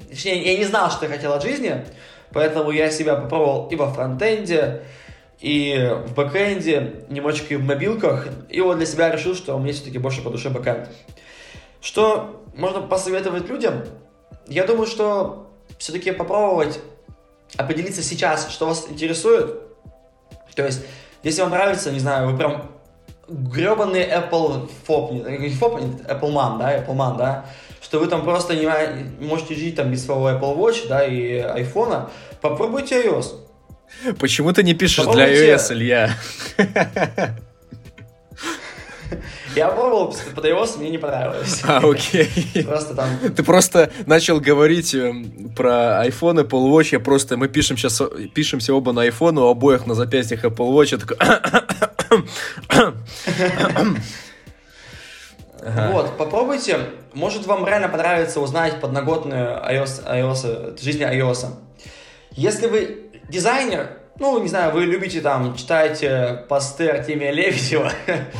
Точнее, 0.09 0.43
я 0.43 0.57
не 0.57 0.65
знал, 0.65 0.91
что 0.91 1.05
я 1.05 1.11
хотел 1.11 1.34
от 1.34 1.43
жизни, 1.43 1.86
поэтому 2.32 2.71
я 2.71 2.89
себя 2.89 3.15
попробовал 3.15 3.67
и 3.69 3.76
во 3.76 3.91
фронтенде, 3.91 4.84
и 5.39 5.91
в 6.05 6.13
бэкэнде, 6.13 7.05
немножечко 7.09 7.55
и 7.55 7.57
в 7.57 7.63
мобилках, 7.63 8.28
и 8.49 8.61
вот 8.61 8.78
для 8.78 8.86
себя 8.86 9.09
решил, 9.09 9.36
что 9.36 9.57
мне 9.57 9.74
все-таки 9.74 9.97
больше 9.97 10.21
по 10.21 10.30
душе 10.30 10.49
бэкэнд. 10.49 10.89
Что 11.82 12.45
можно 12.55 12.82
посоветовать 12.82 13.49
людям? 13.49 13.84
Я 14.47 14.65
думаю, 14.65 14.88
что 14.88 15.51
все-таки 15.78 16.11
попробовать 16.11 16.80
определиться 17.58 18.01
сейчас, 18.01 18.49
что 18.49 18.68
вас 18.68 18.88
интересует. 18.89 19.60
То 20.56 20.66
есть, 20.66 20.82
если 21.24 21.41
вам 21.41 21.51
нравится, 21.51 21.91
не 21.91 21.99
знаю, 21.99 22.32
вы 22.32 22.38
прям 22.38 22.72
гребаный 23.28 24.04
Apple 24.04 24.70
FOP, 24.88 25.39
не 25.39 25.49
FOP, 25.49 26.06
Apple 26.08 26.32
Man, 26.34 26.60
да, 26.60 26.78
Apple 26.78 26.95
Man, 26.95 27.18
да, 27.18 27.45
что 27.82 27.99
вы 27.99 28.08
там 28.08 28.24
просто 28.24 28.56
не 28.56 28.68
можете 29.24 29.56
жить 29.56 29.76
там 29.76 29.91
без 29.91 30.06
своего 30.06 30.30
Apple 30.30 30.58
Watch, 30.58 30.88
да, 30.88 31.06
и 31.06 31.39
iPhone, 31.39 32.10
попробуйте 32.41 33.04
iOS. 33.04 33.39
Почему 34.20 34.51
ты 34.54 34.64
не 34.64 34.74
пишешь 34.74 35.06
попробуйте... 35.06 35.36
для 35.36 35.56
iOS, 35.56 35.74
Илья? 35.74 36.10
Я 39.56 39.70
пробовал 39.70 40.16
под 40.36 40.45
iOS, 40.45 40.80
мне 40.80 40.89
не 40.89 40.97
понравилось. 40.97 41.62
А, 41.64 41.78
окей. 41.78 42.28
Просто 42.66 42.95
там... 42.95 43.08
Ты 43.36 43.43
просто 43.43 43.91
начал 44.06 44.39
говорить 44.39 44.95
эм, 44.95 45.51
про 45.56 46.04
iPhone, 46.08 46.47
Apple 46.47 46.72
Watch, 46.72 46.89
я 46.91 46.99
просто, 46.99 47.38
мы 47.38 47.47
пишем 47.47 47.78
сейчас, 47.78 48.01
пишемся 48.34 48.74
оба 48.74 48.93
на 48.93 49.08
iPhone, 49.08 49.39
у 49.39 49.47
обоих 49.47 49.86
на 49.86 49.93
запястьях 49.95 50.43
Apple 50.43 50.72
Watch, 50.72 50.89
я 50.91 50.97
такой... 50.97 51.18
Вот, 55.66 56.18
попробуйте. 56.18 56.78
Может, 57.14 57.45
вам 57.45 57.66
реально 57.66 57.88
понравится 57.88 58.41
узнать 58.41 58.82
подноготную 58.82 59.62
iOS, 59.64 60.06
iOS, 60.06 60.84
жизни 60.84 61.06
iOS. 61.06 61.54
Если 62.32 62.68
вы 62.68 63.12
дизайнер, 63.30 64.03
ну, 64.20 64.39
не 64.39 64.47
знаю, 64.47 64.72
вы 64.72 64.86
любите 64.86 65.22
там 65.22 65.55
читать 65.55 66.03
э, 66.03 66.45
посты 66.47 66.89
Артемия 66.89 67.32
Лебедева. 67.32 67.91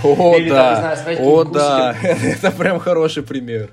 О, 0.04 0.36
или, 0.38 0.50
да. 0.50 0.82
Там, 0.82 0.96
знаю, 1.04 1.18
О, 1.22 1.44
да. 1.44 1.96
Это 2.04 2.52
прям 2.52 2.80
хороший 2.80 3.24
пример. 3.24 3.70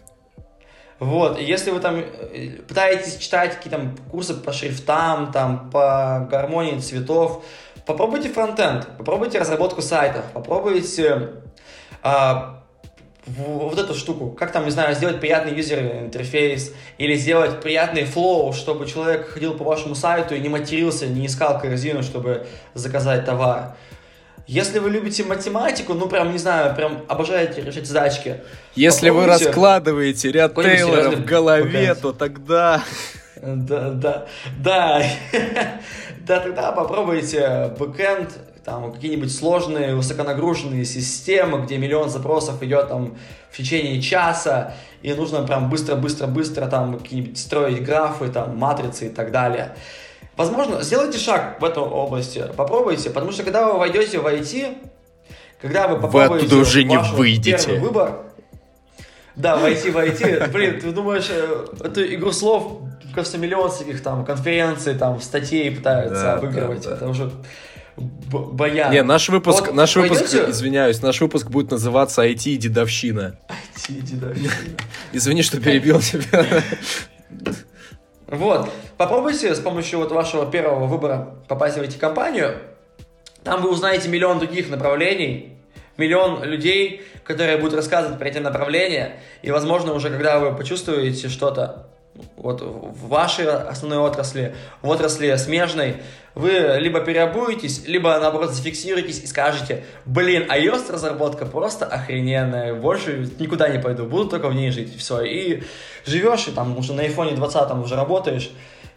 Вот, 0.98 1.38
если 1.40 1.70
вы 1.70 1.80
там 1.80 1.96
э, 1.98 2.51
пытаетесь 2.66 3.16
читать 3.16 3.57
какие-то 3.57 3.80
курсы 4.11 4.34
по 4.34 4.53
шрифтам, 4.53 5.32
там, 5.32 5.70
по 5.70 6.26
гармонии 6.30 6.78
цветов, 6.78 7.44
попробуйте 7.86 8.28
фронтенд, 8.28 8.86
попробуйте 8.98 9.38
разработку 9.38 9.82
сайтов, 9.82 10.24
попробуйте 10.32 11.30
а, 12.03 12.59
вот 13.27 13.79
эту 13.79 13.95
штуку, 13.95 14.31
как 14.31 14.53
там, 14.53 14.64
не 14.64 14.71
знаю, 14.71 14.95
сделать 14.95 15.21
приятный 15.21 15.55
user 15.55 15.91
interface 15.91 16.72
или 16.99 17.14
сделать 17.14 17.61
приятный 17.61 18.05
flow, 18.05 18.53
чтобы 18.53 18.87
человек 18.87 19.29
ходил 19.29 19.55
по 19.55 19.64
вашему 19.64 19.95
сайту 19.95 20.35
и 20.35 20.41
не 20.41 20.49
матерился, 20.49 21.07
не 21.07 21.27
искал 21.27 21.61
корзину, 21.61 22.03
чтобы 22.03 22.47
заказать 22.75 23.25
товар. 23.25 23.77
Если 24.47 24.81
вы 24.81 24.91
любите 24.91 25.23
математику, 25.23 25.95
ну 25.95 26.09
прям, 26.09 26.33
не 26.33 26.39
знаю, 26.39 26.75
прям 26.75 27.05
обожаете 27.09 27.62
решать 27.62 27.87
задачки. 27.87 28.41
Если 28.75 29.11
вы 29.11 29.27
раскладываете 29.27 30.33
ряд 30.33 30.57
Тейлора 30.57 31.11
в 31.11 31.25
голове, 31.25 31.95
то 31.95 32.12
тогда... 32.12 32.83
Да, 33.41 33.91
да, 33.91 34.27
да. 34.59 35.03
да, 36.27 36.41
тогда 36.41 36.73
попробуйте 36.73 37.73
бэкэнд, 37.79 38.31
там 38.64 38.92
какие-нибудь 38.92 39.34
сложные 39.34 39.94
высоконагруженные 39.94 40.84
системы, 40.84 41.62
где 41.62 41.78
миллион 41.78 42.11
запросов 42.11 42.62
идет 42.62 42.88
там 42.88 43.16
в 43.50 43.56
течение 43.56 44.00
часа, 44.00 44.74
и 45.02 45.12
нужно 45.12 45.42
прям 45.42 45.70
быстро-быстро-быстро 45.70 46.66
там 46.66 46.98
какие-нибудь 46.98 47.38
строить 47.38 47.82
графы, 47.82 48.28
там 48.28 48.56
матрицы 48.56 49.06
и 49.06 49.11
так 49.11 49.32
далее. 49.32 49.74
Возможно, 50.36 50.82
сделайте 50.82 51.18
шаг 51.18 51.61
в 51.61 51.64
эту 51.64 51.82
область, 51.82 52.38
попробуйте, 52.56 53.11
потому 53.11 53.32
что 53.32 53.42
когда 53.42 53.66
вы 53.66 53.78
войдете 53.78 54.18
в 54.18 54.26
IT, 54.26 54.76
когда 55.61 55.88
вы 55.88 56.00
попробуете 56.00 56.54
вы 56.54 56.62
уже 56.62 56.84
не 56.84 56.98
выйдете. 56.98 57.66
первый 57.66 57.80
выбор, 57.80 58.22
да, 59.36 59.56
войти 59.56 59.90
в 59.90 59.96
IT, 59.96 60.50
блин, 60.50 60.80
ты 60.80 60.90
думаешь, 60.92 61.28
э, 61.30 61.66
эту 61.82 62.02
игру 62.14 62.32
слов 62.32 62.82
кажется, 63.14 63.38
миллион 63.38 63.70
всяких 63.70 64.02
там 64.02 64.24
конференций, 64.24 64.94
там, 64.94 65.20
статей 65.20 65.70
пытаются 65.74 66.22
да, 66.22 66.34
обыгрывать, 66.34 66.82
да, 66.82 66.90
да. 66.90 66.96
это 66.96 67.08
уже 67.08 67.30
баян. 67.97 68.93
Не, 68.93 69.03
наш 69.03 69.28
выпуск, 69.28 69.66
вот 69.66 69.74
наш 69.74 69.97
выпуск, 69.97 70.22
пойдете? 70.22 70.51
извиняюсь, 70.51 71.03
наш 71.03 71.20
выпуск 71.20 71.49
будет 71.49 71.70
называться 71.70 72.26
IT 72.26 72.51
и 72.51 72.57
дедовщина. 72.57 73.38
IT 73.49 73.99
и 73.99 74.01
дедовщина. 74.01 74.53
Извини, 75.12 75.43
что 75.43 75.61
перебил 75.61 76.01
тебя. 76.01 76.47
Вот, 78.26 78.70
попробуйте 78.97 79.55
с 79.55 79.59
помощью 79.59 79.99
вот 79.99 80.12
вашего 80.12 80.51
первого 80.51 80.86
выбора 80.86 81.34
попасть 81.49 81.76
в 81.76 81.80
IT-компанию. 81.80 82.59
Там 83.43 83.62
вы 83.62 83.70
узнаете 83.70 84.09
миллион 84.09 84.38
других 84.38 84.68
направлений, 84.68 85.57
миллион 85.97 86.45
людей, 86.45 87.03
которые 87.24 87.57
будут 87.57 87.74
рассказывать 87.74 88.18
про 88.18 88.28
эти 88.28 88.38
направления. 88.38 89.20
И, 89.43 89.51
возможно, 89.51 89.95
уже 89.95 90.11
когда 90.11 90.38
вы 90.38 90.55
почувствуете 90.55 91.28
что-то, 91.28 91.88
вот 92.37 92.62
в 92.62 93.09
вашей 93.09 93.47
основной 93.47 93.99
отрасли, 93.99 94.55
в 94.83 94.89
отрасли 94.89 95.35
смежной, 95.37 95.97
вы 96.35 96.77
либо 96.79 97.01
переобуетесь, 97.01 97.87
либо 97.87 98.18
наоборот 98.18 98.53
зафиксируетесь 98.53 99.23
и 99.23 99.27
скажете, 99.27 99.85
блин, 100.07 100.47
iOS 100.51 100.93
разработка 100.93 101.45
просто 101.45 101.87
охрененная, 101.87 102.75
больше 102.75 103.29
никуда 103.39 103.68
не 103.68 103.79
пойду, 103.79 104.07
буду 104.07 104.29
только 104.29 104.49
в 104.49 104.55
ней 104.55 104.71
жить, 104.71 104.97
все. 104.97 105.23
И 105.23 105.62
живешь, 106.07 106.49
и 106.49 106.53
там 106.53 106.77
уже 106.79 106.93
на 106.93 107.03
iPhone 107.07 107.35
20 107.35 107.73
уже 107.85 107.97
работаешь, 107.97 108.51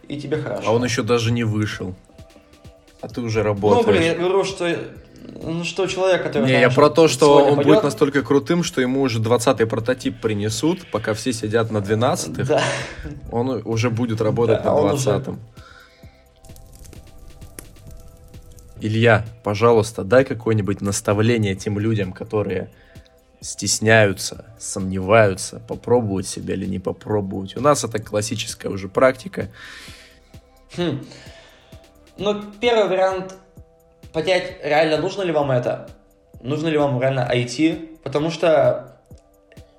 и 0.08 0.20
тебе 0.20 0.38
хорошо. 0.38 0.68
А 0.68 0.72
он 0.72 0.84
еще 0.84 1.02
даже 1.02 1.32
не 1.32 1.44
вышел. 1.44 1.94
А 3.00 3.08
ты 3.08 3.20
уже 3.20 3.42
работаешь. 3.42 3.84
Ну, 3.84 3.92
блин, 3.92 4.02
я 4.02 4.14
говорю, 4.14 4.44
что 4.44 4.66
ну 5.42 5.64
что, 5.64 5.86
человек, 5.86 6.22
который... 6.22 6.46
Не, 6.46 6.60
я 6.60 6.70
про 6.70 6.90
то, 6.90 7.08
что 7.08 7.36
он 7.38 7.56
пойдет... 7.56 7.64
будет 7.66 7.84
настолько 7.84 8.22
крутым, 8.22 8.62
что 8.62 8.80
ему 8.80 9.02
уже 9.02 9.20
20-й 9.20 9.66
прототип 9.66 10.20
принесут, 10.20 10.90
пока 10.90 11.14
все 11.14 11.32
сидят 11.32 11.70
на 11.70 11.78
12-х. 11.78 12.44
Да. 12.44 12.62
Он 13.30 13.62
уже 13.64 13.90
будет 13.90 14.20
работать 14.20 14.62
да, 14.62 14.74
на 14.74 14.92
20-м. 14.92 15.34
Уже... 15.34 15.38
Илья, 18.80 19.24
пожалуйста, 19.42 20.04
дай 20.04 20.24
какое-нибудь 20.24 20.82
наставление 20.82 21.54
тем 21.54 21.78
людям, 21.78 22.12
которые 22.12 22.70
стесняются, 23.40 24.46
сомневаются, 24.58 25.60
попробовать 25.60 26.26
себя 26.26 26.54
или 26.54 26.66
не 26.66 26.78
попробовать. 26.78 27.56
У 27.56 27.60
нас 27.60 27.84
это 27.84 27.98
классическая 27.98 28.68
уже 28.68 28.88
практика. 28.88 29.48
Хм. 30.76 31.04
Ну, 32.18 32.42
первый 32.60 32.88
вариант 32.88 33.36
понять, 34.14 34.58
реально 34.62 34.96
нужно 34.98 35.22
ли 35.22 35.32
вам 35.32 35.50
это, 35.50 35.88
нужно 36.40 36.68
ли 36.68 36.78
вам 36.78 36.98
реально 37.00 37.28
IT, 37.30 37.98
потому 38.04 38.30
что, 38.30 38.96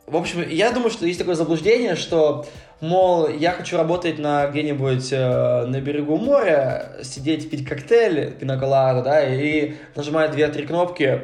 в 0.05 0.15
общем, 0.15 0.47
я 0.47 0.71
думаю, 0.71 0.91
что 0.91 1.07
есть 1.07 1.17
такое 1.17 1.35
заблуждение, 1.35 1.95
что, 1.95 2.45
мол, 2.81 3.29
я 3.29 3.51
хочу 3.51 3.77
работать 3.77 4.19
на 4.19 4.47
где-нибудь 4.47 5.11
э, 5.13 5.65
на 5.65 5.79
берегу 5.79 6.17
моря, 6.17 6.97
сидеть, 7.01 7.49
пить 7.49 7.65
коктейль, 7.65 8.33
пиноколаду, 8.33 9.03
да, 9.03 9.23
и 9.23 9.75
нажимать 9.95 10.31
две-три 10.31 10.67
кнопки, 10.67 11.21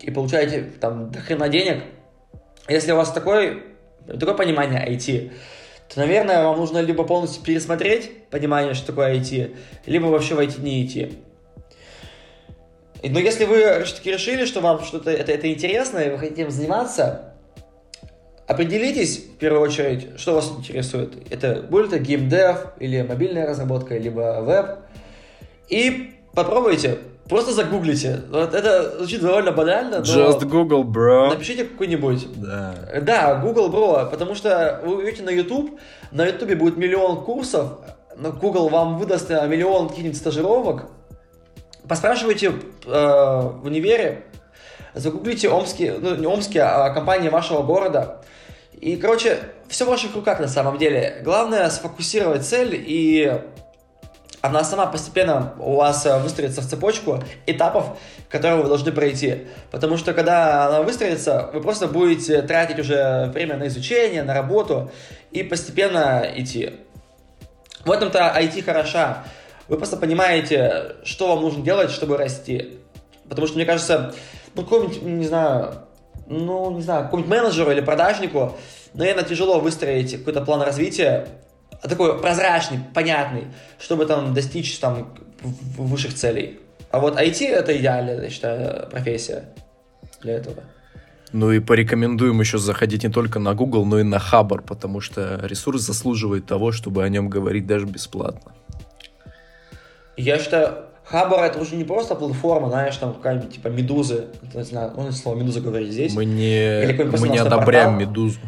и 0.00 0.10
получаете 0.10 0.62
там 0.80 1.10
до 1.10 1.20
хрена 1.20 1.50
денег. 1.50 1.84
Если 2.68 2.90
у 2.90 2.96
вас 2.96 3.12
такой, 3.12 3.64
такое 4.06 4.34
понимание 4.34 4.82
IT, 4.88 5.30
то, 5.92 6.00
наверное, 6.00 6.42
вам 6.42 6.56
нужно 6.56 6.78
либо 6.78 7.04
полностью 7.04 7.44
пересмотреть 7.44 8.28
понимание, 8.30 8.72
что 8.72 8.86
такое 8.86 9.14
IT, 9.14 9.54
либо 9.84 10.06
вообще 10.06 10.34
войти 10.34 10.62
не 10.62 10.84
идти. 10.84 11.12
Но 13.02 13.18
если 13.18 13.44
вы 13.44 13.84
все-таки 13.84 14.12
решили, 14.12 14.44
что 14.44 14.60
вам 14.60 14.82
что-то 14.82 15.10
это, 15.10 15.32
это 15.32 15.52
интересно, 15.52 15.98
и 15.98 16.10
вы 16.10 16.18
хотите 16.18 16.42
им 16.42 16.50
заниматься, 16.50 17.34
определитесь, 18.46 19.18
в 19.18 19.36
первую 19.38 19.62
очередь, 19.62 20.18
что 20.18 20.34
вас 20.34 20.50
интересует. 20.58 21.14
Это 21.30 21.62
будет 21.62 21.88
это 21.88 21.98
геймдев, 21.98 22.68
или 22.78 23.02
мобильная 23.02 23.46
разработка, 23.46 23.96
либо 23.98 24.40
веб. 24.42 24.78
И 25.68 26.14
попробуйте, 26.34 26.98
просто 27.28 27.52
загуглите. 27.52 28.22
Вот 28.30 28.54
это 28.54 28.98
звучит 28.98 29.20
довольно 29.20 29.52
банально, 29.52 29.98
но... 29.98 30.04
Just 30.04 30.44
Google, 30.46 30.84
bro. 30.84 31.30
Напишите 31.30 31.64
какой-нибудь. 31.64 32.28
Да. 32.36 32.74
Да, 33.02 33.34
Google, 33.36 33.70
bro, 33.70 34.10
потому 34.10 34.34
что 34.34 34.80
вы 34.84 34.96
увидите 34.96 35.22
на 35.22 35.30
YouTube, 35.30 35.78
на 36.12 36.24
YouTube 36.24 36.54
будет 36.54 36.76
миллион 36.76 37.24
курсов, 37.24 37.78
но 38.16 38.32
Google 38.32 38.68
вам 38.68 38.98
выдаст 38.98 39.30
э, 39.30 39.46
миллион 39.46 39.88
каких-нибудь 39.88 40.16
стажировок, 40.16 40.86
Поспрашивайте 41.88 42.46
э, 42.46 42.52
в 42.86 43.64
универе, 43.64 44.24
загуглите 44.94 45.48
омские, 45.48 45.98
ну 45.98 46.14
не 46.16 46.26
омские, 46.26 46.64
а 46.64 46.90
компании 46.90 47.28
вашего 47.28 47.62
города. 47.62 48.22
И, 48.80 48.96
короче, 48.96 49.38
все 49.68 49.84
в 49.84 49.88
ваших 49.88 50.14
руках 50.14 50.40
на 50.40 50.48
самом 50.48 50.78
деле. 50.78 51.20
Главное 51.24 51.68
сфокусировать 51.70 52.44
цель 52.44 52.74
и 52.74 53.40
она 54.46 54.62
сама 54.62 54.86
постепенно 54.86 55.54
у 55.58 55.76
вас 55.76 56.06
э, 56.06 56.18
выстроится 56.18 56.60
в 56.60 56.66
цепочку 56.66 57.22
этапов, 57.46 57.98
которые 58.28 58.62
вы 58.62 58.68
должны 58.68 58.92
пройти. 58.92 59.46
Потому 59.70 59.96
что 59.96 60.12
когда 60.12 60.66
она 60.66 60.82
выстроится, 60.82 61.50
вы 61.52 61.60
просто 61.60 61.88
будете 61.88 62.42
тратить 62.42 62.78
уже 62.78 63.30
время 63.32 63.56
на 63.56 63.66
изучение, 63.66 64.22
на 64.22 64.34
работу 64.34 64.90
и 65.32 65.42
постепенно 65.42 66.24
идти. 66.36 66.74
В 67.84 67.90
этом-то 67.90 68.34
IT 68.36 68.62
хороша. 68.62 69.24
Вы 69.68 69.76
просто 69.76 69.96
понимаете, 69.96 70.96
что 71.04 71.28
вам 71.28 71.42
нужно 71.42 71.64
делать, 71.64 71.90
чтобы 71.90 72.16
расти. 72.16 72.78
Потому 73.28 73.46
что, 73.46 73.56
мне 73.56 73.66
кажется, 73.66 74.14
ну, 74.54 74.62
какому-нибудь, 74.62 75.02
не 75.02 75.26
знаю, 75.26 75.74
ну, 76.28 76.70
не 76.70 76.82
знаю, 76.82 77.04
какому-нибудь 77.04 77.30
менеджеру 77.30 77.70
или 77.72 77.80
продажнику, 77.80 78.56
наверное, 78.94 79.24
тяжело 79.24 79.60
выстроить 79.60 80.16
какой-то 80.18 80.40
план 80.42 80.62
развития, 80.62 81.28
такой 81.82 82.18
прозрачный, 82.20 82.80
понятный, 82.94 83.44
чтобы 83.78 84.06
там 84.06 84.34
достичь 84.34 84.78
там 84.78 85.14
высших 85.42 86.14
целей. 86.14 86.60
А 86.90 87.00
вот 87.00 87.18
IT 87.18 87.46
это 87.46 87.76
идеальная, 87.76 88.22
я 88.22 88.30
считаю, 88.30 88.88
профессия 88.88 89.44
для 90.22 90.34
этого. 90.34 90.62
Ну 91.32 91.50
и 91.50 91.58
порекомендуем 91.60 92.40
еще 92.40 92.58
заходить 92.58 93.02
не 93.02 93.10
только 93.10 93.38
на 93.38 93.54
Google, 93.54 93.84
но 93.84 93.98
и 93.98 94.04
на 94.04 94.18
Хабар, 94.18 94.62
потому 94.62 95.00
что 95.00 95.40
ресурс 95.42 95.82
заслуживает 95.82 96.46
того, 96.46 96.72
чтобы 96.72 97.04
о 97.04 97.08
нем 97.08 97.28
говорить 97.28 97.66
даже 97.66 97.84
бесплатно. 97.86 98.52
Я 100.16 100.38
считаю, 100.38 100.86
Хабар 101.04 101.44
это 101.44 101.60
уже 101.60 101.76
не 101.76 101.84
просто 101.84 102.14
платформа, 102.16 102.68
знаешь, 102.68 102.96
там 102.96 103.14
какая-нибудь 103.14 103.52
типа 103.52 103.68
Медузы, 103.68 104.26
не 104.52 104.62
знаю, 104.64 104.92
ну 104.96 105.12
слово 105.12 105.36
Медуза 105.36 105.60
говорить 105.60 105.92
здесь. 105.92 106.14
Мы 106.14 106.24
не, 106.24 106.84
мы 107.18 107.28
не 107.28 107.38
одобряем 107.38 107.96
портал. 107.96 108.00
Медузу. 108.00 108.40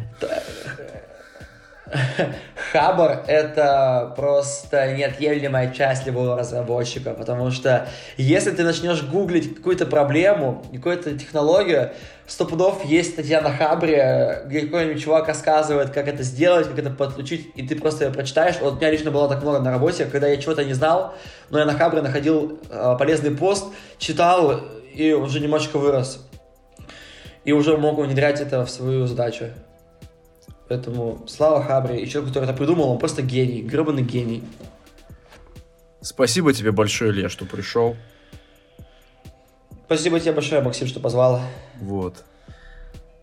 Хабар— 2.71 3.23
это 3.27 4.13
просто 4.15 4.93
неотъемлемая 4.93 5.73
часть 5.73 6.05
любого 6.05 6.37
разработчика, 6.37 7.13
потому 7.13 7.51
что 7.51 7.87
если 8.17 8.51
ты 8.51 8.63
начнешь 8.63 9.03
гуглить 9.03 9.55
какую-то 9.55 9.85
проблему, 9.85 10.63
какую-то 10.71 11.17
технологию, 11.17 11.91
сто 12.27 12.45
пудов 12.45 12.85
есть 12.85 13.13
статья 13.13 13.41
на 13.41 13.51
Хабре, 13.51 14.43
где 14.45 14.61
какой-нибудь 14.61 15.03
чувак 15.03 15.27
рассказывает, 15.27 15.89
как 15.89 16.07
это 16.07 16.23
сделать, 16.23 16.67
как 16.67 16.77
это 16.77 16.91
подключить, 16.91 17.49
и 17.55 17.67
ты 17.67 17.75
просто 17.75 18.05
ее 18.05 18.11
прочитаешь. 18.11 18.55
Вот 18.61 18.73
у 18.73 18.77
меня 18.77 18.91
лично 18.91 19.09
было 19.09 19.27
так 19.27 19.41
много 19.41 19.59
на 19.59 19.71
работе, 19.71 20.05
когда 20.05 20.27
я 20.27 20.37
чего-то 20.37 20.63
не 20.63 20.73
знал, 20.73 21.15
но 21.49 21.59
я 21.59 21.65
на 21.65 21.73
Хабре 21.73 22.01
находил 22.01 22.59
э, 22.69 22.95
полезный 22.99 23.31
пост, 23.31 23.65
читал 23.97 24.61
и 24.93 25.13
уже 25.13 25.39
немножечко 25.39 25.77
вырос. 25.79 26.25
И 27.45 27.51
уже 27.51 27.77
мог 27.77 27.97
внедрять 27.97 28.41
это 28.41 28.65
в 28.65 28.69
свою 28.69 29.07
задачу. 29.07 29.45
Поэтому 30.69 31.23
слава 31.27 31.63
Хабре 31.63 31.99
и 31.99 32.07
человеку, 32.07 32.31
который 32.31 32.47
это 32.47 32.57
придумал, 32.57 32.91
он 32.91 32.99
просто 32.99 33.23
гений, 33.23 33.63
гребаный 33.63 34.03
гений. 34.03 34.43
Спасибо 35.99 36.53
тебе 36.53 36.71
большое, 36.71 37.11
Илья, 37.11 37.27
что 37.27 37.45
пришел. 37.45 37.97
Спасибо 39.87 40.19
тебе 40.19 40.33
большое, 40.33 40.61
Максим, 40.61 40.87
что 40.87 40.99
позвал. 40.99 41.41
Вот. 41.81 42.23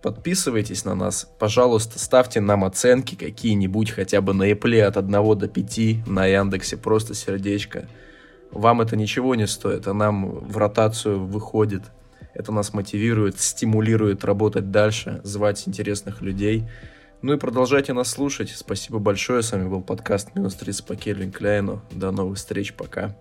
Подписывайтесь 0.02 0.84
на 0.84 0.96
нас. 0.96 1.30
Пожалуйста, 1.38 2.00
ставьте 2.00 2.40
нам 2.40 2.64
оценки 2.64 3.14
какие-нибудь, 3.14 3.92
хотя 3.92 4.20
бы 4.20 4.34
на 4.34 4.50
Apple 4.50 4.82
от 4.82 4.96
1 4.96 5.38
до 5.38 5.48
5, 5.48 6.06
на 6.08 6.26
Яндексе 6.26 6.76
просто 6.76 7.14
сердечко. 7.14 7.88
Вам 8.50 8.80
это 8.80 8.96
ничего 8.96 9.36
не 9.36 9.46
стоит, 9.46 9.86
а 9.86 9.94
нам 9.94 10.28
в 10.30 10.56
ротацию 10.56 11.24
выходит. 11.24 11.82
Это 12.34 12.50
нас 12.50 12.74
мотивирует, 12.74 13.40
стимулирует 13.40 14.24
работать 14.24 14.72
дальше, 14.72 15.20
звать 15.22 15.62
интересных 15.66 16.20
людей. 16.20 16.64
Ну 17.22 17.32
и 17.32 17.38
продолжайте 17.38 17.92
нас 17.92 18.10
слушать. 18.10 18.50
Спасибо 18.50 18.98
большое. 18.98 19.42
С 19.42 19.52
вами 19.52 19.68
был 19.68 19.82
подкаст 19.82 20.34
«Минус 20.34 20.56
30» 20.60 20.86
по 20.86 20.96
Кельвин 20.96 21.32
Кляйну. 21.32 21.82
До 21.90 22.10
новых 22.10 22.36
встреч. 22.38 22.74
Пока. 22.74 23.16